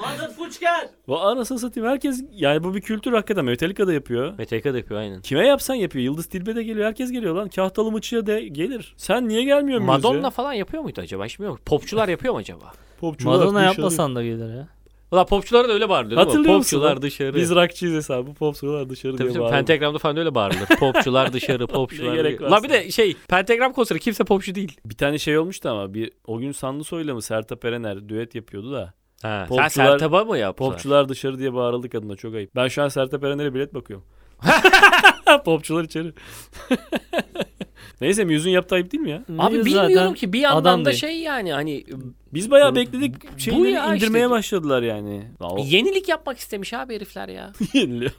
Motherfucker. 0.00 0.88
Bu 1.08 1.20
anasını 1.20 1.58
satayım 1.58 1.88
herkes 1.88 2.24
yani 2.32 2.64
bu 2.64 2.74
bir 2.74 2.80
kültür 2.80 3.12
hakikaten 3.12 3.44
Metallica 3.44 3.86
da 3.86 3.92
yapıyor. 3.92 4.38
Metallica 4.38 4.72
da 4.74 4.78
yapıyor 4.78 5.00
aynen. 5.00 5.20
Kime 5.20 5.46
yapsan 5.46 5.74
yapıyor. 5.74 6.04
Yıldız 6.04 6.26
Tilbe 6.26 6.56
de 6.56 6.62
geliyor. 6.62 6.86
Herkes 6.86 7.12
geliyor 7.12 7.34
lan. 7.34 7.48
Kahtalı 7.48 7.92
mıçıya 7.92 8.26
de 8.26 8.40
gelir. 8.48 8.94
Sen 8.96 9.28
niye 9.28 9.42
gelmiyorsun 9.44 9.86
Madonna 9.86 10.14
Muse'ye? 10.14 10.30
falan 10.30 10.52
yapıyor 10.52 10.82
muydu 10.82 11.00
acaba? 11.00 11.24
Hiç 11.26 11.38
bilmiyorum. 11.38 11.60
Popçular 11.66 12.08
yapıyor 12.08 12.34
mu 12.34 12.40
acaba? 12.40 12.72
Popçular 13.00 13.32
Madonna 13.32 13.58
dışarı. 13.58 13.64
yapmasan 13.64 14.14
da 14.16 14.22
gelir 14.22 14.54
ya. 14.56 14.68
Ulan 15.12 15.26
popçulara 15.26 15.68
da 15.68 15.72
öyle 15.72 15.88
bağırılıyor 15.88 16.26
değil 16.26 16.38
mi? 16.38 16.38
Musun 16.38 16.58
Popçular 16.58 16.92
lan? 16.94 17.02
dışarı. 17.02 17.34
Biz 17.34 17.50
rockçıyız 17.50 17.94
hesabı. 17.94 18.34
Popçular 18.34 18.90
dışarı 18.90 19.12
Tabii 19.12 19.22
diye 19.22 19.32
tabii 19.32 19.42
bağırıyor. 19.42 19.58
Pentagram'da 19.58 19.98
falan 19.98 20.16
öyle 20.16 20.34
bağırılır. 20.34 20.66
Popçular 20.80 21.32
dışarı, 21.32 21.66
popçular. 21.66 22.14
Gerek 22.14 22.42
Lan 22.42 22.50
varsa. 22.50 22.64
bir 22.64 22.68
de 22.68 22.90
şey, 22.90 23.16
Pentagram 23.28 23.72
konseri 23.72 23.98
kimse 24.00 24.24
popçu 24.24 24.54
değil. 24.54 24.76
Bir 24.84 24.96
tane 24.96 25.18
şey 25.18 25.38
olmuştu 25.38 25.68
ama 25.68 25.94
bir 25.94 26.10
o 26.26 26.38
gün 26.38 26.52
Sanlısoy'la 26.52 27.14
mı 27.14 27.22
Sertab 27.22 27.62
Erener 27.62 28.08
düet 28.08 28.34
yapıyordu 28.34 28.72
da. 28.72 28.94
Ha, 29.22 29.46
sen 29.48 29.56
Popçular- 29.56 29.70
Sertab'a 29.70 30.24
mı 30.24 30.38
yaptılar? 30.38 30.70
Popçular 30.70 31.08
dışarı 31.08 31.38
diye 31.38 31.54
bağırıldı 31.54 31.88
kadına 31.88 32.16
çok 32.16 32.34
ayıp. 32.34 32.56
Ben 32.56 32.68
şu 32.68 32.82
an 32.82 32.88
Sertab 32.88 33.22
Erener'e 33.22 33.54
bilet 33.54 33.74
bakıyorum. 33.74 34.06
Popçular 35.44 35.84
içeri. 35.84 36.12
Neyse 38.02 38.24
Muse'un 38.24 38.52
yaptığı 38.52 38.74
ayıp 38.74 38.92
değil 38.92 39.02
mi 39.02 39.10
ya? 39.10 39.22
Abi 39.38 39.56
Muse 39.56 39.66
bilmiyorum 39.66 39.92
zaten 39.94 40.14
ki 40.14 40.32
bir 40.32 40.40
yandan 40.40 40.60
adam 40.60 40.80
da 40.80 40.84
değil. 40.90 40.98
şey 41.00 41.18
yani 41.20 41.52
hani 41.52 41.84
Biz 42.34 42.50
bayağı 42.50 42.74
bekledik. 42.74 43.40
Şeyleri 43.40 43.70
ya 43.70 43.94
indirmeye 43.94 44.24
işte. 44.24 44.30
başladılar 44.30 44.82
yani. 44.82 45.22
Yenilik 45.64 46.08
yapmak 46.08 46.38
istemiş 46.38 46.72
abi 46.74 46.94
herifler 46.94 47.28
ya. 47.28 47.52
yeniliyor 47.74 48.10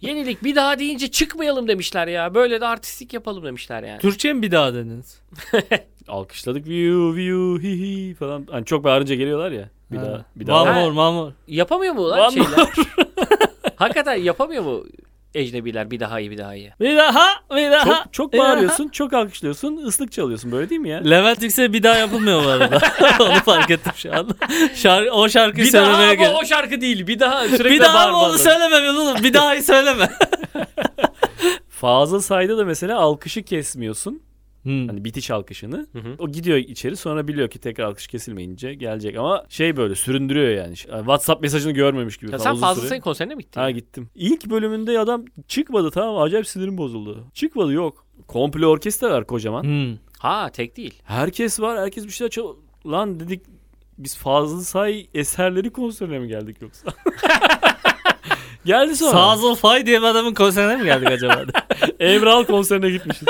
yenilik 0.00 0.44
bir 0.44 0.56
daha 0.56 0.78
deyince 0.78 1.10
çıkmayalım 1.10 1.68
demişler 1.68 2.06
ya. 2.06 2.34
Böyle 2.34 2.60
de 2.60 2.66
artistik 2.66 3.14
yapalım 3.14 3.44
demişler 3.44 3.82
yani. 3.82 3.98
Türkçe 4.00 4.32
mi 4.32 4.42
bir 4.42 4.50
daha 4.50 4.74
dediniz? 4.74 5.20
Alkışladık 6.08 6.66
view 6.66 7.16
view 7.16 7.68
hi 7.68 7.80
hi 8.10 8.14
falan. 8.14 8.46
Hani 8.50 8.64
çok 8.64 8.84
bağırınca 8.84 9.14
geliyorlar 9.14 9.50
ya. 9.52 9.68
Bir 9.92 9.96
Ha. 9.96 10.04
daha 10.04 10.24
bir 10.36 10.46
daha. 10.46 10.64
Mamur 10.64 10.92
mamur. 10.92 11.32
Yapamıyor 11.48 11.94
mu 11.94 12.08
lan 12.08 12.18
Lan 12.18 12.30
şeyler? 12.30 12.68
Hakikaten 13.76 14.14
yapamıyor 14.14 14.62
mu 14.62 14.84
ecnebiler 15.34 15.90
bir 15.90 16.00
daha 16.00 16.20
iyi 16.20 16.30
bir 16.30 16.38
daha 16.38 16.54
iyi? 16.54 16.72
Bir 16.80 16.96
daha 16.96 17.26
bir 17.56 17.70
daha. 17.70 17.84
Çok 17.84 18.12
çok 18.12 18.32
bağırıyorsun, 18.32 18.88
çok 18.88 19.12
alkışlıyorsun, 19.12 19.76
ıslık 19.76 20.12
çalıyorsun 20.12 20.52
böyle 20.52 20.70
değil 20.70 20.80
mi 20.80 20.88
ya? 20.88 20.98
Levent 20.98 21.42
Yüksel 21.42 21.72
bir 21.72 21.82
daha 21.82 21.96
yapılmıyor 21.96 22.44
bu 22.44 22.48
arada. 22.48 22.78
Onu 23.20 23.34
fark 23.44 23.70
ettim 23.70 23.92
şu 23.96 24.12
an. 24.14 24.28
Şarkı, 24.74 25.10
o 25.10 25.28
şarkıyı 25.28 25.66
Bir 25.66 25.72
daha 25.72 25.84
söylemeye 25.84 26.06
ama 26.06 26.14
gel. 26.14 26.34
o 26.42 26.44
şarkı 26.44 26.80
değil. 26.80 27.06
Bir 27.06 27.20
daha 27.20 27.48
sürekli 27.48 27.70
Bir 27.74 27.80
daha 27.80 28.06
mı 28.06 28.12
bağırmalı. 28.12 28.30
onu 28.32 28.38
söyleme 28.38 28.90
oğlum. 28.90 29.22
Bir 29.22 29.34
daha 29.34 29.54
iyi 29.54 29.62
söyleme. 29.62 30.08
Fazıl 31.68 32.20
sayda 32.20 32.58
da 32.58 32.64
mesela 32.64 32.98
alkışı 32.98 33.42
kesmiyorsun. 33.42 34.22
Hmm. 34.62 34.88
Hani 34.88 35.04
bitiş 35.04 35.30
alkışını. 35.30 35.86
Hı 35.92 35.98
hı. 35.98 36.14
O 36.18 36.28
gidiyor 36.28 36.58
içeri 36.58 36.96
sonra 36.96 37.28
biliyor 37.28 37.50
ki 37.50 37.58
tekrar 37.58 37.84
alkış 37.84 38.06
kesilmeyince 38.06 38.74
gelecek 38.74 39.16
ama 39.16 39.44
şey 39.48 39.76
böyle 39.76 39.94
süründürüyor 39.94 40.48
yani. 40.48 40.76
WhatsApp 40.76 41.42
mesajını 41.42 41.72
görmemiş 41.72 42.16
gibi 42.16 42.32
Ya 42.32 42.38
sen 42.38 42.56
fazla 42.56 42.88
sayın 42.88 43.02
konserine 43.02 43.34
mi 43.34 43.42
gittin? 43.42 43.60
Ha 43.60 43.70
gittim. 43.70 44.08
İlk 44.14 44.50
bölümünde 44.50 44.98
adam 44.98 45.24
çıkmadı 45.48 45.90
tamam 45.90 46.22
acayip 46.22 46.46
sinirim 46.46 46.78
bozuldu. 46.78 47.26
Çıkmadı 47.34 47.72
yok. 47.72 48.06
Komple 48.26 48.66
orkestra 48.66 49.10
var 49.10 49.26
kocaman. 49.26 49.62
Hmm. 49.62 49.98
Ha 50.18 50.50
tek 50.52 50.76
değil. 50.76 50.94
Herkes 51.04 51.60
var 51.60 51.78
herkes 51.78 52.04
bir 52.06 52.10
şeyler 52.10 52.30
çal... 52.30 52.56
Lan 52.86 53.20
dedik 53.20 53.42
biz 53.98 54.16
Fazıl 54.16 54.60
Say 54.60 55.06
eserleri 55.14 55.70
konserine 55.70 56.18
mi 56.18 56.28
geldik 56.28 56.56
yoksa? 56.60 56.92
Geldi 58.64 58.96
sonra. 58.96 59.10
Sazıl 59.10 59.54
Fay 59.54 59.86
diye 59.86 60.00
bir 60.00 60.06
adamın 60.06 60.34
konserine 60.34 60.76
mi 60.76 60.84
geldik 60.84 61.08
acaba? 61.08 61.44
Emral 62.00 62.44
konserine 62.44 62.90
gitmişiz. 62.90 63.28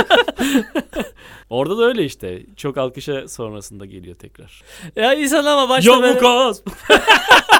Orada 1.51 1.79
da 1.79 1.85
öyle 1.85 2.05
işte. 2.05 2.43
Çok 2.57 2.79
alkışa 2.79 3.29
sonrasında 3.29 3.87
geliyor 3.87 4.17
tekrar. 4.17 4.63
ya 4.97 5.15
insan 5.15 5.45
ama 5.45 5.69
başta 5.69 5.91
Yok 5.91 6.03
böyle... 6.03 6.15
bu 6.15 6.21
kaz. 6.21 6.63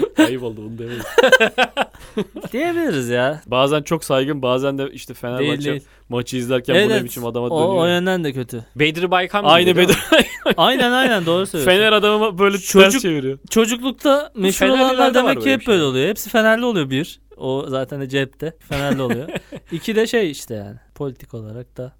Ayıp 0.18 0.42
oldu 0.42 0.60
bunu 0.64 0.78
demeyiz. 0.78 1.02
Diyebiliriz 2.52 3.08
ya. 3.08 3.42
Bazen 3.46 3.82
çok 3.82 4.04
saygın 4.04 4.42
bazen 4.42 4.78
de 4.78 4.90
işte 4.92 5.14
Değil 5.14 5.20
Fenerbahçe 5.20 5.70
değil. 5.70 5.82
maçı 6.08 6.36
izlerken 6.36 6.74
Evet, 6.74 6.86
bu 6.90 6.92
ne 6.92 7.04
biçim 7.04 7.26
adama 7.26 7.46
O, 7.46 7.50
o 7.64 7.70
dönüyor. 7.70 7.88
yönden 7.96 8.24
de 8.24 8.32
kötü. 8.32 8.64
Bedri 8.76 9.10
Baykan 9.10 9.44
Aynı 9.44 9.66
değil 9.66 9.76
beden. 9.88 9.96
Aynen 10.56 10.92
aynen 10.92 11.26
doğru 11.26 11.46
söylüyorsun. 11.46 11.78
Fener 11.78 11.92
adamı 11.92 12.38
böyle 12.38 12.58
Çocuk- 12.58 12.90
ters 12.92 13.02
çeviriyor. 13.02 13.38
Çocuklukta 13.50 14.32
meşhur 14.36 14.58
Fenerlilerde 14.58 14.84
olanlar 14.94 15.06
var 15.08 15.14
demek 15.14 15.28
böyle 15.36 15.40
ki 15.40 15.46
bir 15.46 15.52
hep 15.52 15.62
şey. 15.62 15.72
böyle 15.74 15.84
oluyor. 15.84 16.08
Hepsi 16.08 16.30
Fenerli 16.30 16.64
oluyor 16.64 16.90
bir. 16.90 17.20
O 17.36 17.64
zaten 17.68 18.00
de 18.00 18.08
cepte. 18.08 18.56
Fenerli 18.68 19.02
oluyor. 19.02 19.28
İki 19.72 19.96
de 19.96 20.06
şey 20.06 20.30
işte 20.30 20.54
yani. 20.54 20.76
Politik 20.94 21.34
olarak 21.34 21.76
da 21.76 21.92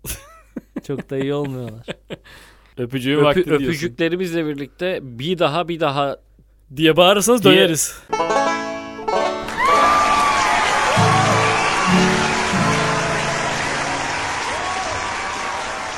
çok 0.87 1.11
da 1.11 1.19
iyi 1.19 1.35
olmuyorlar. 1.35 1.87
Öpücüğün 2.79 3.17
Öpü- 3.17 3.23
vakti 3.25 3.45
diyorsun. 3.45 3.67
öpücüklerimizle 3.67 4.47
birlikte 4.47 4.99
bir 5.03 5.39
daha 5.39 5.69
bir 5.69 5.81
daha 5.81 6.17
Diye 6.77 6.97
bağırırsanız 6.97 7.45
Diye- 7.45 7.55
döneriz. 7.55 7.95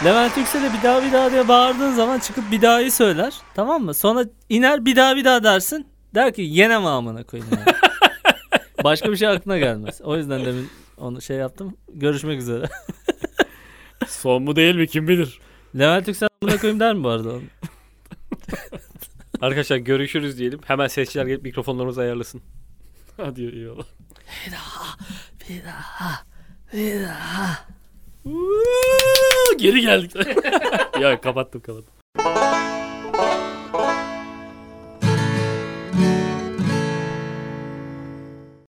Levent 0.04 0.36
Yüksel'e 0.36 0.72
bir 0.72 0.82
daha 0.82 1.02
bir 1.02 1.12
daha 1.12 1.30
diye 1.30 1.48
bağırdığın 1.48 1.92
zaman 1.92 2.18
çıkıp 2.18 2.50
bir 2.50 2.62
dahahi 2.62 2.90
söyler. 2.90 3.34
Tamam 3.54 3.84
mı? 3.84 3.94
Sonra 3.94 4.24
iner 4.48 4.84
bir 4.84 4.96
daha 4.96 5.16
bir 5.16 5.24
daha 5.24 5.44
dersin. 5.44 5.86
Der 6.14 6.34
ki 6.34 6.42
yine 6.42 6.78
mi 6.78 6.88
amına 6.88 7.24
koyayım 7.24 7.52
yani. 7.52 7.76
Başka 8.84 9.12
bir 9.12 9.16
şey 9.16 9.28
aklına 9.28 9.58
gelmez. 9.58 10.00
O 10.00 10.16
yüzden 10.16 10.44
demin 10.44 10.70
onu 10.98 11.22
şey 11.22 11.36
yaptım. 11.36 11.76
Görüşmek 11.94 12.40
üzere. 12.40 12.66
Son 14.08 14.42
mu 14.42 14.56
değil 14.56 14.74
mi 14.76 14.86
kim 14.86 15.08
bilir. 15.08 15.40
Levent 15.78 16.08
Yüksel 16.08 16.28
amına 16.42 16.56
koyayım 16.60 16.80
der 16.80 16.94
mi 16.94 17.04
bu 17.04 17.08
arada? 17.08 17.30
Arkadaşlar 19.44 19.76
görüşürüz 19.76 20.38
diyelim. 20.38 20.60
Hemen 20.66 20.86
sesçiler 20.86 21.26
gelip 21.26 21.42
mikrofonlarımızı 21.42 22.00
ayarlasın. 22.00 22.42
Hadi 23.16 23.42
eyvallah. 23.42 23.84
Bir 24.46 24.52
daha. 25.64 26.24
Bir 26.72 27.02
daha. 27.02 27.66
Geri 29.56 29.80
geldik. 29.80 30.12
ya 31.00 31.20
kapattım 31.20 31.60
kapattım. 31.60 32.63